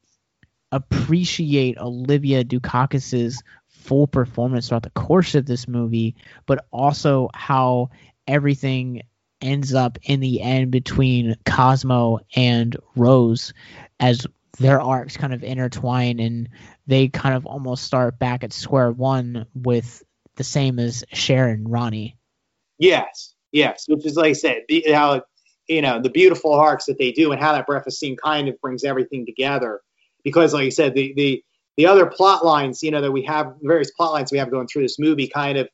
appreciate 0.72 1.78
Olympia 1.78 2.44
Dukakis's 2.44 3.42
full 3.68 4.08
performance 4.08 4.68
throughout 4.68 4.84
the 4.84 4.90
course 4.92 5.36
of 5.36 5.46
this 5.46 5.68
movie, 5.68 6.16
but 6.46 6.66
also 6.72 7.30
how 7.34 7.90
everything 8.28 9.02
ends 9.42 9.74
up 9.74 9.98
in 10.04 10.20
the 10.20 10.42
end 10.42 10.72
between 10.72 11.36
Cosmo 11.46 12.20
and 12.36 12.76
Rose 12.96 13.54
as 14.00 14.26
their 14.60 14.82
arcs 14.82 15.18
kind 15.18 15.34
of 15.34 15.44
intertwine 15.44 16.20
and 16.20 16.50
they 16.88 17.08
kind 17.08 17.36
of 17.36 17.46
almost 17.46 17.84
start 17.84 18.18
back 18.18 18.44
at 18.44 18.52
square 18.52 18.92
one 18.92 19.46
with 19.54 20.04
the 20.36 20.44
same 20.44 20.80
as 20.80 21.04
Cher 21.14 21.48
and 21.48 21.70
Ronnie. 21.70 22.18
Yes, 22.80 23.36
yes, 23.52 23.86
which 23.88 24.06
is 24.06 24.16
like 24.16 24.30
I 24.30 24.34
said, 24.34 24.64
the, 24.68 24.84
how 24.92 25.22
you 25.68 25.82
know 25.82 26.02
the 26.02 26.10
beautiful 26.10 26.54
arcs 26.54 26.86
that 26.86 26.98
they 26.98 27.12
do 27.12 27.32
and 27.32 27.42
how 27.42 27.54
that 27.54 27.68
breakfast 27.68 28.00
scene 28.00 28.16
kind 28.16 28.48
of 28.48 28.60
brings 28.62 28.84
everything 28.84 29.26
together. 29.26 29.82
Because, 30.24 30.54
like 30.54 30.66
I 30.66 30.70
said, 30.70 30.94
the 30.94 31.14
the 31.16 31.44
the 31.78 31.86
other 31.86 32.08
plot 32.08 32.44
lines, 32.44 32.82
you 32.82 32.92
know, 32.92 33.02
that 33.02 33.12
we 33.12 33.24
have 33.24 33.54
various 33.62 33.92
plot 33.92 34.12
lines 34.12 34.32
we 34.32 34.40
have 34.40 34.52
going 34.52 34.68
through 34.68 34.82
this 34.82 34.98
movie, 34.98 35.28
kind 35.28 35.60
of, 35.60 35.70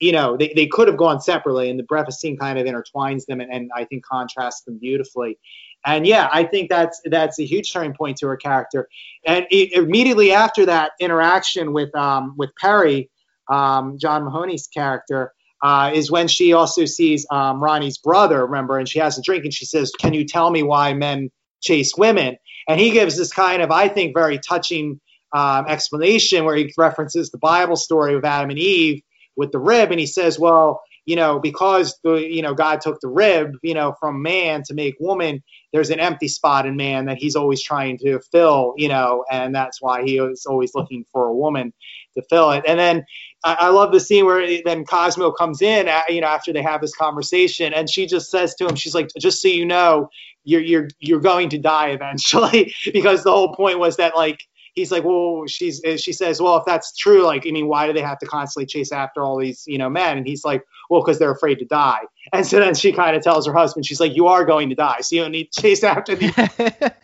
you 0.00 0.10
know, 0.10 0.36
they, 0.36 0.52
they 0.56 0.66
could 0.66 0.88
have 0.88 0.96
gone 0.96 1.20
separately, 1.20 1.70
and 1.70 1.78
the 1.78 1.84
breakfast 1.84 2.20
scene 2.20 2.36
kind 2.36 2.58
of 2.58 2.66
intertwines 2.66 3.26
them 3.26 3.40
and, 3.40 3.52
and 3.52 3.70
I 3.74 3.84
think 3.84 4.04
contrasts 4.04 4.62
them 4.62 4.78
beautifully. 4.78 5.38
And 5.86 6.04
yeah, 6.04 6.28
I 6.32 6.42
think 6.42 6.68
that's 6.68 7.00
that's 7.04 7.38
a 7.38 7.44
huge 7.44 7.72
turning 7.72 7.94
point 7.94 8.16
to 8.18 8.26
her 8.26 8.36
character. 8.36 8.88
And 9.24 9.46
it, 9.50 9.72
immediately 9.72 10.32
after 10.32 10.66
that 10.66 10.92
interaction 11.00 11.72
with 11.72 11.94
um, 11.94 12.34
with 12.36 12.50
Perry, 12.60 13.08
um, 13.48 13.96
John 13.98 14.24
Mahoney's 14.24 14.66
character, 14.66 15.32
uh, 15.62 15.92
is 15.94 16.10
when 16.10 16.26
she 16.26 16.52
also 16.52 16.86
sees 16.86 17.24
um, 17.30 17.62
Ronnie's 17.62 17.98
brother. 17.98 18.44
Remember, 18.44 18.78
and 18.78 18.88
she 18.88 18.98
has 18.98 19.16
a 19.16 19.22
drink, 19.22 19.44
and 19.44 19.54
she 19.54 19.64
says, 19.64 19.92
"Can 19.96 20.12
you 20.12 20.24
tell 20.24 20.50
me 20.50 20.64
why 20.64 20.92
men 20.92 21.30
chase 21.60 21.94
women?" 21.96 22.36
And 22.68 22.80
he 22.80 22.90
gives 22.90 23.16
this 23.16 23.32
kind 23.32 23.62
of, 23.62 23.70
I 23.70 23.88
think, 23.88 24.14
very 24.14 24.38
touching 24.38 25.00
um, 25.32 25.66
explanation 25.68 26.44
where 26.44 26.56
he 26.56 26.72
references 26.78 27.30
the 27.30 27.38
Bible 27.38 27.76
story 27.76 28.14
of 28.14 28.24
Adam 28.24 28.50
and 28.50 28.58
Eve 28.58 29.02
with 29.36 29.52
the 29.52 29.58
rib, 29.58 29.90
and 29.90 30.00
he 30.00 30.06
says, 30.06 30.38
"Well, 30.38 30.80
you 31.04 31.16
know, 31.16 31.38
because 31.38 31.98
the 32.02 32.14
you 32.14 32.42
know 32.42 32.54
God 32.54 32.80
took 32.80 33.00
the 33.00 33.08
rib, 33.08 33.52
you 33.62 33.74
know, 33.74 33.94
from 34.00 34.22
man 34.22 34.62
to 34.64 34.74
make 34.74 34.96
woman, 34.98 35.42
there's 35.72 35.90
an 35.90 36.00
empty 36.00 36.28
spot 36.28 36.66
in 36.66 36.76
man 36.76 37.06
that 37.06 37.18
he's 37.18 37.36
always 37.36 37.62
trying 37.62 37.98
to 37.98 38.20
fill, 38.32 38.74
you 38.76 38.88
know, 38.88 39.24
and 39.30 39.54
that's 39.54 39.80
why 39.80 40.02
he 40.04 40.18
is 40.18 40.46
always 40.46 40.74
looking 40.74 41.04
for 41.12 41.26
a 41.26 41.34
woman 41.34 41.72
to 42.14 42.22
fill 42.30 42.50
it." 42.52 42.64
And 42.66 42.78
then 42.78 43.04
I, 43.46 43.66
I 43.66 43.68
love 43.68 43.92
the 43.92 44.00
scene 44.00 44.26
where 44.26 44.60
then 44.64 44.84
Cosmo 44.84 45.30
comes 45.30 45.62
in, 45.62 45.88
uh, 45.88 46.02
you 46.08 46.20
know, 46.20 46.26
after 46.26 46.52
they 46.52 46.62
have 46.62 46.80
this 46.80 46.94
conversation, 46.94 47.72
and 47.72 47.88
she 47.88 48.06
just 48.06 48.30
says 48.30 48.54
to 48.56 48.66
him, 48.66 48.74
she's 48.74 48.94
like, 48.94 49.08
"Just 49.18 49.40
so 49.40 49.48
you 49.48 49.64
know, 49.64 50.08
you're 50.44 50.60
you're 50.60 50.88
you're 50.98 51.20
going 51.20 51.48
to 51.50 51.58
die 51.58 51.90
eventually," 51.90 52.74
because 52.92 53.22
the 53.22 53.30
whole 53.30 53.54
point 53.54 53.78
was 53.78 53.96
that 53.98 54.16
like 54.16 54.40
he's 54.76 54.92
like, 54.92 55.04
well, 55.04 55.44
she's 55.46 55.80
she 55.96 56.12
says, 56.12 56.40
well, 56.40 56.58
if 56.58 56.64
that's 56.64 56.94
true, 56.96 57.22
like, 57.24 57.46
I 57.46 57.50
mean, 57.50 57.66
why 57.66 57.86
do 57.86 57.92
they 57.92 58.02
have 58.02 58.18
to 58.18 58.26
constantly 58.26 58.66
chase 58.66 58.92
after 58.92 59.24
all 59.24 59.38
these, 59.38 59.64
you 59.66 59.78
know, 59.78 59.88
men? 59.88 60.18
And 60.18 60.26
he's 60.26 60.44
like, 60.44 60.62
well, 60.90 61.02
because 61.02 61.18
they're 61.18 61.32
afraid 61.32 61.58
to 61.60 61.64
die. 61.64 62.00
And 62.32 62.46
so 62.46 62.58
then 62.58 62.74
she 62.74 62.92
kind 62.92 63.16
of 63.16 63.22
tells 63.22 63.46
her 63.46 63.52
husband, 63.52 63.86
she's 63.86 64.00
like, 64.00 64.14
you 64.14 64.26
are 64.26 64.44
going 64.44 64.68
to 64.70 64.74
die, 64.74 65.00
so 65.00 65.16
you 65.16 65.22
don't 65.22 65.32
need 65.32 65.52
to 65.52 65.62
chase 65.62 65.84
after 65.84 66.14
the 66.14 66.32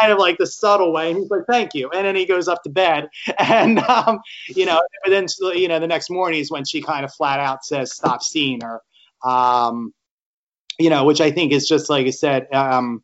kind 0.00 0.12
of 0.12 0.18
like 0.18 0.38
the 0.38 0.46
subtle 0.46 0.92
way. 0.92 1.10
And 1.10 1.18
he's 1.18 1.30
like, 1.30 1.42
thank 1.48 1.74
you. 1.74 1.90
And 1.90 2.06
then 2.06 2.16
he 2.16 2.26
goes 2.26 2.48
up 2.48 2.62
to 2.64 2.70
bed. 2.70 3.08
And, 3.38 3.78
um, 3.80 4.20
you 4.48 4.66
know, 4.66 4.80
but 5.04 5.10
then, 5.10 5.26
you 5.54 5.68
know, 5.68 5.78
the 5.78 5.86
next 5.86 6.10
morning 6.10 6.40
is 6.40 6.50
when 6.50 6.64
she 6.64 6.80
kind 6.80 7.04
of 7.04 7.12
flat 7.12 7.40
out 7.40 7.64
says, 7.64 7.92
stop 7.92 8.22
seeing 8.22 8.60
her. 8.60 8.80
Um, 9.24 9.92
you 10.78 10.90
know, 10.90 11.04
which 11.04 11.20
I 11.20 11.30
think 11.30 11.52
is 11.52 11.68
just 11.68 11.90
like 11.90 12.06
I 12.06 12.10
said, 12.10 12.52
um, 12.52 13.02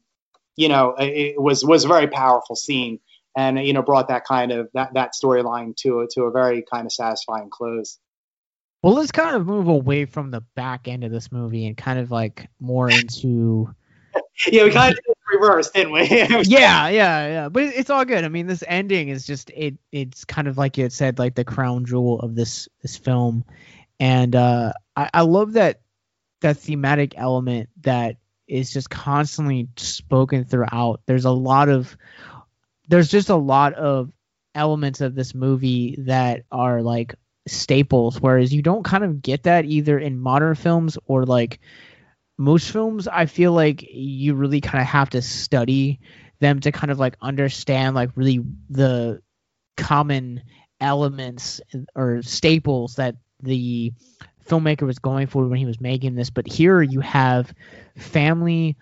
you 0.56 0.68
know, 0.68 0.94
it 0.98 1.40
was 1.40 1.64
was 1.64 1.84
a 1.84 1.88
very 1.88 2.08
powerful 2.08 2.56
scene, 2.56 2.98
and 3.36 3.64
you 3.64 3.72
know, 3.72 3.82
brought 3.82 4.08
that 4.08 4.24
kind 4.24 4.52
of 4.52 4.68
that 4.74 4.94
that 4.94 5.12
storyline 5.12 5.76
to 5.76 6.00
a, 6.00 6.06
to 6.14 6.22
a 6.22 6.30
very 6.30 6.64
kind 6.70 6.86
of 6.86 6.92
satisfying 6.92 7.50
close. 7.50 7.98
Well, 8.82 8.94
let's 8.94 9.12
kind 9.12 9.34
of 9.34 9.46
move 9.46 9.68
away 9.68 10.04
from 10.04 10.30
the 10.30 10.40
back 10.54 10.86
end 10.86 11.04
of 11.04 11.10
this 11.10 11.32
movie 11.32 11.66
and 11.66 11.76
kind 11.76 11.98
of 11.98 12.10
like 12.10 12.48
more 12.60 12.88
into. 12.88 13.74
yeah, 14.46 14.64
we 14.64 14.70
kind 14.70 14.92
of 14.92 15.00
did 15.04 15.14
reverse, 15.32 15.70
didn't 15.70 15.92
we? 15.92 16.08
yeah, 16.08 16.42
yeah, 16.44 16.88
yeah. 16.88 17.48
But 17.48 17.64
it's 17.64 17.90
all 17.90 18.04
good. 18.04 18.24
I 18.24 18.28
mean, 18.28 18.46
this 18.46 18.62
ending 18.66 19.08
is 19.08 19.26
just 19.26 19.50
it. 19.50 19.76
It's 19.90 20.24
kind 20.24 20.46
of 20.46 20.56
like 20.56 20.76
you 20.76 20.84
had 20.84 20.92
said, 20.92 21.18
like 21.18 21.34
the 21.34 21.44
crown 21.44 21.86
jewel 21.86 22.20
of 22.20 22.34
this 22.34 22.68
this 22.82 22.96
film, 22.96 23.44
and 23.98 24.34
uh, 24.36 24.72
I, 24.94 25.10
I 25.12 25.20
love 25.22 25.54
that 25.54 25.80
that 26.40 26.58
thematic 26.58 27.14
element 27.16 27.68
that 27.80 28.16
is 28.46 28.72
just 28.72 28.88
constantly 28.90 29.68
spoken 29.76 30.44
throughout. 30.44 31.02
There's 31.06 31.24
a 31.24 31.30
lot 31.30 31.68
of 31.68 31.96
there's 32.88 33.08
just 33.08 33.28
a 33.28 33.36
lot 33.36 33.74
of 33.74 34.12
elements 34.54 35.00
of 35.00 35.14
this 35.14 35.34
movie 35.34 35.96
that 36.06 36.44
are 36.50 36.82
like 36.82 37.14
staples 37.48 38.20
whereas 38.20 38.52
you 38.52 38.62
don't 38.62 38.84
kind 38.84 39.04
of 39.04 39.22
get 39.22 39.44
that 39.44 39.64
either 39.64 39.98
in 39.98 40.18
modern 40.18 40.54
films 40.54 40.98
or 41.06 41.24
like 41.24 41.60
most 42.36 42.70
films 42.70 43.08
i 43.08 43.26
feel 43.26 43.52
like 43.52 43.84
you 43.90 44.34
really 44.34 44.60
kind 44.60 44.80
of 44.80 44.86
have 44.86 45.10
to 45.10 45.22
study 45.22 46.00
them 46.40 46.60
to 46.60 46.72
kind 46.72 46.90
of 46.90 46.98
like 46.98 47.16
understand 47.20 47.94
like 47.94 48.10
really 48.14 48.40
the 48.70 49.20
common 49.76 50.42
elements 50.80 51.60
or 51.94 52.22
staples 52.22 52.96
that 52.96 53.16
the 53.42 53.92
filmmaker 54.46 54.82
was 54.82 54.98
going 54.98 55.26
for 55.26 55.46
when 55.46 55.58
he 55.58 55.66
was 55.66 55.80
making 55.80 56.14
this. 56.14 56.30
But 56.30 56.46
here 56.46 56.82
you 56.82 57.00
have 57.00 57.52
family 57.96 58.76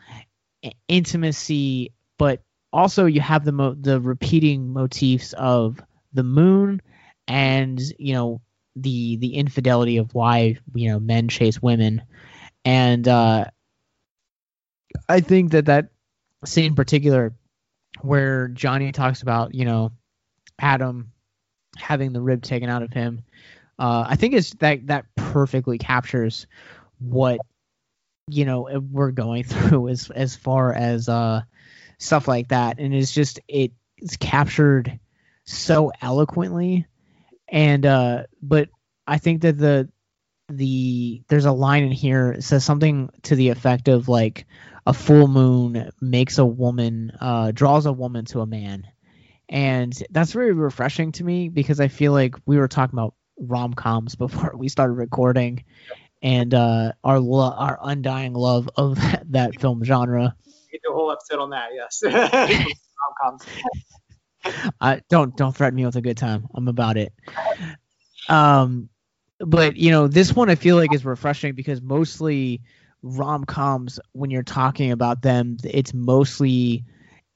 intimacy 0.89 1.93
but 2.19 2.41
also 2.73 3.07
you 3.07 3.21
have 3.21 3.45
the 3.45 3.53
mo- 3.53 3.77
the 3.79 4.01
repeating 4.01 4.73
motifs 4.73 5.33
of 5.35 5.81
the 6.13 6.25
moon 6.25 6.81
and 7.29 7.81
you 7.99 8.15
know 8.15 8.41
the 8.77 9.17
the 9.17 9.35
infidelity 9.35 9.97
of 9.97 10.15
why 10.15 10.59
you 10.75 10.91
know 10.91 11.01
men 11.01 11.29
chase 11.29 11.61
women. 11.61 12.03
And 12.65 13.07
uh 13.07 13.47
i 15.09 15.21
think 15.21 15.51
that 15.51 15.67
that 15.67 15.89
scene 16.45 16.67
in 16.67 16.75
particular 16.75 17.35
where 18.01 18.49
johnny 18.49 18.93
talks 18.93 19.21
about 19.21 19.55
you 19.55 19.65
know 19.65 19.93
adam 20.59 21.13
having 21.77 22.13
the 22.13 22.21
rib 22.21 22.41
taken 22.41 22.71
out 22.71 22.83
of 22.83 22.93
him 22.93 23.23
uh 23.79 24.07
i 24.09 24.17
think 24.17 24.33
it's 24.33 24.55
that 24.55 24.87
that 24.87 25.05
perfectly 25.15 25.77
captures 25.77 26.47
what 26.99 27.41
you 28.29 28.47
know 28.47 28.71
we're 28.91 29.11
going 29.11 29.43
through 29.45 29.89
as 29.89 30.09
as 30.11 30.35
far 30.35 30.73
as 30.73 31.09
uh 31.09 31.43
stuff 31.99 32.29
like 32.29 32.49
that. 32.49 32.79
And 32.79 32.95
it's 32.95 33.13
just 33.13 33.41
it, 33.49 33.73
it's 33.97 34.17
captured 34.17 34.99
so 35.45 35.93
eloquently 36.01 36.87
and 37.49 37.87
uh 37.87 38.25
but 38.43 38.69
i 39.07 39.19
think 39.19 39.43
that 39.43 39.59
the 39.59 39.89
the 40.49 41.23
there's 41.29 41.45
a 41.45 41.53
line 41.53 41.85
in 41.85 41.93
here 41.93 42.33
it 42.33 42.45
says 42.45 42.65
something 42.65 43.11
to 43.23 43.35
the 43.37 43.49
effect 43.51 43.89
of 43.89 44.09
like 44.09 44.47
a 44.87 44.93
full 44.95 45.29
moon 45.29 45.91
makes 46.01 46.39
a 46.39 46.47
woman 46.47 47.13
uh 47.21 47.51
draws 47.53 47.87
a 47.87 47.93
woman 47.93 48.25
to 48.25 48.41
a 48.41 48.47
man 48.47 48.87
and 49.49 50.03
that's 50.11 50.33
very 50.33 50.53
refreshing 50.53 51.13
to 51.13 51.25
me 51.25 51.49
because 51.49 51.81
i 51.81 51.89
feel 51.89 52.13
like 52.13 52.37
we 52.47 52.59
were 52.59 52.69
talking 52.69 52.99
about 52.99 53.15
rom-coms 53.39 54.15
before 54.17 54.55
we 54.57 54.69
started 54.69 54.95
recording 54.95 55.65
and 56.23 56.55
uh 56.55 56.93
our 57.05 57.21
lo- 57.21 57.55
our 57.57 57.79
undying 57.83 58.33
love 58.35 58.69
of 58.77 58.97
that, 58.97 59.25
that 59.31 59.61
film 59.61 59.85
genre 59.85 60.35
We 60.73 60.81
do 60.85 60.93
a 60.93 60.95
whole 60.95 61.13
episode 61.13 61.41
on 61.41 61.51
that. 61.51 61.71
Yes. 61.75 62.03
Rom-coms. 62.05 63.45
Uh, 64.81 64.99
don't 65.09 65.37
don't 65.37 65.57
threaten 65.57 65.77
me 65.77 65.85
with 65.87 65.97
a 65.97 66.03
good 66.03 66.17
time. 66.17 66.47
I'm 66.55 66.69
about 66.69 66.97
it. 66.97 67.13
Um, 68.29 68.89
but 69.41 69.77
you 69.77 69.91
know, 69.91 70.09
this 70.09 70.35
one 70.35 70.51
I 70.51 70.55
feel 70.55 70.77
like 70.77 70.95
is 70.95 71.05
refreshing 71.05 71.55
because 71.55 71.83
mostly 71.83 72.63
rom 73.03 73.45
coms, 73.45 74.01
when 74.13 74.31
you're 74.31 74.43
talking 74.43 74.91
about 74.93 75.23
them, 75.23 75.57
it's 75.65 75.95
mostly 75.95 76.85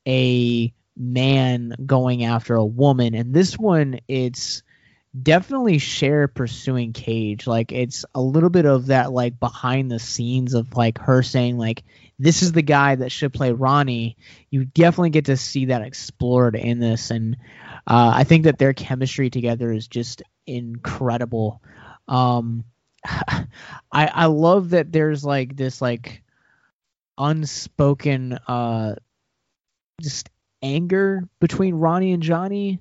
a 0.07 0.73
man 0.97 1.75
going 1.87 2.25
after 2.25 2.55
a 2.55 2.65
woman, 2.65 3.15
and 3.15 3.35
this 3.35 3.59
one 3.59 4.01
it's 4.09 4.63
definitely 5.19 5.79
Cher 5.79 6.29
pursuing 6.29 6.93
Cage. 6.93 7.47
Like 7.47 7.73
it's 7.73 8.05
a 8.15 8.21
little 8.21 8.51
bit 8.51 8.67
of 8.67 8.87
that 8.87 9.13
like 9.13 9.41
behind 9.41 9.91
the 9.91 9.99
scenes 9.99 10.55
of 10.55 10.77
like 10.77 10.99
her 10.99 11.23
saying 11.23 11.59
like 11.59 11.83
this 12.19 12.43
is 12.43 12.53
the 12.53 12.63
guy 12.63 12.95
that 12.97 13.11
should 13.11 13.33
play 13.33 13.53
Ronnie. 13.53 14.17
You 14.51 14.65
definitely 14.65 15.11
get 15.11 15.27
to 15.27 15.37
see 15.37 15.67
that 15.67 15.83
explored 15.83 16.55
in 16.55 16.79
this, 16.79 17.11
and 17.11 17.37
uh, 17.87 18.13
I 18.15 18.25
think 18.25 18.45
that 18.45 18.59
their 18.59 18.75
chemistry 18.75 19.31
together 19.31 19.73
is 19.73 19.89
just 19.89 20.23
incredible. 20.47 21.63
Um, 22.07 22.65
I 23.07 23.47
I 23.91 24.27
love 24.27 24.71
that 24.71 24.93
there's 24.93 25.25
like 25.25 25.57
this 25.57 25.81
like 25.81 26.23
unspoken 27.19 28.33
uh 28.49 28.95
just 30.01 30.31
anger 30.63 31.23
between 31.39 31.75
Ronnie 31.75 32.13
and 32.13 32.23
Johnny. 32.23 32.81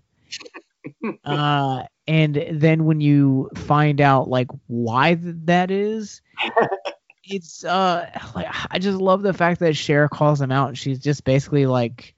uh 1.24 1.84
and 2.10 2.44
then 2.54 2.86
when 2.86 3.00
you 3.02 3.52
find 3.56 4.02
out 4.02 4.28
like 4.28 4.48
why 4.66 5.14
th- 5.14 5.36
that 5.46 5.70
is 5.70 6.22
it's 7.24 7.64
uh 7.64 8.10
like 8.36 8.48
I 8.72 8.80
just 8.80 9.00
love 9.00 9.22
the 9.22 9.32
fact 9.32 9.60
that 9.60 9.78
Cher 9.78 10.10
calls 10.10 10.42
him 10.42 10.52
out. 10.52 10.76
She's 10.76 10.98
just 11.00 11.24
basically 11.24 11.68
like, 11.68 12.16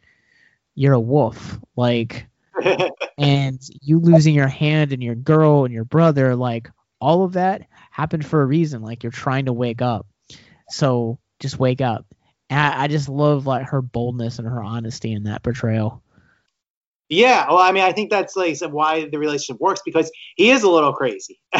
"You're 0.76 0.94
a 0.94 1.00
wolf," 1.00 1.60
like, 1.76 2.28
and 3.18 3.60
you 3.82 4.00
losing 4.00 4.34
your 4.34 4.48
hand 4.48 4.94
and 4.94 5.04
your 5.04 5.16
girl 5.16 5.66
and 5.66 5.74
your 5.74 5.84
brother, 5.84 6.38
like 6.38 6.70
all 7.02 7.26
of 7.26 7.34
that 7.34 7.64
happened 7.92 8.26
for 8.26 8.42
a 8.42 8.46
reason. 8.46 8.82
Like 8.82 9.04
you're 9.04 9.12
trying 9.12 9.46
to 9.46 9.54
wake 9.54 9.82
up, 9.82 10.08
so 10.70 11.20
just 11.42 11.60
wake 11.60 11.82
up. 11.82 12.06
And 12.50 12.60
I, 12.62 12.84
I 12.84 12.88
just 12.88 13.10
love 13.10 13.46
like 13.46 13.68
her 13.68 13.82
boldness 13.82 14.40
and 14.40 14.48
her 14.48 14.64
honesty 14.64 15.12
in 15.12 15.24
that 15.24 15.44
portrayal. 15.44 16.02
Yeah, 17.14 17.46
well, 17.50 17.58
I 17.58 17.74
mean, 17.74 17.84
I 17.84 17.92
think 17.92 18.10
that's 18.10 18.38
like 18.38 18.58
why 18.62 19.10
the 19.10 19.20
relationship 19.20 19.60
works 19.60 19.82
because 19.84 20.10
he 20.38 20.50
is 20.50 20.64
a 20.64 20.70
little 20.70 20.94
crazy, 20.94 21.42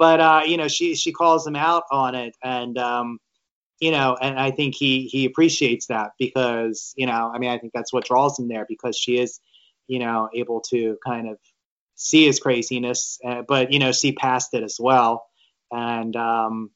but 0.00 0.20
uh, 0.20 0.42
you 0.44 0.56
know, 0.56 0.66
she 0.66 0.96
she 0.96 1.12
calls 1.12 1.46
him 1.46 1.54
out 1.54 1.84
on 1.92 2.16
it, 2.16 2.36
and 2.42 2.76
um, 2.76 3.20
you 3.80 3.92
know, 3.92 4.16
and 4.20 4.38
I 4.38 4.50
think 4.50 4.74
he 4.74 5.06
he 5.06 5.26
appreciates 5.26 5.86
that 5.86 6.12
because 6.18 6.92
you 6.96 7.06
know, 7.06 7.30
I 7.32 7.38
mean, 7.38 7.50
I 7.50 7.58
think 7.58 7.72
that's 7.72 7.92
what 7.92 8.04
draws 8.04 8.36
him 8.36 8.48
there 8.48 8.66
because 8.68 8.96
she 8.98 9.18
is, 9.18 9.38
you 9.86 10.00
know, 10.00 10.28
able 10.34 10.60
to 10.70 10.98
kind 11.06 11.28
of 11.30 11.38
see 11.94 12.26
his 12.26 12.40
craziness, 12.40 13.20
uh, 13.24 13.42
but 13.46 13.72
you 13.72 13.78
know, 13.78 13.92
see 13.92 14.12
past 14.12 14.54
it 14.54 14.64
as 14.64 14.78
well, 14.80 15.24
and 15.70 16.16
um, 16.16 16.70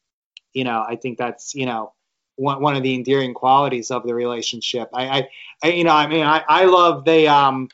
you 0.53 0.65
know, 0.65 0.85
I 0.87 0.97
think 0.97 1.19
that's 1.19 1.55
you 1.55 1.67
know 1.67 1.95
one, 2.37 2.77
of 2.77 2.85
the 2.85 2.95
endearing 2.95 3.35
qualities 3.35 3.91
of 3.91 4.07
the 4.07 4.15
relationship. 4.15 4.89
I, 4.95 5.09
I, 5.09 5.29
I 5.65 5.69
you 5.71 5.85
know, 5.85 5.93
I 5.95 6.07
mean, 6.07 6.25
I, 6.25 6.45
I 6.49 6.65
love 6.67 7.05
they 7.05 7.27
um 7.27 7.69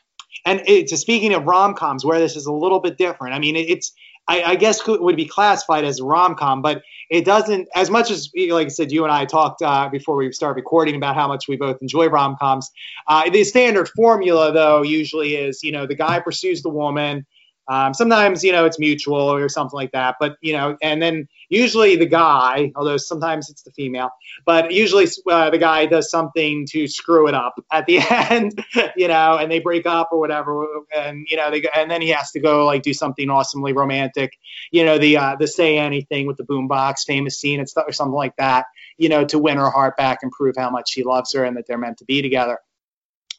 and 0.45 0.61
it's 0.65 0.95
speaking 0.99 1.33
of 1.33 1.45
rom 1.45 1.73
coms 1.73 2.03
where 2.03 2.19
this 2.19 2.35
is 2.35 2.45
a 2.45 2.53
little 2.53 2.79
bit 2.79 2.97
different. 2.97 3.33
I 3.33 3.39
mean, 3.39 3.55
it's 3.55 3.93
I, 4.27 4.43
I, 4.43 4.55
guess 4.55 4.87
it 4.87 5.01
would 5.01 5.15
be 5.15 5.25
classified 5.25 5.85
as 5.85 5.99
a 5.99 6.03
rom 6.03 6.35
com, 6.35 6.61
but 6.61 6.81
it 7.09 7.25
doesn't 7.25 7.67
as 7.75 7.89
much 7.89 8.09
as 8.09 8.31
like 8.49 8.65
I 8.65 8.69
said. 8.69 8.91
You 8.91 9.03
and 9.03 9.13
I 9.13 9.25
talked 9.25 9.61
uh, 9.61 9.89
before 9.89 10.15
we 10.15 10.31
start 10.31 10.55
recording 10.55 10.95
about 10.95 11.15
how 11.15 11.27
much 11.27 11.47
we 11.47 11.57
both 11.57 11.77
enjoy 11.81 12.07
rom 12.07 12.35
coms. 12.39 12.71
Uh, 13.07 13.29
the 13.29 13.43
standard 13.43 13.87
formula, 13.89 14.51
though, 14.51 14.81
usually 14.81 15.35
is 15.35 15.61
you 15.63 15.71
know 15.71 15.85
the 15.85 15.95
guy 15.95 16.19
pursues 16.19 16.63
the 16.63 16.69
woman. 16.69 17.25
Um, 17.67 17.93
sometimes 17.93 18.43
you 18.43 18.51
know 18.51 18.65
it's 18.65 18.79
mutual 18.79 19.15
or 19.31 19.49
something 19.49 19.75
like 19.75 19.91
that, 19.91 20.15
but 20.19 20.37
you 20.41 20.53
know, 20.53 20.77
and 20.81 21.01
then 21.01 21.27
usually 21.49 21.95
the 21.95 22.05
guy, 22.05 22.71
although 22.75 22.97
sometimes 22.97 23.49
it's 23.49 23.63
the 23.63 23.71
female, 23.71 24.09
but 24.45 24.71
usually 24.71 25.07
uh, 25.29 25.49
the 25.49 25.57
guy 25.57 25.85
does 25.85 26.09
something 26.09 26.65
to 26.71 26.87
screw 26.87 27.27
it 27.27 27.33
up 27.33 27.55
at 27.71 27.85
the 27.85 27.99
end, 28.09 28.63
you 28.95 29.07
know, 29.07 29.37
and 29.37 29.51
they 29.51 29.59
break 29.59 29.85
up 29.85 30.09
or 30.11 30.19
whatever, 30.19 30.65
and 30.95 31.25
you 31.29 31.37
know, 31.37 31.49
they 31.51 31.63
and 31.75 31.89
then 31.89 32.01
he 32.01 32.09
has 32.09 32.31
to 32.31 32.39
go 32.39 32.65
like 32.65 32.83
do 32.83 32.93
something 32.93 33.29
awesomely 33.29 33.73
romantic, 33.73 34.33
you 34.71 34.85
know, 34.85 34.97
the 34.97 35.17
uh, 35.17 35.35
the 35.35 35.47
say 35.47 35.77
anything 35.77 36.27
with 36.27 36.37
the 36.37 36.43
boombox 36.43 37.05
famous 37.05 37.39
scene 37.39 37.59
and 37.59 37.69
stuff 37.69 37.85
or 37.87 37.93
something 37.93 38.13
like 38.13 38.35
that, 38.37 38.65
you 38.97 39.09
know, 39.09 39.25
to 39.25 39.39
win 39.39 39.57
her 39.57 39.69
heart 39.69 39.97
back 39.97 40.19
and 40.21 40.31
prove 40.31 40.55
how 40.57 40.69
much 40.69 40.93
he 40.93 41.03
loves 41.03 41.33
her 41.33 41.43
and 41.43 41.57
that 41.57 41.65
they're 41.67 41.77
meant 41.77 41.97
to 41.97 42.05
be 42.05 42.21
together. 42.21 42.59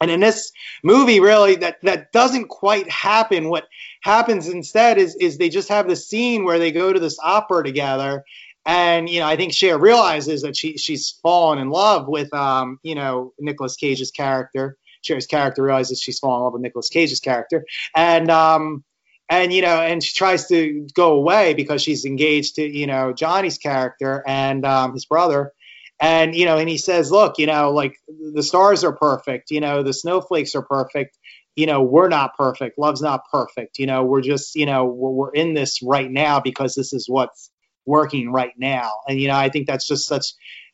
And 0.00 0.10
in 0.10 0.20
this 0.20 0.52
movie, 0.82 1.20
really, 1.20 1.56
that 1.56 1.80
that 1.82 2.12
doesn't 2.12 2.48
quite 2.48 2.90
happen. 2.90 3.48
What 3.48 3.66
happens 4.02 4.48
instead 4.48 4.98
is 4.98 5.16
is 5.16 5.38
they 5.38 5.48
just 5.48 5.68
have 5.68 5.88
this 5.88 6.06
scene 6.08 6.44
where 6.44 6.58
they 6.58 6.72
go 6.72 6.92
to 6.92 7.00
this 7.00 7.18
opera 7.22 7.64
together, 7.64 8.24
and 8.66 9.08
you 9.08 9.20
know, 9.20 9.26
I 9.26 9.36
think 9.36 9.52
Cher 9.52 9.78
realizes 9.78 10.42
that 10.42 10.56
she 10.56 10.76
she's 10.76 11.12
fallen 11.22 11.58
in 11.58 11.70
love 11.70 12.08
with 12.08 12.32
um, 12.34 12.78
you 12.82 12.94
know, 12.94 13.32
Nicolas 13.38 13.76
Cage's 13.76 14.10
character. 14.10 14.76
Cher's 15.02 15.26
character 15.26 15.62
realizes 15.62 16.00
she's 16.00 16.18
fallen 16.18 16.40
in 16.40 16.44
love 16.44 16.52
with 16.54 16.62
Nicolas 16.62 16.88
Cage's 16.88 17.20
character, 17.20 17.64
and 17.94 18.30
um, 18.30 18.84
and 19.28 19.52
you 19.52 19.62
know, 19.62 19.80
and 19.80 20.02
she 20.02 20.14
tries 20.14 20.48
to 20.48 20.86
go 20.94 21.14
away 21.14 21.54
because 21.54 21.80
she's 21.80 22.04
engaged 22.04 22.56
to 22.56 22.62
you 22.62 22.86
know 22.86 23.12
Johnny's 23.12 23.58
character 23.58 24.22
and 24.26 24.66
um, 24.66 24.92
his 24.92 25.06
brother 25.06 25.52
and 26.00 26.34
you 26.34 26.44
know 26.44 26.58
and 26.58 26.68
he 26.68 26.78
says 26.78 27.10
look 27.10 27.38
you 27.38 27.46
know 27.46 27.72
like 27.72 27.96
the 28.34 28.42
stars 28.42 28.84
are 28.84 28.94
perfect 28.94 29.50
you 29.50 29.60
know 29.60 29.82
the 29.82 29.92
snowflakes 29.92 30.54
are 30.54 30.62
perfect 30.62 31.18
you 31.54 31.66
know 31.66 31.82
we're 31.82 32.08
not 32.08 32.36
perfect 32.36 32.78
love's 32.78 33.00
not 33.00 33.22
perfect 33.32 33.78
you 33.78 33.86
know 33.86 34.04
we're 34.04 34.20
just 34.20 34.54
you 34.54 34.66
know 34.66 34.84
we're, 34.84 35.10
we're 35.10 35.32
in 35.32 35.54
this 35.54 35.80
right 35.82 36.10
now 36.10 36.40
because 36.40 36.74
this 36.74 36.92
is 36.92 37.06
what's 37.08 37.50
working 37.86 38.30
right 38.30 38.52
now. 38.58 38.90
And 39.08 39.20
you 39.20 39.28
know 39.28 39.36
i 39.36 39.48
think 39.48 39.66
that's 39.66 39.86
just 39.86 40.06
such 40.06 40.26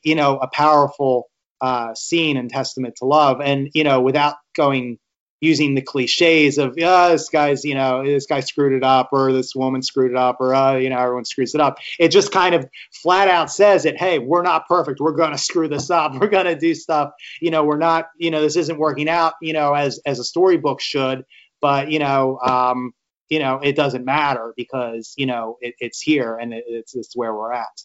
you 0.02 0.14
know 0.14 0.38
a 0.38 0.48
powerful 0.48 1.28
uh, 1.60 1.94
scene 1.94 2.36
and 2.36 2.50
testament 2.50 2.96
to 2.96 3.04
love. 3.04 3.40
And 3.40 3.70
you 3.72 3.84
know 3.84 4.00
without 4.00 4.34
going 4.56 4.98
using 5.42 5.74
the 5.74 5.82
cliches 5.82 6.56
of 6.56 6.74
yeah 6.78 7.10
this 7.10 7.28
guy's 7.28 7.64
you 7.64 7.74
know 7.74 8.02
this 8.02 8.26
guy 8.26 8.40
screwed 8.40 8.72
it 8.72 8.84
up 8.84 9.10
or 9.12 9.32
this 9.32 9.54
woman 9.54 9.82
screwed 9.82 10.12
it 10.12 10.16
up 10.16 10.38
or 10.40 10.54
uh, 10.54 10.76
you 10.76 10.88
know 10.88 10.98
everyone 10.98 11.26
screws 11.26 11.54
it 11.54 11.60
up. 11.60 11.76
It 11.98 12.08
just 12.08 12.32
kind 12.32 12.54
of 12.54 12.66
flat 13.02 13.28
out 13.28 13.50
says 13.50 13.84
it 13.84 13.98
hey 13.98 14.18
we're 14.18 14.42
not 14.42 14.66
perfect. 14.66 15.00
We're 15.00 15.12
going 15.12 15.32
to 15.32 15.38
screw 15.38 15.68
this 15.68 15.90
up. 15.90 16.14
We're 16.22 16.28
going 16.28 16.46
to 16.46 16.54
do 16.54 16.74
stuff 16.74 17.12
you 17.40 17.50
know 17.50 17.64
we're 17.64 17.76
not 17.76 18.08
you 18.16 18.30
know 18.30 18.40
this 18.40 18.56
isn't 18.56 18.78
working 18.78 19.08
out 19.08 19.34
you 19.42 19.52
know 19.52 19.74
as 19.74 20.00
as 20.06 20.20
a 20.20 20.24
storybook 20.24 20.80
should 20.80 21.24
but 21.60 21.90
you 21.90 21.98
know 21.98 22.38
um 22.38 22.92
you 23.28 23.40
know 23.40 23.58
it 23.62 23.74
doesn't 23.74 24.04
matter 24.04 24.54
because 24.56 25.14
you 25.16 25.26
know 25.26 25.58
it, 25.60 25.74
it's 25.80 26.00
here 26.00 26.36
and 26.36 26.54
it, 26.54 26.64
it's 26.66 26.94
it's 26.94 27.16
where 27.16 27.34
we're 27.34 27.52
at. 27.52 27.82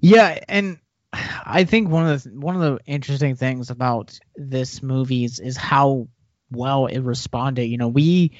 Yeah 0.00 0.38
and 0.48 0.78
I 1.44 1.64
think 1.64 1.88
one 1.88 2.06
of 2.08 2.22
the 2.22 2.30
one 2.30 2.56
of 2.56 2.62
the 2.62 2.78
interesting 2.86 3.36
things 3.36 3.70
about 3.70 4.18
this 4.36 4.82
movie 4.82 5.24
is, 5.24 5.40
is 5.40 5.56
how 5.56 6.08
well 6.50 6.86
it 6.86 7.00
responded. 7.00 7.64
You 7.64 7.78
know, 7.78 7.88
we 7.88 8.32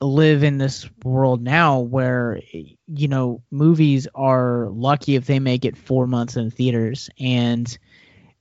live 0.00 0.42
in 0.42 0.58
this 0.58 0.88
world 1.04 1.42
now 1.42 1.80
where 1.80 2.40
you 2.52 3.08
know 3.08 3.42
movies 3.50 4.08
are 4.14 4.68
lucky 4.70 5.14
if 5.14 5.26
they 5.26 5.38
make 5.38 5.64
it 5.64 5.76
four 5.76 6.06
months 6.06 6.36
in 6.36 6.50
theaters, 6.50 7.08
and 7.18 7.78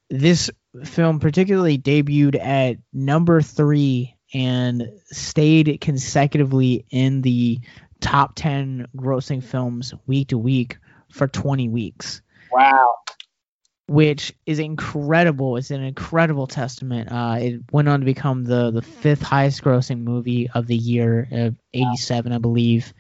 this 0.10 0.50
film 0.84 1.20
particularly 1.20 1.78
debuted 1.78 2.40
at 2.40 2.78
number 2.94 3.42
three 3.42 4.16
and 4.34 4.90
stayed 5.12 5.80
consecutively 5.82 6.86
in 6.90 7.22
the 7.22 7.60
top 8.00 8.34
10 8.36 8.88
grossing 8.96 9.44
films 9.44 9.94
week 10.08 10.30
to 10.30 10.38
week 10.38 10.78
for 11.12 11.28
20 11.28 11.70
weeks. 11.70 12.22
Wow. 12.52 13.01
Which 13.88 14.34
is 14.46 14.60
incredible. 14.60 15.58
It's 15.58 15.72
an 15.72 15.84
incredible 15.84 16.48
testament. 16.48 17.12
Uh, 17.12 17.38
it 17.40 17.62
went 17.72 17.90
on 17.90 18.00
to 18.00 18.06
become 18.06 18.46
the, 18.46 18.72
the 18.72 18.82
fifth 18.82 19.22
highest 19.22 19.64
grossing 19.64 20.04
movie 20.04 20.50
of 20.50 20.68
the 20.68 20.78
year 20.78 21.28
of 21.32 21.56
87, 21.74 22.32
I 22.32 22.38
believe. 22.38 22.94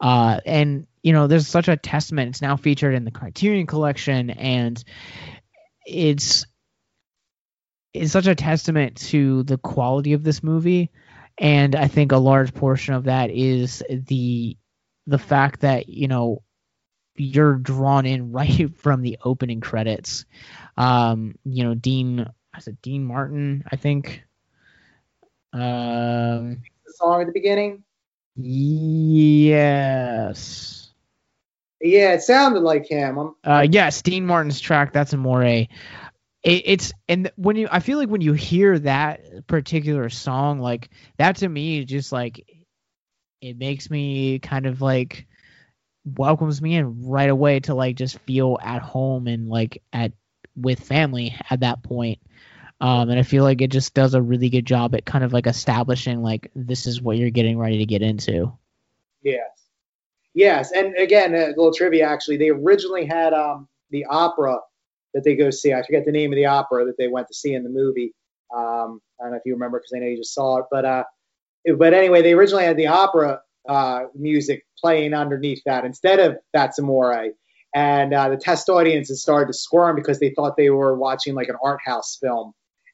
Uh, 0.00 0.40
and, 0.46 0.86
you 1.02 1.12
know, 1.12 1.26
there's 1.26 1.46
such 1.46 1.68
a 1.68 1.76
testament. 1.76 2.30
It's 2.30 2.42
now 2.42 2.56
featured 2.56 2.94
in 2.94 3.04
the 3.04 3.10
Criterion 3.10 3.66
Collection, 3.66 4.30
and 4.30 4.82
it's 5.84 6.46
it's 7.92 8.12
such 8.12 8.26
a 8.26 8.34
testament 8.34 8.96
to 8.96 9.42
the 9.42 9.58
quality 9.58 10.12
of 10.12 10.22
this 10.22 10.42
movie 10.42 10.90
and 11.38 11.74
i 11.74 11.88
think 11.88 12.12
a 12.12 12.18
large 12.18 12.54
portion 12.54 12.94
of 12.94 13.04
that 13.04 13.30
is 13.30 13.82
the 13.90 14.56
the 15.06 15.18
fact 15.18 15.60
that 15.60 15.88
you 15.88 16.06
know 16.06 16.42
you're 17.20 17.56
drawn 17.56 18.06
in 18.06 18.32
right 18.36 18.76
from 18.78 19.02
the 19.02 19.18
opening 19.24 19.60
credits 19.60 20.24
um 20.76 21.34
you 21.44 21.64
know 21.64 21.74
dean 21.74 22.26
is 22.58 22.68
it 22.68 22.80
dean 22.82 23.04
martin 23.04 23.64
i 23.70 23.76
think 23.76 24.24
um 25.52 26.62
The 26.86 26.92
song 26.92 27.20
at 27.22 27.26
the 27.26 27.32
beginning. 27.32 27.84
yes 28.36 29.58
Yeah, 31.80 32.12
it 32.14 32.22
sounded 32.22 32.60
like 32.62 32.86
him. 32.86 33.18
I'm, 33.18 33.34
uh 33.44 33.66
yes 33.70 34.02
dean 34.02 34.26
martin's 34.26 34.60
track 34.60 34.92
that's 34.92 35.12
amore 35.12 35.42
it, 35.44 35.68
it's 36.44 36.92
and 37.08 37.30
when 37.36 37.56
you 37.56 37.68
i 37.70 37.80
feel 37.80 37.98
like 37.98 38.08
when 38.08 38.20
you 38.22 38.32
hear 38.32 38.78
that 38.78 39.20
particular 39.46 40.08
song 40.08 40.60
like 40.60 40.90
that 41.18 41.36
to 41.36 41.48
me 41.48 41.84
just 41.84 42.12
like 42.12 42.44
it 43.40 43.58
makes 43.58 43.90
me 43.90 44.38
kind 44.40 44.66
of 44.66 44.80
like 44.82 45.26
welcomes 46.04 46.60
me 46.62 46.76
in 46.76 47.06
right 47.06 47.30
away 47.30 47.60
to 47.60 47.74
like 47.74 47.96
just 47.96 48.18
feel 48.20 48.58
at 48.62 48.82
home 48.82 49.26
and 49.26 49.48
like 49.48 49.82
at 49.92 50.12
with 50.56 50.80
family 50.80 51.36
at 51.50 51.60
that 51.60 51.82
point 51.82 52.18
um 52.80 53.10
and 53.10 53.18
i 53.18 53.22
feel 53.22 53.44
like 53.44 53.60
it 53.60 53.70
just 53.70 53.94
does 53.94 54.14
a 54.14 54.22
really 54.22 54.48
good 54.48 54.64
job 54.64 54.94
at 54.94 55.04
kind 55.04 55.22
of 55.22 55.32
like 55.32 55.46
establishing 55.46 56.22
like 56.22 56.50
this 56.54 56.86
is 56.86 57.00
what 57.00 57.16
you're 57.16 57.30
getting 57.30 57.58
ready 57.58 57.78
to 57.78 57.86
get 57.86 58.02
into 58.02 58.52
Yes. 59.22 59.42
Yes, 60.32 60.70
and 60.72 60.94
again, 60.96 61.34
a 61.34 61.48
little 61.48 61.72
trivia. 61.72 62.06
Actually, 62.06 62.36
they 62.36 62.50
originally 62.50 63.04
had 63.04 63.32
um, 63.32 63.68
the 63.90 64.04
opera 64.06 64.58
that 65.12 65.24
they 65.24 65.34
go 65.34 65.50
see. 65.50 65.72
I 65.72 65.82
forget 65.84 66.04
the 66.04 66.12
name 66.12 66.32
of 66.32 66.36
the 66.36 66.46
opera 66.46 66.84
that 66.84 66.96
they 66.98 67.08
went 67.08 67.26
to 67.28 67.34
see 67.34 67.54
in 67.54 67.64
the 67.64 67.68
movie. 67.68 68.14
Um, 68.54 69.00
I 69.20 69.24
don't 69.24 69.32
know 69.32 69.38
if 69.38 69.42
you 69.44 69.54
remember 69.54 69.80
because 69.80 69.92
I 69.94 69.98
know 69.98 70.06
you 70.06 70.18
just 70.18 70.34
saw 70.34 70.58
it, 70.58 70.66
but 70.70 70.84
uh, 70.84 71.04
but 71.76 71.94
anyway, 71.94 72.22
they 72.22 72.32
originally 72.32 72.64
had 72.64 72.76
the 72.76 72.86
opera 72.86 73.40
uh, 73.68 74.04
music 74.14 74.64
playing 74.78 75.14
underneath 75.14 75.62
that 75.66 75.84
instead 75.84 76.18
of 76.18 76.38
That's 76.52 76.78
Amore. 76.78 77.30
And 77.74 78.12
uh, 78.12 78.30
the 78.30 78.36
test 78.36 78.68
audiences 78.68 79.22
started 79.22 79.46
to 79.46 79.52
squirm 79.52 79.94
because 79.94 80.18
they 80.18 80.30
thought 80.30 80.56
they 80.56 80.70
were 80.70 80.96
watching 80.96 81.34
like 81.34 81.48
an 81.48 81.56
art 81.62 81.80
house 81.84 82.18
film. 82.20 82.52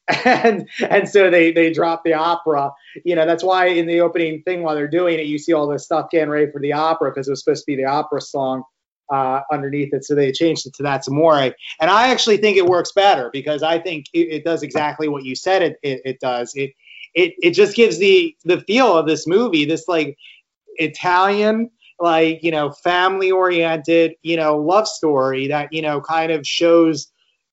And 0.25 0.69
and 0.89 1.09
so 1.09 1.31
they 1.31 1.51
they 1.51 1.73
dropped 1.73 2.05
the 2.05 2.15
opera. 2.15 2.71
You 3.05 3.17
know, 3.17 3.27
that's 3.27 3.43
why 3.43 3.67
in 3.67 3.87
the 3.87 4.01
opening 4.03 4.43
thing 4.43 4.63
while 4.63 4.77
they're 4.77 4.87
doing 4.87 5.19
it, 5.19 5.27
you 5.27 5.37
see 5.37 5.53
all 5.53 5.67
this 5.67 5.85
stuff 5.85 6.11
getting 6.11 6.31
ready 6.31 6.51
for 6.53 6.61
the 6.61 6.75
opera 6.75 7.11
because 7.11 7.27
it 7.27 7.33
was 7.33 7.43
supposed 7.43 7.65
to 7.65 7.67
be 7.67 7.75
the 7.75 7.87
opera 7.87 8.21
song 8.21 8.63
uh, 9.13 9.41
underneath 9.53 9.93
it. 9.93 10.05
So 10.05 10.15
they 10.15 10.31
changed 10.31 10.67
it 10.67 10.75
to 10.75 10.85
That's 10.85 11.09
Amore. 11.09 11.55
And 11.81 11.91
I 11.91 12.09
actually 12.09 12.37
think 12.37 12.57
it 12.57 12.67
works 12.67 12.93
better 12.93 13.31
because 13.33 13.65
I 13.65 13.81
think 13.81 14.07
it, 14.13 14.29
it 14.31 14.45
does 14.45 14.63
exactly 14.63 15.09
what 15.09 15.25
you 15.25 15.35
said 15.35 15.63
it, 15.63 15.77
it, 15.83 16.03
it 16.05 16.21
does. 16.21 16.55
It, 16.55 16.73
it 17.15 17.35
it 17.43 17.51
just 17.53 17.75
gives 17.75 17.99
the 17.99 18.37
the 18.45 18.61
feel 18.61 18.97
of 18.97 19.07
this 19.07 19.27
movie, 19.27 19.65
this 19.65 19.89
like 19.89 20.17
Italian, 20.79 21.71
like 21.99 22.43
you 22.43 22.51
know, 22.51 22.71
family 22.71 23.31
oriented, 23.31 24.15
you 24.23 24.37
know, 24.37 24.57
love 24.57 24.89
story 24.89 25.49
that 25.49 25.73
you 25.73 25.83
know 25.83 26.01
kind 26.01 26.33
of 26.33 26.47
shows, 26.47 27.09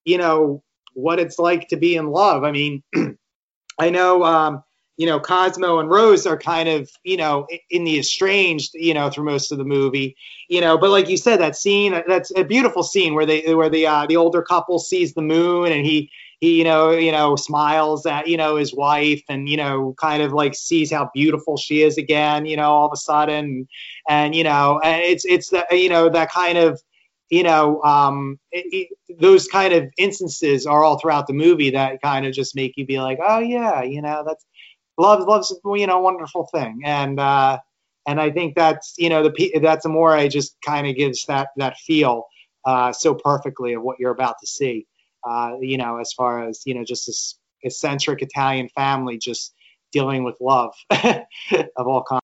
you 0.05 0.17
know, 0.17 0.63
what 0.93 1.19
it's 1.19 1.39
like 1.39 1.67
to 1.69 1.77
be 1.77 1.95
in 1.95 2.07
love. 2.07 2.43
I 2.43 2.51
mean, 2.51 2.83
I 3.79 3.89
know, 3.89 4.23
um, 4.23 4.63
you 4.97 5.07
know, 5.07 5.19
Cosmo 5.19 5.79
and 5.79 5.89
Rose 5.89 6.27
are 6.27 6.37
kind 6.37 6.69
of, 6.69 6.89
you 7.03 7.17
know, 7.17 7.47
in 7.69 7.83
the 7.83 7.97
estranged, 7.97 8.71
you 8.75 8.93
know, 8.93 9.09
through 9.09 9.25
most 9.25 9.51
of 9.51 9.57
the 9.57 9.63
movie, 9.63 10.15
you 10.49 10.61
know, 10.61 10.77
but 10.77 10.91
like 10.91 11.09
you 11.09 11.17
said, 11.17 11.39
that 11.39 11.55
scene, 11.55 12.03
that's 12.07 12.31
a 12.35 12.43
beautiful 12.43 12.83
scene 12.83 13.15
where 13.15 13.25
they, 13.25 13.55
where 13.55 13.69
the, 13.69 13.87
uh, 13.87 14.05
the 14.05 14.17
older 14.17 14.43
couple 14.43 14.77
sees 14.77 15.13
the 15.13 15.21
moon 15.21 15.71
and 15.71 15.85
he, 15.85 16.11
he, 16.43 16.57
you 16.57 16.65
know, 16.65 16.91
you 16.91 17.13
know, 17.13 17.37
smiles 17.37 18.05
at, 18.05 18.27
you 18.27 18.35
know, 18.35 18.57
his 18.57 18.75
wife 18.75 19.23
and, 19.29 19.47
you 19.47 19.55
know, 19.55 19.95
kind 19.97 20.21
of 20.21 20.33
like 20.33 20.55
sees 20.55 20.91
how 20.91 21.09
beautiful 21.13 21.55
she 21.55 21.81
is 21.81 21.97
again, 21.97 22.45
you 22.45 22.57
know, 22.57 22.69
all 22.69 22.85
of 22.85 22.91
a 22.93 22.97
sudden. 22.97 23.65
And, 24.09 24.35
you 24.35 24.43
know, 24.43 24.81
and 24.83 25.01
it's, 25.01 25.23
it's 25.23 25.51
that, 25.51 25.71
you 25.71 25.87
know, 25.87 26.09
that 26.09 26.31
kind 26.31 26.57
of, 26.57 26.81
you 27.29 27.43
know, 27.43 27.81
um, 27.83 28.39
it, 28.51 28.89
it, 29.07 29.19
those 29.21 29.47
kind 29.47 29.73
of 29.73 29.85
instances 29.97 30.65
are 30.65 30.83
all 30.83 30.99
throughout 30.99 31.27
the 31.27 31.33
movie 31.33 31.69
that 31.71 32.01
kind 32.01 32.25
of 32.25 32.33
just 32.33 32.57
make 32.57 32.73
you 32.75 32.85
be 32.85 32.99
like, 32.99 33.19
oh 33.25 33.39
yeah, 33.39 33.81
you 33.83 34.01
know, 34.01 34.25
that's 34.27 34.45
love, 34.97 35.25
love's 35.25 35.55
you 35.63 35.87
know, 35.87 36.01
wonderful 36.01 36.47
thing, 36.53 36.81
and 36.83 37.19
uh, 37.19 37.57
and 38.05 38.19
I 38.19 38.31
think 38.31 38.55
that's 38.55 38.95
you 38.97 39.09
know 39.09 39.23
the 39.23 39.59
that's 39.61 39.85
Amore 39.85 40.27
just 40.27 40.57
kind 40.61 40.87
of 40.87 40.95
gives 40.95 41.25
that 41.25 41.49
that 41.57 41.77
feel 41.77 42.25
uh, 42.65 42.91
so 42.91 43.15
perfectly 43.15 43.73
of 43.73 43.81
what 43.81 43.99
you're 43.99 44.11
about 44.11 44.35
to 44.41 44.47
see, 44.47 44.85
uh, 45.25 45.53
you 45.61 45.77
know, 45.77 45.97
as 45.97 46.13
far 46.13 46.47
as 46.47 46.61
you 46.65 46.75
know, 46.75 46.83
just 46.83 47.05
this 47.07 47.37
eccentric 47.63 48.21
Italian 48.21 48.69
family 48.69 49.17
just 49.17 49.53
dealing 49.91 50.23
with 50.23 50.35
love 50.41 50.73
of 50.91 51.87
all 51.87 52.03
kinds. 52.03 52.21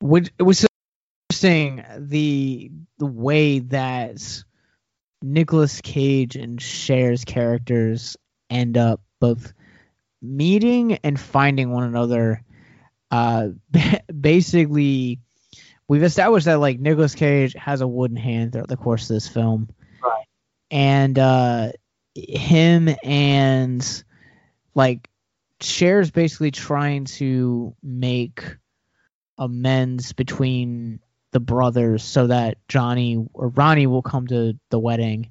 which 0.00 0.30
it 0.38 0.42
was 0.42 0.58
so 0.60 0.66
interesting 1.30 1.84
the 1.98 2.70
the 2.98 3.06
way 3.06 3.60
that 3.60 4.42
Nicolas 5.22 5.80
Cage 5.80 6.36
and 6.36 6.60
Cher's 6.60 7.24
characters 7.24 8.16
end 8.50 8.76
up 8.76 9.00
both 9.20 9.52
meeting 10.22 10.94
and 11.02 11.18
finding 11.18 11.70
one 11.72 11.84
another. 11.84 12.42
Uh, 13.10 13.48
basically, 14.20 15.20
we've 15.88 16.02
established 16.02 16.46
that 16.46 16.60
like 16.60 16.78
Nicolas 16.78 17.14
Cage 17.14 17.54
has 17.54 17.80
a 17.80 17.86
wooden 17.88 18.16
hand 18.16 18.52
throughout 18.52 18.68
the 18.68 18.76
course 18.76 19.02
of 19.10 19.16
this 19.16 19.28
film, 19.28 19.68
Right. 20.02 20.26
and 20.70 21.18
uh, 21.18 21.72
him 22.16 22.88
and 23.02 24.04
like 24.74 25.08
Cher's 25.60 26.10
basically 26.10 26.50
trying 26.50 27.04
to 27.04 27.74
make 27.82 28.44
amends 29.38 30.12
between 30.12 31.00
the 31.32 31.40
brothers 31.40 32.02
so 32.02 32.28
that 32.28 32.58
Johnny 32.68 33.26
or 33.34 33.48
Ronnie 33.48 33.86
will 33.86 34.02
come 34.02 34.26
to 34.28 34.58
the 34.70 34.78
wedding. 34.78 35.30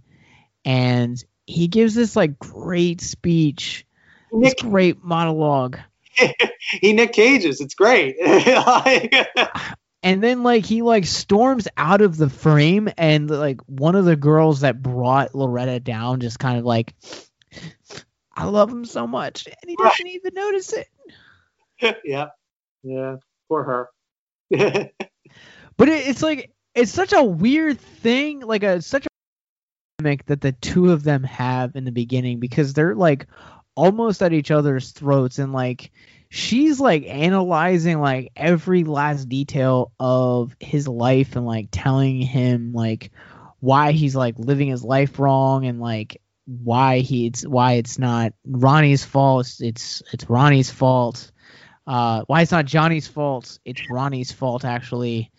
And 0.64 1.24
he 1.46 1.68
gives 1.68 1.96
this 1.96 2.16
like 2.16 2.40
great 2.40 3.02
speech, 3.02 3.86
this 4.32 4.56
great 4.56 5.04
monologue. 5.04 5.80
he 6.82 6.94
Nick 6.94 7.14
Cages, 7.14 7.62
it's 7.62 7.76
great. 7.76 8.16
Like- 8.22 9.14
And 10.06 10.22
then 10.22 10.43
like 10.43 10.66
he 10.66 10.84
like 10.84 11.06
storms 11.06 11.68
out 11.76 12.01
of 12.01 12.16
the 12.16 12.30
frame 12.30 12.89
and 12.97 13.30
like 13.30 13.60
one 13.62 13.95
of 13.95 14.06
the 14.06 14.16
girls 14.16 14.62
that 14.62 14.82
brought 14.82 15.34
Loretta 15.34 15.80
down 15.80 16.20
just 16.20 16.38
kind 16.38 16.60
of 16.60 16.64
like 16.64 16.93
I 18.32 18.45
love 18.45 18.70
him 18.70 18.86
so 18.86 19.08
much 19.08 19.47
and 19.47 19.56
he 19.70 19.76
doesn't 19.76 20.08
even 20.08 20.34
notice 20.36 20.74
it. 20.74 20.88
yeah, 22.06 22.28
yeah, 22.84 23.16
for 23.47 23.89
her. 24.51 24.91
But 25.78 25.89
it, 25.89 26.08
it's 26.08 26.24
like 26.24 26.51
it's 26.74 26.91
such 26.91 27.14
a 27.14 27.24
weird 27.24 27.80
thing, 27.80 28.41
like 28.41 28.64
a 28.64 28.82
such 28.82 29.06
a 29.06 29.10
dynamic 29.97 30.26
that 30.28 30.41
the 30.41 30.51
two 30.53 30.91
of 30.91 31.03
them 31.03 31.24
have 31.24 31.76
in 31.76 31.84
the 31.84 31.91
beginning 31.91 32.39
because 32.39 32.74
they're 32.74 32.95
like 32.95 33.28
almost 33.76 34.24
at 34.24 34.34
each 34.34 34.51
other's 34.51 34.91
throats 34.91 35.39
and 35.39 35.51
like 35.51 35.91
she's 36.30 36.80
like 36.80 37.05
analyzing 37.07 37.99
like 37.99 38.32
every 38.36 38.84
last 38.84 39.30
detail 39.30 39.91
of 39.99 40.55
his 40.59 40.88
life 40.88 41.36
and 41.36 41.45
like 41.45 41.69
telling 41.71 42.21
him 42.21 42.73
like 42.73 43.11
why 43.59 43.91
he's 43.91 44.15
like 44.15 44.38
living 44.38 44.69
his 44.69 44.84
life 44.84 45.19
wrong 45.19 45.65
and 45.65 45.80
like 45.80 46.21
why 46.45 46.99
he 46.99 47.28
it's 47.28 47.45
why 47.45 47.73
it's 47.73 47.97
not 47.97 48.34
Ronnie's 48.45 49.03
fault 49.03 49.47
it's 49.47 49.61
it's, 49.61 50.03
it's 50.13 50.30
Ronnie's 50.30 50.69
fault 50.69 51.32
uh 51.88 52.23
why 52.28 52.41
it's 52.41 52.51
not 52.51 52.65
Johnny's 52.65 53.07
fault 53.07 53.59
it's 53.65 53.82
Ronnie's 53.89 54.32
fault 54.32 54.65
actually. 54.65 55.32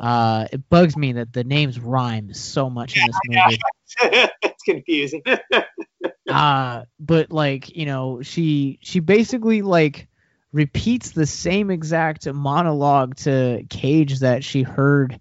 Uh 0.00 0.46
it 0.52 0.68
bugs 0.68 0.96
me 0.96 1.12
that 1.14 1.32
the 1.32 1.44
names 1.44 1.78
rhyme 1.78 2.32
so 2.32 2.70
much 2.70 2.96
in 2.96 3.06
this 3.06 3.18
movie. 3.26 4.32
It's 4.42 4.62
confusing. 4.62 5.22
uh 6.28 6.84
but 6.98 7.30
like 7.30 7.76
you 7.76 7.86
know 7.86 8.22
she 8.22 8.78
she 8.82 9.00
basically 9.00 9.62
like 9.62 10.08
repeats 10.52 11.10
the 11.10 11.26
same 11.26 11.70
exact 11.70 12.26
monologue 12.32 13.16
to 13.16 13.64
cage 13.70 14.20
that 14.20 14.42
she 14.44 14.62
heard 14.62 15.20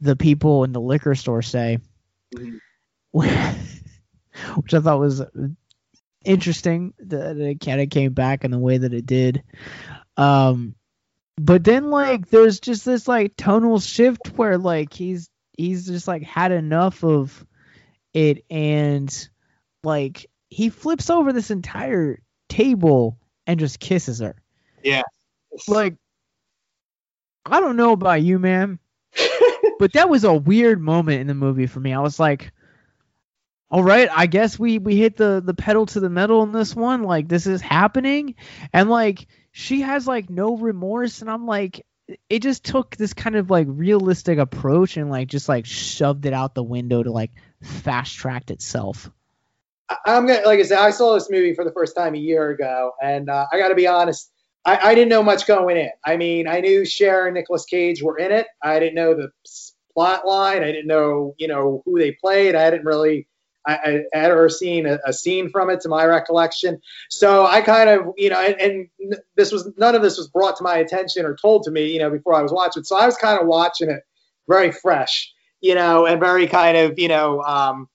the 0.00 0.16
people 0.16 0.64
in 0.64 0.72
the 0.72 0.80
liquor 0.80 1.14
store 1.14 1.42
say 1.42 1.78
which 3.12 3.28
i 4.74 4.80
thought 4.80 4.98
was 4.98 5.22
interesting 6.24 6.94
that 7.00 7.36
it 7.36 7.60
kind 7.60 7.80
of 7.80 7.90
came 7.90 8.12
back 8.12 8.44
in 8.44 8.50
the 8.50 8.58
way 8.58 8.78
that 8.78 8.94
it 8.94 9.06
did. 9.06 9.42
Um, 10.16 10.74
but 11.36 11.64
then 11.64 11.90
like 11.90 12.28
there's 12.30 12.60
just 12.60 12.84
this 12.84 13.06
like 13.06 13.36
tonal 13.36 13.80
shift 13.80 14.32
where 14.36 14.58
like 14.58 14.92
he's 14.92 15.28
he's 15.56 15.86
just 15.86 16.08
like 16.08 16.22
had 16.22 16.52
enough 16.52 17.04
of 17.04 17.44
it 18.12 18.44
and 18.50 19.28
like 19.82 20.26
he 20.48 20.70
flips 20.70 21.10
over 21.10 21.32
this 21.32 21.50
entire 21.50 22.20
table 22.48 23.18
and 23.46 23.60
just 23.60 23.80
kisses 23.80 24.20
her. 24.20 24.36
Yeah. 24.84 25.02
Like 25.66 25.96
I 27.46 27.60
don't 27.60 27.76
know 27.76 27.92
about 27.92 28.22
you, 28.22 28.38
man, 28.38 28.78
but 29.78 29.92
that 29.94 30.08
was 30.08 30.24
a 30.24 30.32
weird 30.32 30.80
moment 30.80 31.20
in 31.20 31.26
the 31.26 31.34
movie 31.34 31.66
for 31.66 31.80
me. 31.80 31.92
I 31.92 32.00
was 32.00 32.18
like, 32.18 32.52
all 33.70 33.82
right, 33.82 34.08
I 34.12 34.26
guess 34.26 34.58
we 34.58 34.78
we 34.78 34.96
hit 34.96 35.16
the 35.16 35.42
the 35.44 35.54
pedal 35.54 35.86
to 35.86 36.00
the 36.00 36.08
metal 36.10 36.42
in 36.42 36.52
this 36.52 36.74
one. 36.74 37.02
Like 37.02 37.28
this 37.28 37.46
is 37.46 37.60
happening, 37.60 38.36
and 38.72 38.88
like 38.88 39.26
she 39.52 39.82
has 39.82 40.06
like 40.06 40.30
no 40.30 40.56
remorse, 40.56 41.20
and 41.20 41.30
I'm 41.30 41.46
like, 41.46 41.84
it 42.28 42.40
just 42.40 42.64
took 42.64 42.96
this 42.96 43.14
kind 43.14 43.36
of 43.36 43.50
like 43.50 43.66
realistic 43.68 44.38
approach 44.38 44.96
and 44.96 45.10
like 45.10 45.28
just 45.28 45.48
like 45.48 45.66
shoved 45.66 46.26
it 46.26 46.32
out 46.32 46.54
the 46.54 46.62
window 46.62 47.02
to 47.02 47.10
like 47.12 47.32
fast 47.62 48.14
tracked 48.14 48.50
itself. 48.50 49.10
I- 49.88 49.98
I'm 50.06 50.26
gonna 50.26 50.46
like 50.46 50.60
I 50.60 50.62
said, 50.62 50.78
I 50.78 50.90
saw 50.90 51.14
this 51.14 51.30
movie 51.30 51.54
for 51.54 51.64
the 51.64 51.72
first 51.72 51.94
time 51.96 52.14
a 52.14 52.18
year 52.18 52.50
ago, 52.50 52.92
and 53.02 53.28
uh, 53.28 53.46
I 53.52 53.58
got 53.58 53.68
to 53.68 53.74
be 53.74 53.86
honest, 53.86 54.30
I, 54.64 54.90
I 54.90 54.94
didn't 54.94 55.10
know 55.10 55.22
much 55.22 55.46
going 55.46 55.76
in. 55.76 55.90
I 56.04 56.16
mean, 56.16 56.48
I 56.48 56.60
knew 56.60 56.84
Cher 56.84 57.26
and 57.26 57.34
Nicolas 57.34 57.64
Cage 57.64 58.02
were 58.02 58.18
in 58.18 58.32
it. 58.32 58.46
I 58.62 58.78
didn't 58.78 58.94
know 58.94 59.14
the 59.14 59.30
plot 59.92 60.26
line. 60.26 60.62
I 60.62 60.72
didn't 60.72 60.86
know, 60.86 61.34
you 61.38 61.48
know, 61.48 61.82
who 61.84 61.98
they 61.98 62.12
played. 62.12 62.54
I 62.54 62.62
hadn't 62.62 62.84
really, 62.84 63.28
I, 63.66 63.74
I 64.12 64.18
had 64.18 64.30
ever 64.30 64.48
seen 64.48 64.86
a, 64.86 64.98
a 65.06 65.12
scene 65.12 65.50
from 65.50 65.70
it 65.70 65.80
to 65.82 65.88
my 65.88 66.04
recollection. 66.04 66.80
So 67.10 67.46
I 67.46 67.60
kind 67.60 67.90
of, 67.90 68.14
you 68.16 68.30
know, 68.30 68.40
and, 68.40 68.88
and 69.00 69.16
this 69.36 69.52
was 69.52 69.70
none 69.76 69.94
of 69.94 70.02
this 70.02 70.18
was 70.18 70.28
brought 70.28 70.56
to 70.56 70.64
my 70.64 70.78
attention 70.78 71.24
or 71.24 71.36
told 71.36 71.64
to 71.64 71.70
me, 71.70 71.92
you 71.92 71.98
know, 71.98 72.10
before 72.10 72.34
I 72.34 72.42
was 72.42 72.52
watching. 72.52 72.84
So 72.84 72.96
I 72.96 73.06
was 73.06 73.16
kind 73.16 73.40
of 73.40 73.46
watching 73.46 73.90
it 73.90 74.02
very 74.48 74.72
fresh, 74.72 75.32
you 75.60 75.74
know, 75.74 76.06
and 76.06 76.20
very 76.20 76.46
kind 76.46 76.76
of, 76.76 76.98
you 76.98 77.08
know, 77.08 77.42
um, 77.42 77.88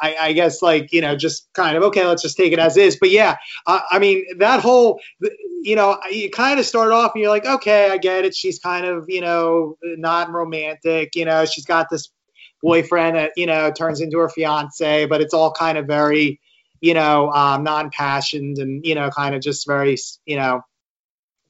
I, 0.00 0.16
I 0.20 0.32
guess 0.32 0.62
like 0.62 0.92
you 0.92 1.00
know 1.00 1.16
just 1.16 1.48
kind 1.54 1.76
of 1.76 1.82
okay 1.84 2.04
let's 2.06 2.22
just 2.22 2.36
take 2.36 2.52
it 2.52 2.58
as 2.58 2.76
is 2.76 2.96
but 2.96 3.10
yeah 3.10 3.36
I, 3.66 3.82
I 3.92 3.98
mean 3.98 4.24
that 4.38 4.60
whole 4.60 5.00
you 5.62 5.76
know 5.76 5.98
you 6.10 6.30
kind 6.30 6.58
of 6.58 6.66
start 6.66 6.92
off 6.92 7.12
and 7.14 7.22
you're 7.22 7.30
like 7.30 7.46
okay 7.46 7.90
I 7.90 7.98
get 7.98 8.24
it 8.24 8.34
she's 8.34 8.58
kind 8.58 8.86
of 8.86 9.06
you 9.08 9.20
know 9.20 9.76
not 9.82 10.30
romantic 10.30 11.14
you 11.16 11.24
know 11.24 11.44
she's 11.44 11.66
got 11.66 11.88
this 11.90 12.10
boyfriend 12.62 13.16
that 13.16 13.32
you 13.36 13.46
know 13.46 13.70
turns 13.70 14.00
into 14.00 14.18
her 14.18 14.28
fiance 14.28 15.06
but 15.06 15.20
it's 15.20 15.34
all 15.34 15.52
kind 15.52 15.78
of 15.78 15.86
very 15.86 16.40
you 16.80 16.94
know 16.94 17.30
um, 17.32 17.64
non-passioned 17.64 18.58
and 18.58 18.84
you 18.84 18.94
know 18.94 19.10
kind 19.10 19.34
of 19.34 19.40
just 19.40 19.66
very 19.66 19.96
you 20.26 20.36
know 20.36 20.62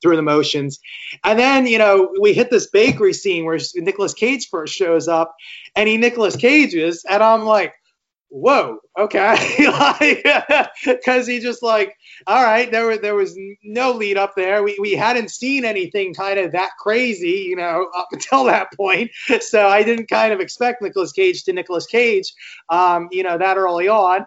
through 0.02 0.16
the 0.16 0.22
motions. 0.22 0.78
And 1.24 1.38
then, 1.38 1.66
you 1.66 1.78
know, 1.78 2.14
we 2.20 2.32
hit 2.32 2.50
this 2.50 2.68
bakery 2.68 3.12
scene 3.12 3.44
where 3.44 3.58
Nicolas 3.74 4.14
Cage 4.14 4.48
first 4.48 4.74
shows 4.74 5.08
up 5.08 5.34
and 5.74 5.88
he 5.88 5.96
Nicolas 5.96 6.36
Cages, 6.36 7.04
and 7.08 7.22
I'm 7.22 7.44
like, 7.44 7.74
whoa, 8.30 8.78
okay. 8.98 9.36
Because 10.84 11.26
he 11.26 11.38
just 11.40 11.62
like, 11.62 11.94
all 12.26 12.42
right, 12.42 12.70
there, 12.70 12.86
were, 12.86 12.96
there 12.96 13.14
was 13.14 13.36
no 13.62 13.92
lead 13.92 14.16
up 14.16 14.34
there. 14.36 14.62
We, 14.62 14.76
we 14.80 14.92
hadn't 14.92 15.30
seen 15.30 15.64
anything 15.64 16.14
kind 16.14 16.38
of 16.38 16.52
that 16.52 16.70
crazy, 16.78 17.46
you 17.48 17.56
know, 17.56 17.88
up 17.96 18.08
until 18.12 18.44
that 18.44 18.68
point. 18.76 19.10
So 19.40 19.66
I 19.66 19.82
didn't 19.82 20.08
kind 20.08 20.32
of 20.32 20.40
expect 20.40 20.82
Nicolas 20.82 21.12
Cage 21.12 21.44
to 21.44 21.52
Nicolas 21.52 21.86
Cage, 21.86 22.32
um, 22.70 23.08
you 23.10 23.22
know, 23.22 23.38
that 23.38 23.56
early 23.56 23.88
on. 23.88 24.26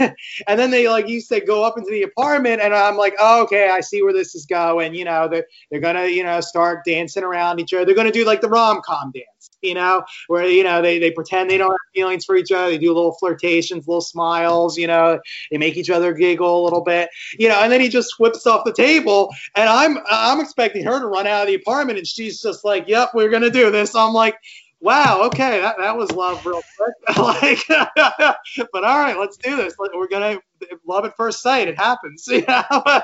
and 0.00 0.58
then 0.58 0.70
they, 0.70 0.88
like 0.88 1.08
you 1.08 1.20
said, 1.20 1.46
go 1.46 1.64
up 1.64 1.78
into 1.78 1.90
the 1.90 2.02
apartment, 2.02 2.60
and 2.60 2.74
I'm 2.74 2.96
like, 2.96 3.14
oh, 3.18 3.42
okay, 3.44 3.70
I 3.70 3.80
see 3.80 4.02
where 4.02 4.12
this 4.12 4.34
is 4.34 4.46
going. 4.46 4.94
You 4.94 5.04
know, 5.04 5.28
they're, 5.28 5.46
they're 5.70 5.80
to, 5.80 6.10
you 6.10 6.24
know, 6.24 6.40
start 6.40 6.84
dancing 6.84 7.24
around 7.24 7.60
each 7.60 7.72
other. 7.74 7.84
They're 7.84 7.94
to 8.04 8.12
do 8.12 8.24
like 8.24 8.40
the 8.40 8.48
rom 8.48 8.80
com 8.84 9.12
dance, 9.12 9.26
you 9.62 9.74
know, 9.74 10.02
where, 10.28 10.46
you 10.46 10.64
know, 10.64 10.82
they, 10.82 10.98
they 10.98 11.10
pretend 11.10 11.50
they 11.50 11.58
don't 11.58 11.70
have 11.70 11.94
feelings 11.94 12.24
for 12.24 12.36
each 12.36 12.52
other. 12.52 12.70
They 12.70 12.78
do 12.78 12.92
little 12.92 13.16
flirtations, 13.18 13.86
little 13.86 14.00
smiles, 14.00 14.76
you 14.76 14.86
know, 14.86 15.20
they 15.50 15.58
make 15.58 15.76
each 15.76 15.90
other 15.90 16.12
giggle 16.12 16.62
a 16.62 16.64
little 16.64 16.82
bit, 16.82 17.08
you 17.38 17.48
know, 17.48 17.60
and 17.60 17.72
then 17.72 17.80
he 17.80 17.88
just 17.88 18.18
whips 18.18 18.46
off 18.46 18.64
the 18.64 18.72
table. 18.72 19.30
And 19.56 19.68
I'm, 19.68 19.98
I'm 20.10 20.40
expecting 20.40 20.84
her 20.84 21.00
to 21.00 21.06
run 21.06 21.26
out 21.26 21.42
of 21.42 21.48
the 21.48 21.54
apartment, 21.54 21.98
and 21.98 22.06
she's 22.06 22.40
just 22.40 22.64
like, 22.64 22.88
yep, 22.88 23.10
we're 23.14 23.30
going 23.30 23.42
to 23.42 23.50
do 23.50 23.70
this. 23.70 23.94
I'm 23.94 24.12
like, 24.12 24.36
wow, 24.82 25.22
okay, 25.22 25.60
that, 25.60 25.76
that 25.78 25.96
was 25.96 26.10
love 26.12 26.44
real 26.44 26.62
quick. 26.76 27.16
like, 27.16 27.58
but 28.72 28.84
all 28.84 28.98
right, 28.98 29.16
let's 29.18 29.36
do 29.36 29.56
this. 29.56 29.74
We're 29.78 30.08
gonna 30.08 30.38
love 30.86 31.04
at 31.04 31.16
first 31.16 31.40
sight. 31.40 31.68
It 31.68 31.78
happens, 31.78 32.26
you 32.30 32.44
know. 32.46 33.02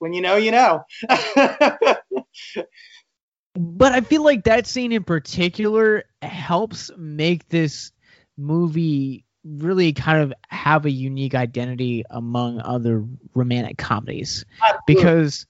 when 0.00 0.12
you 0.12 0.20
know, 0.20 0.36
you 0.36 0.50
know. 0.50 0.84
But 3.54 3.92
I 3.92 4.00
feel 4.00 4.22
like 4.22 4.44
that 4.44 4.66
scene 4.66 4.92
in 4.92 5.04
particular 5.04 6.04
helps 6.22 6.90
make 6.96 7.48
this 7.48 7.92
movie 8.36 9.24
really 9.44 9.92
kind 9.92 10.22
of 10.22 10.32
have 10.48 10.84
a 10.84 10.90
unique 10.90 11.34
identity 11.34 12.04
among 12.10 12.60
other 12.60 13.04
romantic 13.34 13.78
comedies 13.78 14.44
because 14.86 15.46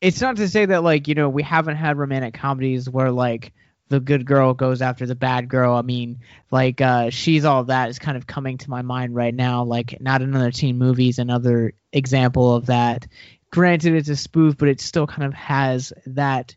it's 0.00 0.20
not 0.20 0.36
to 0.36 0.48
say 0.48 0.66
that 0.66 0.82
like 0.82 1.06
you 1.06 1.14
know 1.14 1.28
we 1.28 1.42
haven't 1.42 1.76
had 1.76 1.98
romantic 1.98 2.34
comedies 2.34 2.88
where 2.88 3.10
like 3.10 3.52
the 3.88 4.00
good 4.00 4.26
girl 4.26 4.52
goes 4.52 4.82
after 4.82 5.06
the 5.06 5.14
bad 5.14 5.48
girl. 5.48 5.74
I 5.74 5.82
mean, 5.82 6.18
like 6.50 6.80
uh, 6.80 7.10
she's 7.10 7.44
all 7.44 7.64
that 7.64 7.88
is 7.88 7.98
kind 7.98 8.16
of 8.16 8.26
coming 8.26 8.58
to 8.58 8.70
my 8.70 8.82
mind 8.82 9.14
right 9.14 9.34
now. 9.34 9.64
Like 9.64 10.00
not 10.00 10.22
another 10.22 10.50
teen 10.50 10.78
movies, 10.78 11.18
another 11.18 11.74
example 11.92 12.54
of 12.54 12.66
that. 12.66 13.06
Granted, 13.52 13.94
it's 13.94 14.08
a 14.08 14.16
spoof, 14.16 14.56
but 14.58 14.68
it 14.68 14.80
still 14.80 15.06
kind 15.06 15.24
of 15.24 15.34
has 15.34 15.92
that 16.06 16.56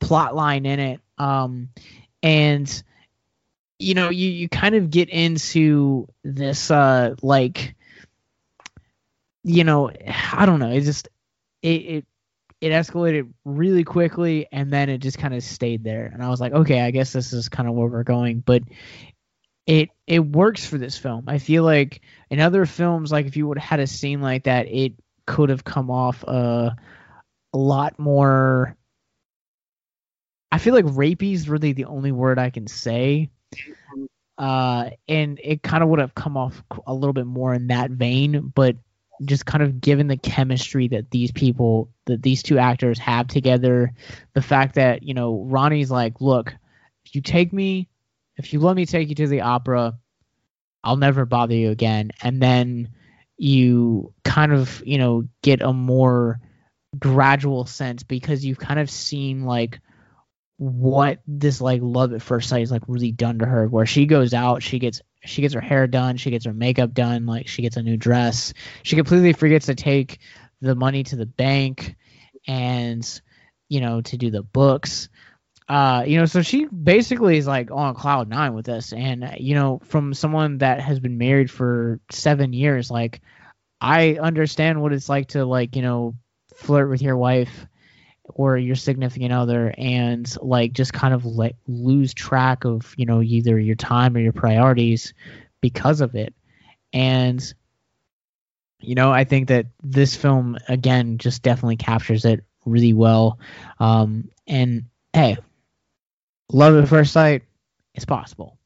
plot 0.00 0.34
line 0.34 0.66
in 0.66 0.80
it. 0.80 1.00
Um, 1.18 1.70
and 2.22 2.82
you 3.78 3.94
know, 3.94 4.10
you 4.10 4.28
you 4.28 4.48
kind 4.48 4.74
of 4.74 4.90
get 4.90 5.08
into 5.08 6.08
this 6.22 6.70
uh 6.70 7.14
like 7.22 7.74
you 9.42 9.64
know, 9.64 9.90
I 10.32 10.44
don't 10.44 10.58
know, 10.58 10.70
it 10.70 10.82
just 10.82 11.08
it, 11.62 11.68
it 11.68 12.04
it 12.60 12.70
escalated 12.70 13.32
really 13.46 13.84
quickly 13.84 14.46
and 14.52 14.70
then 14.70 14.90
it 14.90 14.98
just 14.98 15.16
kind 15.16 15.32
of 15.32 15.42
stayed 15.42 15.82
there. 15.82 16.10
And 16.12 16.22
i 16.22 16.28
was 16.28 16.40
like 16.40 16.52
okay 16.52 16.80
i 16.82 16.90
guess 16.90 17.12
this 17.12 17.32
is 17.32 17.48
kind 17.48 17.68
of 17.68 17.74
where 17.74 17.88
we're 17.88 18.02
going. 18.02 18.40
But 18.40 18.62
it 19.66 19.90
it 20.06 20.20
works 20.20 20.66
for 20.66 20.78
this 20.78 20.98
film. 20.98 21.24
I 21.26 21.38
feel 21.38 21.62
like 21.62 22.00
in 22.28 22.40
other 22.40 22.66
films 22.66 23.12
like 23.12 23.26
if 23.26 23.36
you 23.36 23.46
would 23.46 23.58
have 23.58 23.68
had 23.68 23.80
a 23.80 23.86
scene 23.86 24.20
like 24.20 24.44
that 24.44 24.66
it 24.68 24.94
could 25.26 25.48
have 25.48 25.64
come 25.64 25.90
off 25.90 26.24
uh, 26.26 26.70
a 27.52 27.58
lot 27.58 27.98
more 27.98 28.76
i 30.52 30.58
feel 30.58 30.74
like 30.74 30.84
rapey 30.84 31.32
is 31.32 31.48
really 31.48 31.72
the 31.72 31.84
only 31.84 32.12
word 32.12 32.38
i 32.38 32.50
can 32.50 32.66
say. 32.66 33.30
Uh, 34.38 34.88
and 35.06 35.38
it 35.44 35.62
kind 35.62 35.82
of 35.82 35.90
would 35.90 35.98
have 35.98 36.14
come 36.14 36.38
off 36.38 36.62
a 36.86 36.94
little 36.94 37.12
bit 37.12 37.26
more 37.26 37.52
in 37.52 37.66
that 37.66 37.90
vein 37.90 38.50
but 38.54 38.74
just 39.22 39.44
kind 39.44 39.62
of 39.62 39.82
given 39.82 40.06
the 40.06 40.16
chemistry 40.16 40.88
that 40.88 41.10
these 41.10 41.30
people 41.30 41.90
that 42.06 42.22
these 42.22 42.42
two 42.42 42.56
actors 42.56 42.98
have 42.98 43.26
together 43.26 43.92
the 44.32 44.40
fact 44.40 44.76
that 44.76 45.02
you 45.02 45.12
know 45.12 45.44
ronnie's 45.44 45.90
like 45.90 46.22
look 46.22 46.54
if 47.04 47.14
you 47.14 47.20
take 47.20 47.52
me 47.52 47.86
if 48.38 48.54
you 48.54 48.60
let 48.60 48.74
me 48.74 48.86
take 48.86 49.10
you 49.10 49.14
to 49.14 49.26
the 49.26 49.42
opera 49.42 49.98
i'll 50.84 50.96
never 50.96 51.24
bother 51.24 51.54
you 51.54 51.70
again. 51.70 52.10
And 52.22 52.40
then 52.40 52.90
you 53.36 54.12
kind 54.24 54.52
of 54.52 54.82
you 54.84 54.98
know 54.98 55.24
get 55.42 55.62
a 55.62 55.72
more 55.72 56.40
gradual 56.98 57.66
sense 57.66 58.02
because 58.02 58.44
you've 58.44 58.58
kind 58.58 58.80
of 58.80 58.90
seen 58.90 59.44
like 59.44 59.80
what 60.60 61.20
this 61.26 61.60
like 61.60 61.80
love 61.82 62.12
at 62.12 62.20
first 62.20 62.48
sight 62.48 62.62
is 62.62 62.70
like 62.70 62.82
really 62.86 63.12
done 63.12 63.38
to 63.38 63.46
her 63.46 63.66
where 63.66 63.86
she 63.86 64.04
goes 64.04 64.34
out 64.34 64.62
she 64.62 64.78
gets 64.78 65.00
she 65.24 65.42
gets 65.42 65.54
her 65.54 65.60
hair 65.60 65.86
done, 65.86 66.16
she 66.16 66.30
gets 66.30 66.46
her 66.46 66.52
makeup 66.52 66.92
done, 66.92 67.26
like 67.26 67.48
she 67.48 67.62
gets 67.62 67.76
a 67.76 67.82
new 67.82 67.96
dress. 67.96 68.54
She 68.82 68.96
completely 68.96 69.32
forgets 69.32 69.66
to 69.66 69.74
take 69.74 70.18
the 70.60 70.74
money 70.74 71.04
to 71.04 71.16
the 71.16 71.26
bank 71.26 71.96
and 72.46 73.20
you 73.68 73.80
know 73.80 74.00
to 74.00 74.16
do 74.16 74.30
the 74.30 74.42
books. 74.42 75.08
Uh, 75.68 76.02
you 76.04 76.18
know, 76.18 76.24
so 76.24 76.42
she 76.42 76.64
basically 76.64 77.36
is 77.36 77.46
like 77.46 77.70
on 77.70 77.94
cloud 77.94 78.28
nine 78.28 78.54
with 78.54 78.66
this, 78.66 78.92
and 78.92 79.36
you 79.38 79.54
know, 79.54 79.80
from 79.84 80.14
someone 80.14 80.58
that 80.58 80.80
has 80.80 80.98
been 80.98 81.18
married 81.18 81.50
for 81.50 82.00
seven 82.10 82.52
years, 82.52 82.90
like 82.90 83.20
I 83.80 84.18
understand 84.20 84.82
what 84.82 84.92
it's 84.92 85.08
like 85.08 85.28
to 85.28 85.44
like 85.44 85.76
you 85.76 85.82
know 85.82 86.16
flirt 86.54 86.90
with 86.90 87.02
your 87.02 87.16
wife 87.16 87.66
or 88.34 88.56
your 88.56 88.76
significant 88.76 89.32
other 89.32 89.74
and 89.76 90.34
like 90.42 90.72
just 90.72 90.92
kind 90.92 91.14
of 91.14 91.24
like 91.24 91.56
lose 91.66 92.14
track 92.14 92.64
of 92.64 92.94
you 92.96 93.06
know 93.06 93.22
either 93.22 93.58
your 93.58 93.76
time 93.76 94.16
or 94.16 94.20
your 94.20 94.32
priorities 94.32 95.14
because 95.60 96.00
of 96.00 96.14
it. 96.14 96.34
And 96.92 97.54
you 98.82 98.94
know 98.94 99.12
i 99.12 99.24
think 99.24 99.48
that 99.48 99.66
this 99.82 100.16
film 100.16 100.56
again 100.66 101.18
just 101.18 101.42
definitely 101.42 101.76
captures 101.76 102.24
it 102.24 102.44
really 102.64 102.92
well. 102.92 103.38
Um 103.78 104.30
and 104.46 104.84
hey 105.12 105.36
love 106.50 106.76
at 106.76 106.88
first 106.88 107.12
sight 107.12 107.42
it's 107.94 108.04
possible. 108.04 108.58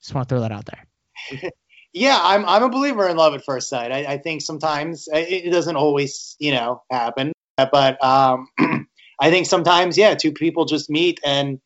Just 0.00 0.14
want 0.14 0.28
to 0.28 0.34
throw 0.34 0.40
that 0.40 0.52
out 0.52 0.66
there. 0.66 1.50
Yeah, 1.96 2.18
I'm 2.20 2.44
I'm 2.44 2.64
a 2.64 2.68
believer 2.68 3.08
in 3.08 3.16
love 3.16 3.34
at 3.34 3.44
first 3.44 3.68
sight. 3.68 3.92
I, 3.92 4.14
I 4.14 4.18
think 4.18 4.42
sometimes 4.42 5.08
uh, 5.08 5.16
it, 5.16 5.46
it 5.46 5.50
doesn't 5.50 5.76
always, 5.76 6.34
you 6.40 6.50
know, 6.50 6.82
happen, 6.90 7.32
but 7.56 8.02
um, 8.04 8.48
I 9.20 9.30
think 9.30 9.46
sometimes, 9.46 9.96
yeah, 9.96 10.14
two 10.14 10.32
people 10.32 10.64
just 10.64 10.90
meet 10.90 11.20
and 11.24 11.60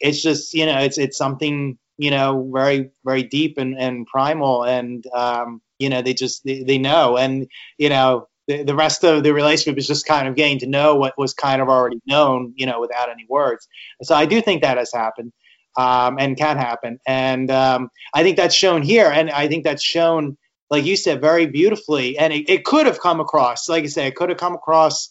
it's 0.00 0.22
just, 0.22 0.54
you 0.54 0.66
know, 0.66 0.78
it's 0.78 0.98
it's 0.98 1.18
something, 1.18 1.78
you 1.98 2.10
know, 2.10 2.50
very 2.52 2.90
very 3.04 3.22
deep 3.22 3.58
and, 3.58 3.78
and 3.78 4.06
primal, 4.06 4.64
and 4.64 5.04
um, 5.14 5.60
you 5.78 5.90
know, 5.90 6.02
they 6.02 6.14
just 6.14 6.42
they, 6.44 6.62
they 6.62 6.78
know, 6.78 7.16
and 7.18 7.46
you 7.76 7.90
know, 7.90 8.28
the, 8.48 8.64
the 8.64 8.74
rest 8.74 9.04
of 9.04 9.22
the 9.22 9.34
relationship 9.34 9.78
is 9.78 9.86
just 9.86 10.06
kind 10.06 10.26
of 10.26 10.34
getting 10.34 10.58
to 10.60 10.66
know 10.66 10.96
what 10.96 11.18
was 11.18 11.34
kind 11.34 11.60
of 11.60 11.68
already 11.68 12.00
known, 12.06 12.54
you 12.56 12.66
know, 12.66 12.80
without 12.80 13.10
any 13.10 13.26
words. 13.28 13.68
So 14.02 14.14
I 14.14 14.26
do 14.26 14.40
think 14.40 14.62
that 14.62 14.78
has 14.78 14.92
happened 14.92 15.32
um, 15.76 16.16
and 16.18 16.36
can 16.36 16.56
happen. 16.56 16.98
And 17.06 17.50
um, 17.50 17.90
I 18.14 18.22
think 18.22 18.36
that's 18.36 18.54
shown 18.54 18.82
here. 18.82 19.06
And 19.06 19.30
I 19.30 19.48
think 19.48 19.64
that's 19.64 19.82
shown, 19.82 20.36
like 20.70 20.84
you 20.84 20.96
said, 20.96 21.20
very 21.20 21.46
beautifully. 21.46 22.18
And 22.18 22.32
it, 22.32 22.48
it 22.48 22.64
could 22.64 22.86
have 22.86 23.00
come 23.00 23.20
across, 23.20 23.68
like 23.68 23.84
I 23.84 23.88
said, 23.88 24.06
it 24.06 24.16
could 24.16 24.30
have 24.30 24.38
come 24.38 24.54
across 24.54 25.10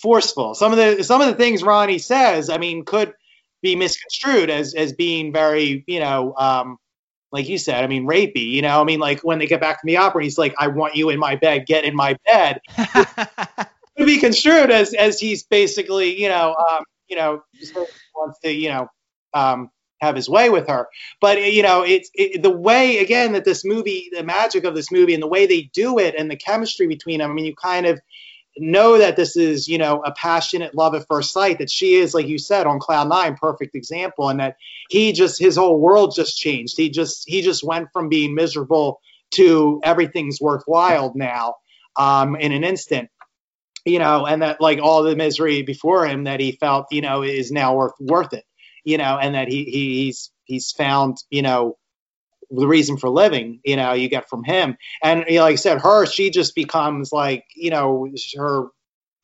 forceful. 0.00 0.54
Some 0.54 0.72
of 0.72 0.78
the 0.78 1.02
some 1.04 1.20
of 1.20 1.28
the 1.28 1.34
things 1.34 1.62
Ronnie 1.62 1.98
says, 1.98 2.50
I 2.50 2.58
mean, 2.58 2.84
could 2.84 3.14
be 3.62 3.76
misconstrued 3.76 4.50
as 4.50 4.74
as 4.74 4.92
being 4.92 5.32
very, 5.32 5.84
you 5.86 6.00
know, 6.00 6.34
um, 6.36 6.78
like 7.32 7.48
you 7.48 7.58
said, 7.58 7.84
I 7.84 7.86
mean, 7.86 8.06
rapey. 8.06 8.50
You 8.50 8.62
know, 8.62 8.80
I 8.80 8.84
mean, 8.84 9.00
like 9.00 9.20
when 9.20 9.38
they 9.38 9.46
get 9.46 9.60
back 9.60 9.80
from 9.80 9.88
the 9.88 9.98
opera, 9.98 10.22
he's 10.22 10.38
like, 10.38 10.54
"I 10.58 10.68
want 10.68 10.96
you 10.96 11.10
in 11.10 11.18
my 11.18 11.36
bed. 11.36 11.66
Get 11.66 11.84
in 11.84 11.94
my 11.94 12.16
bed." 12.26 12.60
to 12.76 14.06
be 14.06 14.18
construed 14.18 14.70
as 14.70 14.94
as 14.94 15.20
he's 15.20 15.44
basically, 15.44 16.20
you 16.20 16.28
know, 16.28 16.56
um, 16.56 16.84
you 17.08 17.16
know, 17.16 17.42
wants 18.14 18.38
to, 18.40 18.52
you 18.52 18.70
know, 18.70 18.88
um, 19.34 19.70
have 20.00 20.16
his 20.16 20.28
way 20.28 20.50
with 20.50 20.68
her. 20.68 20.88
But 21.20 21.52
you 21.52 21.62
know, 21.62 21.82
it's 21.82 22.10
it, 22.14 22.42
the 22.42 22.50
way 22.50 22.98
again 22.98 23.32
that 23.32 23.44
this 23.44 23.64
movie, 23.64 24.10
the 24.12 24.24
magic 24.24 24.64
of 24.64 24.74
this 24.74 24.90
movie, 24.90 25.14
and 25.14 25.22
the 25.22 25.28
way 25.28 25.46
they 25.46 25.70
do 25.72 25.98
it, 25.98 26.14
and 26.16 26.30
the 26.30 26.36
chemistry 26.36 26.86
between 26.86 27.18
them. 27.18 27.30
I 27.30 27.34
mean, 27.34 27.44
you 27.44 27.54
kind 27.54 27.86
of 27.86 28.00
know 28.58 28.98
that 28.98 29.16
this 29.16 29.36
is 29.36 29.68
you 29.68 29.78
know 29.78 30.02
a 30.04 30.12
passionate 30.12 30.74
love 30.74 30.94
at 30.94 31.06
first 31.08 31.32
sight. 31.32 31.58
That 31.58 31.70
she 31.70 31.94
is, 31.94 32.14
like 32.14 32.26
you 32.26 32.38
said, 32.38 32.66
on 32.66 32.78
cloud 32.78 33.08
nine, 33.08 33.36
perfect 33.36 33.74
example, 33.74 34.28
and 34.28 34.40
that 34.40 34.56
he 34.88 35.12
just 35.12 35.38
his 35.38 35.56
whole 35.56 35.80
world 35.80 36.14
just 36.14 36.36
changed. 36.36 36.76
He 36.76 36.90
just 36.90 37.24
he 37.26 37.42
just 37.42 37.64
went 37.64 37.88
from 37.92 38.08
being 38.08 38.34
miserable 38.34 39.00
to 39.32 39.80
everything's 39.84 40.40
worthwhile 40.40 41.12
now 41.14 41.54
um, 41.96 42.36
in 42.36 42.52
an 42.52 42.64
instant 42.64 43.08
you 43.86 43.98
know, 43.98 44.26
and 44.26 44.42
that 44.42 44.60
like 44.60 44.78
all 44.78 45.02
the 45.02 45.16
misery 45.16 45.62
before 45.62 46.06
him 46.06 46.24
that 46.24 46.38
he 46.38 46.52
felt, 46.52 46.84
you 46.90 47.00
know, 47.00 47.22
is 47.22 47.50
now 47.50 47.74
worth 47.74 47.94
worth 47.98 48.34
it 48.34 48.44
you 48.84 48.98
know, 48.98 49.18
and 49.18 49.34
that 49.34 49.48
he, 49.48 49.64
he 49.64 50.04
he's 50.04 50.30
he's 50.44 50.72
found, 50.72 51.18
you 51.30 51.42
know, 51.42 51.76
the 52.50 52.66
reason 52.66 52.96
for 52.96 53.08
living, 53.08 53.60
you 53.64 53.76
know, 53.76 53.92
you 53.92 54.08
get 54.08 54.28
from 54.28 54.44
him. 54.44 54.76
And 55.02 55.24
you 55.28 55.36
know, 55.36 55.42
like 55.42 55.54
I 55.54 55.56
said, 55.56 55.80
her, 55.80 56.06
she 56.06 56.30
just 56.30 56.54
becomes 56.54 57.12
like, 57.12 57.44
you 57.54 57.70
know, 57.70 58.08
her 58.36 58.66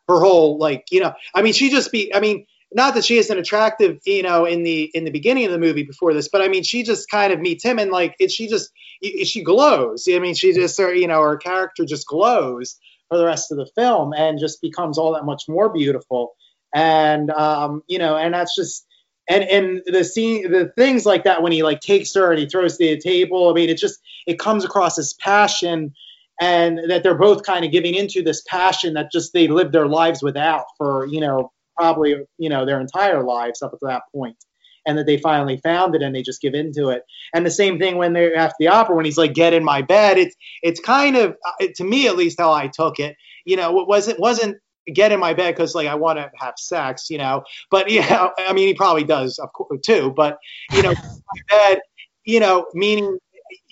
her 0.08 0.20
whole 0.20 0.58
like, 0.58 0.84
you 0.90 1.00
know, 1.00 1.14
I 1.34 1.42
mean, 1.42 1.52
she 1.52 1.70
just 1.70 1.90
be, 1.90 2.14
I 2.14 2.20
mean, 2.20 2.46
not 2.72 2.94
that 2.94 3.04
she 3.04 3.18
isn't 3.18 3.38
attractive, 3.38 3.98
you 4.04 4.22
know, 4.22 4.44
in 4.44 4.62
the 4.62 4.90
in 4.94 5.04
the 5.04 5.10
beginning 5.10 5.46
of 5.46 5.52
the 5.52 5.58
movie 5.58 5.82
before 5.82 6.14
this, 6.14 6.28
but 6.28 6.42
I 6.42 6.48
mean, 6.48 6.62
she 6.62 6.82
just 6.82 7.10
kind 7.10 7.32
of 7.32 7.40
meets 7.40 7.64
him 7.64 7.78
and 7.78 7.90
like, 7.90 8.14
it, 8.18 8.30
she 8.30 8.48
just 8.48 8.70
she 9.02 9.42
glows. 9.42 10.08
I 10.10 10.18
mean, 10.18 10.34
she 10.34 10.52
just, 10.52 10.78
her, 10.78 10.94
you 10.94 11.06
know, 11.06 11.20
her 11.20 11.36
character 11.36 11.84
just 11.84 12.06
glows 12.06 12.78
for 13.08 13.18
the 13.18 13.24
rest 13.24 13.52
of 13.52 13.58
the 13.58 13.68
film 13.74 14.12
and 14.12 14.38
just 14.38 14.60
becomes 14.60 14.98
all 14.98 15.14
that 15.14 15.24
much 15.24 15.44
more 15.48 15.68
beautiful. 15.68 16.34
And 16.74 17.30
um, 17.30 17.82
you 17.86 17.98
know, 17.98 18.16
and 18.16 18.34
that's 18.34 18.54
just 18.54 18.85
and 19.28 19.44
and 19.44 19.82
the 19.86 20.04
scene 20.04 20.50
the 20.50 20.72
things 20.76 21.04
like 21.06 21.24
that 21.24 21.42
when 21.42 21.52
he 21.52 21.62
like 21.62 21.80
takes 21.80 22.14
her 22.14 22.30
and 22.30 22.38
he 22.38 22.46
throws 22.46 22.76
to 22.76 22.84
the 22.84 22.98
table 22.98 23.50
i 23.50 23.52
mean 23.52 23.68
it 23.68 23.78
just 23.78 24.00
it 24.26 24.38
comes 24.38 24.64
across 24.64 24.98
as 24.98 25.14
passion 25.14 25.92
and 26.40 26.90
that 26.90 27.02
they're 27.02 27.18
both 27.18 27.42
kind 27.44 27.64
of 27.64 27.72
giving 27.72 27.94
into 27.94 28.22
this 28.22 28.42
passion 28.42 28.94
that 28.94 29.10
just 29.10 29.32
they 29.32 29.48
lived 29.48 29.72
their 29.72 29.88
lives 29.88 30.22
without 30.22 30.66
for 30.78 31.06
you 31.06 31.20
know 31.20 31.50
probably 31.76 32.16
you 32.38 32.48
know 32.48 32.64
their 32.66 32.80
entire 32.80 33.22
lives 33.22 33.62
up 33.62 33.72
to 33.72 33.78
that 33.82 34.02
point. 34.14 34.36
And 34.88 34.98
that 34.98 35.06
they 35.06 35.16
finally 35.18 35.56
found 35.56 35.96
it 35.96 36.02
and 36.02 36.14
they 36.14 36.22
just 36.22 36.40
give 36.40 36.54
into 36.54 36.90
it. 36.90 37.02
And 37.34 37.44
the 37.44 37.50
same 37.50 37.76
thing 37.76 37.96
when 37.96 38.12
they're 38.12 38.36
after 38.36 38.54
the 38.60 38.68
opera 38.68 38.94
when 38.94 39.04
he's 39.04 39.18
like 39.18 39.34
get 39.34 39.52
in 39.52 39.64
my 39.64 39.82
bed. 39.82 40.16
It's 40.16 40.36
it's 40.62 40.78
kind 40.78 41.16
of 41.16 41.36
uh, 41.60 41.66
to 41.74 41.82
me 41.82 42.06
at 42.06 42.16
least 42.16 42.38
how 42.38 42.52
i 42.52 42.68
took 42.68 43.00
it. 43.00 43.16
You 43.44 43.56
know 43.56 43.80
it 43.80 43.88
wasn't 43.88 44.20
wasn't 44.20 44.58
get 44.92 45.12
in 45.12 45.20
my 45.20 45.34
bed 45.34 45.54
because 45.54 45.74
like 45.74 45.88
I 45.88 45.94
want 45.94 46.18
to 46.18 46.30
have 46.36 46.54
sex, 46.58 47.10
you 47.10 47.18
know. 47.18 47.44
But 47.70 47.90
yeah, 47.90 48.28
I 48.38 48.52
mean 48.52 48.68
he 48.68 48.74
probably 48.74 49.04
does, 49.04 49.38
of 49.38 49.52
course, 49.52 49.80
too. 49.84 50.12
But 50.16 50.38
you 50.72 50.82
know, 50.82 50.92
my 50.94 51.40
bed, 51.48 51.80
you 52.24 52.40
know, 52.40 52.66
meaning 52.74 53.18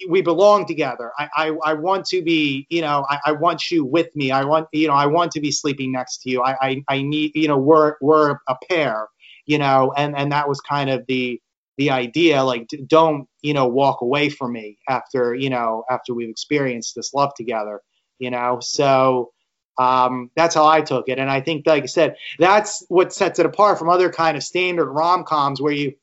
we 0.09 0.23
belong 0.23 0.67
together. 0.67 1.11
I, 1.19 1.29
I, 1.35 1.57
I 1.65 1.75
want 1.75 2.07
to 2.07 2.23
be, 2.23 2.67
you 2.71 2.81
know, 2.81 3.05
I, 3.09 3.19
I 3.27 3.33
want 3.33 3.71
you 3.71 3.85
with 3.85 4.15
me. 4.15 4.31
I 4.31 4.45
want, 4.45 4.69
you 4.73 4.87
know, 4.87 4.95
I 4.95 5.07
want 5.07 5.33
to 5.33 5.41
be 5.41 5.51
sleeping 5.51 5.93
next 5.93 6.19
to 6.23 6.31
you. 6.31 6.43
I, 6.43 6.57
I, 6.61 6.85
I 6.89 7.03
need, 7.03 7.33
you 7.35 7.49
know, 7.49 7.59
we're 7.59 7.95
we're 8.01 8.39
a 8.49 8.57
pair, 8.69 9.09
you 9.47 9.59
know, 9.59 9.93
and 9.97 10.17
and 10.17 10.33
that 10.33 10.49
was 10.49 10.61
kind 10.61 10.91
of 10.91 11.05
the 11.07 11.41
the 11.77 11.91
idea 11.91 12.43
like 12.43 12.69
don't 12.87 13.29
you 13.43 13.53
know 13.53 13.67
walk 13.67 14.01
away 14.01 14.29
from 14.29 14.53
me 14.53 14.79
after 14.89 15.35
you 15.35 15.51
know 15.51 15.85
after 15.91 16.15
we've 16.15 16.29
experienced 16.29 16.95
this 16.95 17.13
love 17.13 17.33
together 17.37 17.81
you 18.19 18.31
know 18.31 18.59
so 18.61 19.33
um, 19.79 20.31
that's 20.37 20.55
how 20.55 20.67
I 20.67 20.81
took 20.81 21.09
it, 21.09 21.19
and 21.19 21.31
I 21.31 21.41
think, 21.41 21.67
like 21.67 21.83
I 21.83 21.87
said, 21.87 22.17
that's 22.39 22.85
what 22.89 23.13
sets 23.13 23.39
it 23.39 23.47
apart 23.47 23.79
from 23.79 23.89
other 23.89 24.11
kind 24.11 24.37
of 24.37 24.43
standard 24.43 24.91
rom 24.91 25.25
coms 25.25 25.61
where 25.61 25.73
you 25.73 25.95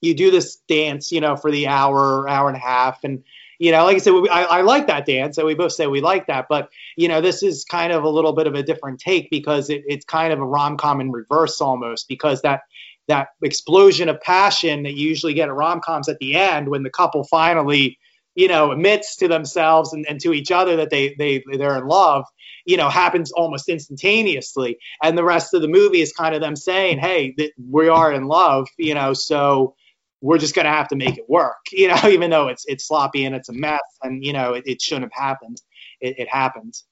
you 0.00 0.14
do 0.14 0.30
this 0.30 0.56
dance, 0.68 1.10
you 1.10 1.20
know, 1.20 1.36
for 1.36 1.50
the 1.50 1.66
hour, 1.66 2.28
hour 2.28 2.48
and 2.48 2.56
a 2.56 2.60
half, 2.60 3.04
and 3.04 3.24
you 3.58 3.72
know, 3.72 3.84
like 3.84 3.96
I 3.96 3.98
said, 3.98 4.12
we, 4.12 4.28
I, 4.28 4.42
I 4.42 4.60
like 4.62 4.86
that 4.86 5.06
dance, 5.06 5.38
and 5.38 5.46
we 5.46 5.54
both 5.54 5.72
say 5.72 5.86
we 5.86 6.00
like 6.00 6.28
that, 6.28 6.46
but 6.48 6.70
you 6.96 7.08
know, 7.08 7.20
this 7.20 7.42
is 7.42 7.64
kind 7.64 7.92
of 7.92 8.04
a 8.04 8.08
little 8.08 8.32
bit 8.32 8.46
of 8.46 8.54
a 8.54 8.62
different 8.62 9.00
take 9.00 9.30
because 9.30 9.70
it, 9.70 9.84
it's 9.86 10.04
kind 10.04 10.32
of 10.32 10.38
a 10.38 10.44
rom 10.44 10.76
com 10.76 11.00
in 11.00 11.10
reverse 11.10 11.60
almost 11.60 12.08
because 12.08 12.42
that 12.42 12.62
that 13.08 13.28
explosion 13.42 14.08
of 14.08 14.20
passion 14.20 14.82
that 14.84 14.94
you 14.94 15.08
usually 15.08 15.34
get 15.34 15.48
at 15.48 15.54
rom 15.54 15.80
coms 15.80 16.08
at 16.08 16.18
the 16.18 16.36
end 16.36 16.68
when 16.68 16.82
the 16.82 16.90
couple 16.90 17.24
finally 17.24 17.98
you 18.38 18.46
know 18.46 18.70
admits 18.70 19.16
to 19.16 19.26
themselves 19.26 19.92
and, 19.92 20.06
and 20.08 20.20
to 20.20 20.32
each 20.32 20.52
other 20.52 20.76
that 20.76 20.90
they 20.90 21.14
they 21.18 21.42
they're 21.58 21.76
in 21.76 21.88
love 21.88 22.24
you 22.64 22.76
know 22.76 22.88
happens 22.88 23.32
almost 23.32 23.68
instantaneously. 23.68 24.78
And 25.02 25.18
the 25.18 25.24
rest 25.24 25.54
of 25.54 25.62
the 25.62 25.68
movie 25.68 26.00
is 26.00 26.12
kind 26.12 26.34
of 26.34 26.40
them 26.40 26.54
saying 26.54 27.00
hey 27.00 27.32
th- 27.32 27.52
we 27.68 27.88
are 27.88 28.12
in 28.12 28.28
love 28.28 28.68
you 28.78 28.94
know 28.94 29.12
so 29.12 29.74
we're 30.20 30.38
just 30.38 30.54
going 30.54 30.66
to 30.66 30.72
have 30.72 30.88
to 30.88 30.96
make 30.96 31.18
it 31.18 31.28
work 31.28 31.56
you 31.72 31.88
know 31.88 32.08
even 32.08 32.30
though 32.30 32.46
it's 32.48 32.64
it's 32.66 32.86
sloppy 32.86 33.24
and 33.24 33.34
it's 33.34 33.48
a 33.48 33.52
mess 33.52 33.80
and 34.02 34.24
you 34.24 34.32
know 34.32 34.54
it, 34.54 34.64
it 34.66 34.80
shouldn't 34.80 35.12
have 35.12 35.28
happened. 35.28 35.60
It, 36.00 36.20
it 36.20 36.28
happens 36.28 36.84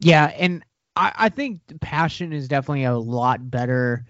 yeah 0.00 0.24
and 0.24 0.64
I, 0.96 1.12
I 1.16 1.28
think 1.28 1.60
passion 1.82 2.32
is 2.32 2.48
definitely 2.48 2.84
a 2.84 2.96
lot 2.96 3.50
better 3.50 4.06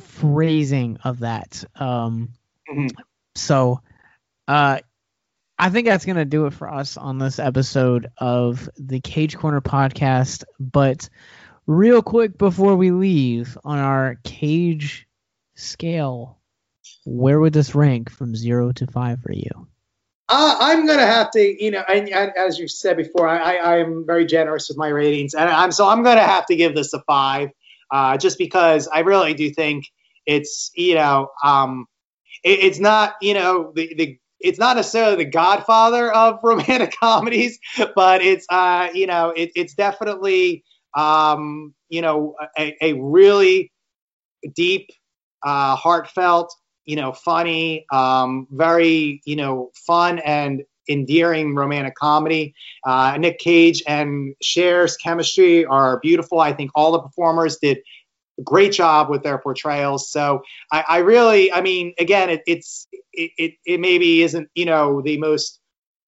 phrasing 0.00 0.96
of 1.04 1.18
that 1.18 1.62
um 1.76 2.30
mm-hmm. 2.70 2.86
so 3.34 3.82
uh 4.48 4.78
I 5.58 5.70
think 5.70 5.86
that's 5.86 6.04
going 6.04 6.16
to 6.16 6.24
do 6.24 6.46
it 6.46 6.54
for 6.54 6.68
us 6.68 6.96
on 6.96 7.18
this 7.18 7.38
episode 7.38 8.10
of 8.18 8.68
the 8.76 8.98
Cage 8.98 9.36
Corner 9.36 9.60
podcast. 9.60 10.42
But 10.58 11.08
real 11.68 12.02
quick 12.02 12.36
before 12.36 12.74
we 12.74 12.90
leave 12.90 13.56
on 13.62 13.78
our 13.78 14.16
cage 14.24 15.06
scale, 15.54 16.40
where 17.04 17.38
would 17.38 17.52
this 17.52 17.76
rank 17.76 18.10
from 18.10 18.34
zero 18.34 18.72
to 18.72 18.88
five 18.88 19.20
for 19.20 19.32
you? 19.32 19.68
Uh, 20.28 20.56
I'm 20.58 20.86
gonna 20.86 21.06
have 21.06 21.30
to, 21.32 21.64
you 21.64 21.70
know, 21.70 21.84
and, 21.88 22.08
and 22.08 22.32
as 22.36 22.58
you 22.58 22.66
said 22.66 22.96
before, 22.96 23.28
I, 23.28 23.56
I, 23.56 23.78
am 23.78 24.06
very 24.06 24.24
generous 24.24 24.68
with 24.68 24.78
my 24.78 24.88
ratings, 24.88 25.34
and 25.34 25.48
I'm 25.48 25.72
so 25.72 25.86
I'm 25.86 26.02
gonna 26.02 26.22
have 26.22 26.46
to 26.46 26.56
give 26.56 26.74
this 26.74 26.94
a 26.94 27.00
five, 27.02 27.50
uh, 27.90 28.16
just 28.16 28.38
because 28.38 28.88
I 28.88 29.00
really 29.00 29.34
do 29.34 29.50
think 29.50 29.84
it's, 30.24 30.70
you 30.74 30.94
know, 30.94 31.30
um, 31.44 31.86
it, 32.42 32.60
it's 32.60 32.78
not, 32.78 33.14
you 33.20 33.34
know, 33.34 33.72
the 33.74 33.94
the 33.94 34.18
it's 34.42 34.58
not 34.58 34.76
necessarily 34.76 35.16
the 35.16 35.30
godfather 35.30 36.12
of 36.12 36.40
romantic 36.44 36.94
comedies, 36.98 37.58
but 37.94 38.22
it's 38.22 38.46
uh, 38.50 38.88
you 38.94 39.06
know 39.06 39.30
it, 39.30 39.50
it's 39.54 39.74
definitely 39.74 40.64
um, 40.96 41.74
you 41.88 42.02
know 42.02 42.34
a, 42.58 42.76
a 42.80 42.92
really 42.94 43.70
deep, 44.54 44.90
uh, 45.44 45.76
heartfelt, 45.76 46.54
you 46.84 46.96
know, 46.96 47.12
funny, 47.12 47.86
um, 47.92 48.46
very 48.50 49.20
you 49.24 49.36
know 49.36 49.70
fun 49.74 50.18
and 50.20 50.62
endearing 50.88 51.54
romantic 51.54 51.94
comedy. 51.94 52.54
Uh, 52.84 53.16
Nick 53.18 53.38
Cage 53.38 53.82
and 53.86 54.34
Cher's 54.42 54.96
chemistry 54.96 55.64
are 55.64 56.00
beautiful. 56.00 56.40
I 56.40 56.52
think 56.52 56.72
all 56.74 56.92
the 56.92 57.00
performers 57.00 57.58
did 57.58 57.78
great 58.42 58.72
job 58.72 59.10
with 59.10 59.22
their 59.22 59.38
portrayals. 59.38 60.10
So 60.10 60.42
I, 60.70 60.84
I 60.88 60.98
really, 60.98 61.52
I 61.52 61.60
mean, 61.60 61.94
again, 61.98 62.30
it, 62.30 62.42
it's 62.46 62.86
it, 63.12 63.30
it, 63.36 63.52
it 63.66 63.80
maybe 63.80 64.22
isn't 64.22 64.48
you 64.54 64.64
know 64.64 65.02
the 65.02 65.18
most 65.18 65.60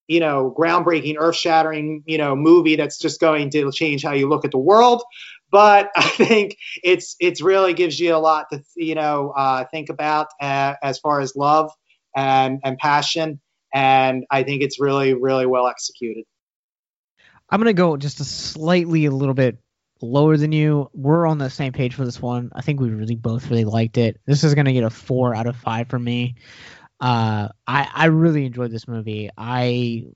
you 0.06 0.20
know 0.20 0.54
groundbreaking, 0.56 1.16
earth 1.18 1.36
shattering 1.36 2.02
you 2.06 2.18
know 2.18 2.34
movie 2.36 2.76
that's 2.76 2.98
just 2.98 3.20
going 3.20 3.50
to 3.50 3.70
change 3.72 4.02
how 4.02 4.12
you 4.12 4.28
look 4.28 4.44
at 4.44 4.50
the 4.50 4.58
world. 4.58 5.02
But 5.50 5.90
I 5.96 6.08
think 6.08 6.56
it's 6.82 7.16
it's 7.20 7.40
really 7.40 7.74
gives 7.74 7.98
you 7.98 8.14
a 8.14 8.18
lot 8.18 8.46
to 8.52 8.62
you 8.76 8.94
know 8.94 9.30
uh, 9.30 9.64
think 9.70 9.90
about 9.90 10.28
uh, 10.40 10.74
as 10.82 10.98
far 10.98 11.20
as 11.20 11.36
love 11.36 11.70
and 12.16 12.60
and 12.64 12.78
passion 12.78 13.40
and 13.74 14.24
I 14.30 14.44
think 14.44 14.62
it's 14.62 14.80
really 14.80 15.14
really 15.14 15.46
well 15.46 15.66
executed. 15.66 16.24
I'm 17.50 17.60
gonna 17.60 17.72
go 17.72 17.96
just 17.96 18.20
a 18.20 18.24
slightly 18.24 19.04
a 19.04 19.10
little 19.10 19.34
bit 19.34 19.58
lower 20.04 20.36
than 20.36 20.52
you. 20.52 20.90
We're 20.92 21.26
on 21.26 21.38
the 21.38 21.50
same 21.50 21.72
page 21.72 21.94
for 21.94 22.04
this 22.04 22.20
one. 22.20 22.50
I 22.54 22.62
think 22.62 22.80
we 22.80 22.90
really 22.90 23.16
both 23.16 23.50
really 23.50 23.64
liked 23.64 23.98
it. 23.98 24.20
This 24.26 24.44
is 24.44 24.54
gonna 24.54 24.72
get 24.72 24.84
a 24.84 24.90
four 24.90 25.34
out 25.34 25.46
of 25.46 25.56
five 25.56 25.88
for 25.88 25.98
me. 25.98 26.36
Uh, 27.00 27.48
I 27.66 27.88
I 27.92 28.06
really 28.06 28.46
enjoyed 28.46 28.70
this 28.70 28.88
movie. 28.88 29.30
I 29.36 30.06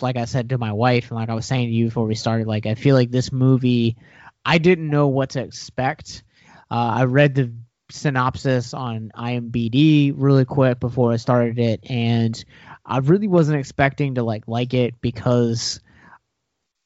like 0.00 0.16
I 0.16 0.24
said 0.24 0.50
to 0.50 0.58
my 0.58 0.72
wife, 0.72 1.10
and 1.10 1.18
like 1.18 1.28
I 1.28 1.34
was 1.34 1.46
saying 1.46 1.68
to 1.68 1.72
you 1.72 1.86
before 1.86 2.06
we 2.06 2.14
started, 2.14 2.46
like 2.46 2.66
I 2.66 2.74
feel 2.74 2.94
like 2.96 3.10
this 3.10 3.32
movie, 3.32 3.96
I 4.44 4.58
didn't 4.58 4.90
know 4.90 5.08
what 5.08 5.30
to 5.30 5.42
expect. 5.42 6.22
Uh, 6.70 6.74
I 6.74 7.04
read 7.04 7.34
the 7.34 7.52
synopsis 7.90 8.74
on 8.74 9.10
IMBD 9.16 10.12
really 10.16 10.44
quick 10.44 10.80
before 10.80 11.12
I 11.12 11.16
started 11.16 11.58
it, 11.58 11.90
and 11.90 12.44
I 12.84 12.98
really 12.98 13.28
wasn't 13.28 13.60
expecting 13.60 14.16
to 14.16 14.22
like 14.22 14.44
like 14.46 14.74
it 14.74 15.00
because, 15.00 15.80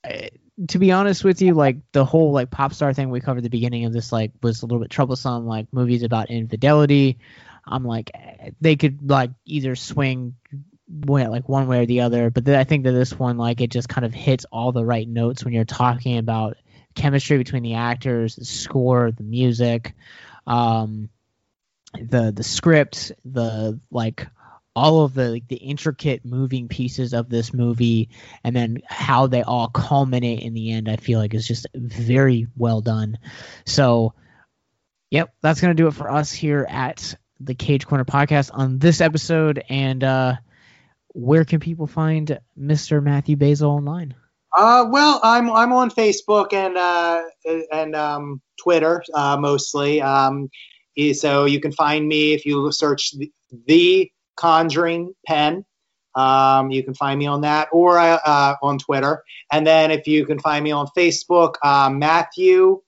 uh, 0.04 0.28
to 0.68 0.78
be 0.78 0.92
honest 0.92 1.24
with 1.24 1.42
you, 1.42 1.54
like 1.54 1.78
the 1.92 2.04
whole 2.04 2.32
like 2.32 2.50
pop 2.50 2.74
star 2.74 2.92
thing 2.92 3.10
we 3.10 3.20
covered 3.20 3.38
at 3.38 3.44
the 3.44 3.50
beginning 3.50 3.84
of 3.84 3.92
this 3.92 4.12
like 4.12 4.32
was 4.42 4.62
a 4.62 4.66
little 4.66 4.80
bit 4.80 4.90
troublesome. 4.90 5.46
Like 5.46 5.66
movies 5.72 6.02
about 6.02 6.30
infidelity, 6.30 7.18
I'm 7.66 7.84
like 7.84 8.10
they 8.60 8.76
could 8.76 9.08
like 9.08 9.30
either 9.44 9.76
swing 9.76 10.34
way, 10.88 11.26
like 11.26 11.48
one 11.48 11.66
way 11.68 11.80
or 11.80 11.86
the 11.86 12.02
other. 12.02 12.30
But 12.30 12.44
then 12.44 12.58
I 12.58 12.64
think 12.64 12.84
that 12.84 12.92
this 12.92 13.18
one 13.18 13.38
like 13.38 13.60
it 13.60 13.70
just 13.70 13.88
kind 13.88 14.04
of 14.04 14.14
hits 14.14 14.44
all 14.52 14.72
the 14.72 14.84
right 14.84 15.08
notes 15.08 15.44
when 15.44 15.54
you're 15.54 15.64
talking 15.64 16.18
about 16.18 16.56
chemistry 16.94 17.38
between 17.38 17.62
the 17.62 17.74
actors, 17.74 18.36
the 18.36 18.44
score, 18.44 19.10
the 19.10 19.22
music, 19.22 19.94
um, 20.46 21.08
the 21.94 22.32
the 22.32 22.44
script, 22.44 23.12
the 23.24 23.80
like 23.90 24.26
all 24.74 25.04
of 25.04 25.14
the 25.14 25.30
like, 25.30 25.48
the 25.48 25.56
intricate 25.56 26.24
moving 26.24 26.68
pieces 26.68 27.12
of 27.12 27.28
this 27.28 27.52
movie 27.52 28.08
and 28.42 28.56
then 28.56 28.82
how 28.86 29.26
they 29.26 29.42
all 29.42 29.68
culminate 29.68 30.40
in 30.40 30.54
the 30.54 30.72
end 30.72 30.88
i 30.88 30.96
feel 30.96 31.18
like 31.18 31.34
is 31.34 31.46
just 31.46 31.66
very 31.74 32.46
well 32.56 32.80
done. 32.80 33.18
So 33.66 34.14
yep 35.10 35.34
that's 35.42 35.60
gonna 35.60 35.74
do 35.74 35.88
it 35.88 35.94
for 35.94 36.10
us 36.10 36.32
here 36.32 36.66
at 36.68 37.14
the 37.40 37.54
cage 37.54 37.86
corner 37.86 38.04
podcast 38.04 38.50
on 38.52 38.78
this 38.78 39.00
episode. 39.00 39.62
And 39.68 40.02
uh 40.02 40.36
where 41.08 41.44
can 41.44 41.60
people 41.60 41.86
find 41.86 42.38
mr 42.58 43.02
matthew 43.02 43.36
Basile 43.36 43.70
online? 43.70 44.14
Uh, 44.54 44.86
well, 44.90 45.18
I'm 45.22 45.50
I'm 45.50 45.72
on 45.72 45.90
Facebook 45.90 46.52
and 46.52 46.76
uh, 46.76 47.22
and 47.72 47.96
um, 47.96 48.42
Twitter 48.60 49.02
uh, 49.14 49.36
mostly. 49.40 50.02
Um, 50.02 50.50
so 51.14 51.46
you 51.46 51.60
can 51.60 51.72
find 51.72 52.06
me 52.06 52.34
if 52.34 52.44
you 52.44 52.70
search 52.70 53.12
the, 53.12 53.32
the 53.66 54.12
Conjuring 54.36 55.14
Pen. 55.26 55.64
Um, 56.14 56.70
you 56.70 56.82
can 56.82 56.94
find 56.94 57.18
me 57.18 57.26
on 57.26 57.40
that 57.42 57.68
or 57.72 57.98
uh, 57.98 58.18
uh, 58.24 58.54
on 58.62 58.78
Twitter. 58.78 59.24
And 59.50 59.66
then 59.66 59.90
if 59.90 60.06
you 60.06 60.26
can 60.26 60.38
find 60.38 60.62
me 60.62 60.70
on 60.70 60.86
Facebook, 60.96 61.54
uh, 61.62 61.88
Matthew 61.90 62.82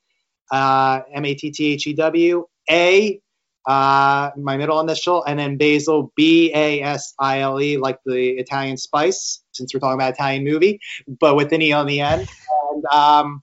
uh, 0.51 1.01
M 1.13 1.25
A 1.25 1.35
T 1.35 1.51
T 1.51 1.73
H 1.73 1.87
E 1.87 1.95
W 1.95 2.47
A 2.71 3.21
uh, 3.67 4.31
my 4.37 4.57
middle 4.57 4.81
initial, 4.81 5.25
and 5.25 5.39
then 5.39 5.57
Basile, 5.57 6.13
B 6.17 6.53
A 6.55 6.83
S 6.83 7.15
I 7.19 7.41
L 7.41 7.61
E, 7.61 7.79
like 7.79 7.99
the 8.05 8.31
Italian 8.33 8.77
spice, 8.77 9.43
since 9.53 9.73
we're 9.73 9.81
talking 9.81 9.95
about 9.95 10.13
Italian 10.13 10.45
movie, 10.45 10.81
but 11.21 11.35
with 11.35 11.53
an 11.53 11.63
E 11.63 11.73
on 11.73 11.87
the 11.87 12.01
end. 12.01 12.29
And 12.73 12.85
um, 12.87 13.43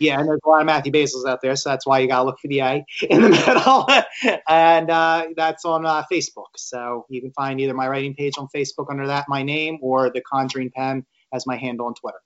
yeah, 0.00 0.18
and 0.18 0.28
there's 0.28 0.40
a 0.44 0.48
lot 0.48 0.60
of 0.60 0.66
Matthew 0.66 0.90
Basiles 0.90 1.26
out 1.26 1.40
there, 1.42 1.54
so 1.56 1.68
that's 1.68 1.86
why 1.86 1.98
you 2.00 2.08
gotta 2.08 2.24
look 2.24 2.38
for 2.40 2.48
the 2.48 2.60
A 2.60 2.84
in 3.08 3.22
the 3.22 3.28
middle. 4.26 4.40
and 4.48 4.90
uh, 4.90 5.26
that's 5.36 5.64
on 5.64 5.84
uh, 5.86 6.02
Facebook, 6.10 6.46
so 6.56 7.06
you 7.08 7.20
can 7.20 7.30
find 7.32 7.60
either 7.60 7.74
my 7.74 7.86
writing 7.86 8.14
page 8.14 8.34
on 8.38 8.48
Facebook 8.54 8.86
under 8.90 9.06
that, 9.06 9.26
my 9.28 9.42
name, 9.42 9.78
or 9.82 10.10
the 10.10 10.22
Conjuring 10.22 10.70
Pen 10.74 11.04
as 11.32 11.46
my 11.46 11.56
handle 11.56 11.86
on 11.86 11.94
Twitter. 11.94 12.18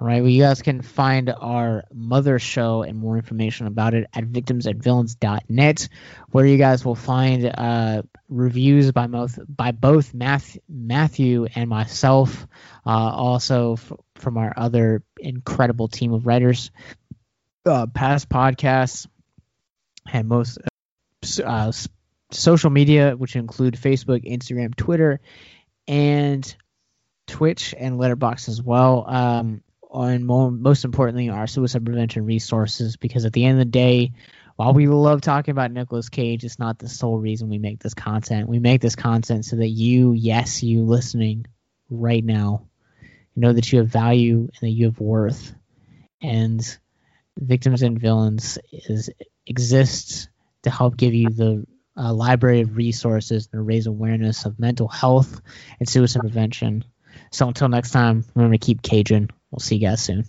All 0.00 0.08
right. 0.08 0.20
Well, 0.20 0.30
you 0.30 0.42
guys 0.42 0.60
can 0.60 0.82
find 0.82 1.30
our 1.30 1.84
mother 1.92 2.40
show 2.40 2.82
and 2.82 2.98
more 2.98 3.16
information 3.16 3.68
about 3.68 3.94
it 3.94 4.08
at 4.12 4.24
victimsandvillains.net, 4.24 5.88
where 6.30 6.46
you 6.46 6.58
guys 6.58 6.84
will 6.84 6.96
find 6.96 7.46
uh, 7.46 8.02
reviews 8.28 8.90
by 8.90 9.06
both 9.06 9.38
by 9.48 9.70
both 9.70 10.12
Math, 10.12 10.58
Matthew 10.68 11.46
and 11.54 11.70
myself, 11.70 12.44
uh, 12.84 12.90
also 12.90 13.74
f- 13.74 13.92
from 14.16 14.36
our 14.36 14.52
other 14.56 15.04
incredible 15.20 15.86
team 15.86 16.12
of 16.12 16.26
writers, 16.26 16.72
uh, 17.66 17.86
past 17.86 18.28
podcasts, 18.28 19.06
and 20.10 20.28
most 20.28 20.58
uh, 20.58 21.42
uh, 21.44 21.72
social 22.30 22.70
media, 22.70 23.16
which 23.16 23.36
include 23.36 23.74
Facebook, 23.74 24.24
Instagram, 24.30 24.74
Twitter, 24.74 25.20
and 25.86 26.56
Twitch 27.26 27.74
and 27.76 27.98
Letterboxd 27.98 28.48
as 28.48 28.62
well. 28.62 29.04
Um, 29.08 29.62
and 29.92 30.26
more, 30.26 30.50
most 30.50 30.84
importantly, 30.84 31.30
our 31.30 31.46
suicide 31.46 31.84
prevention 31.84 32.26
resources. 32.26 32.96
Because 32.96 33.24
at 33.24 33.32
the 33.32 33.44
end 33.44 33.60
of 33.60 33.66
the 33.66 33.70
day, 33.70 34.12
while 34.56 34.72
we 34.72 34.86
love 34.86 35.20
talking 35.20 35.52
about 35.52 35.72
Nicolas 35.72 36.08
Cage, 36.08 36.44
it's 36.44 36.58
not 36.58 36.78
the 36.78 36.88
sole 36.88 37.18
reason 37.18 37.48
we 37.48 37.58
make 37.58 37.80
this 37.80 37.94
content. 37.94 38.48
We 38.48 38.58
make 38.58 38.80
this 38.80 38.96
content 38.96 39.44
so 39.44 39.56
that 39.56 39.68
you, 39.68 40.12
yes, 40.12 40.62
you 40.62 40.84
listening 40.84 41.46
right 41.90 42.24
now, 42.24 42.66
know 43.36 43.52
that 43.52 43.72
you 43.72 43.78
have 43.78 43.88
value 43.88 44.38
and 44.38 44.60
that 44.60 44.70
you 44.70 44.86
have 44.86 45.00
worth. 45.00 45.54
And 46.20 46.78
Victims 47.38 47.82
and 47.82 48.00
Villains 48.00 48.58
is 48.72 49.10
exists 49.46 50.28
to 50.62 50.70
help 50.70 50.96
give 50.96 51.14
you 51.14 51.30
the 51.30 51.66
uh, 51.96 52.12
library 52.12 52.60
of 52.60 52.76
resources 52.76 53.48
and 53.52 53.66
raise 53.66 53.86
awareness 53.86 54.44
of 54.44 54.58
mental 54.58 54.88
health 54.88 55.40
and 55.78 55.88
suicide 55.88 56.20
prevention. 56.20 56.84
So 57.30 57.48
until 57.48 57.68
next 57.68 57.90
time, 57.90 58.24
remember 58.34 58.56
to 58.56 58.64
keep 58.64 58.82
Cajun. 58.82 59.30
We'll 59.50 59.60
see 59.60 59.76
you 59.76 59.88
guys 59.88 60.02
soon. 60.02 60.24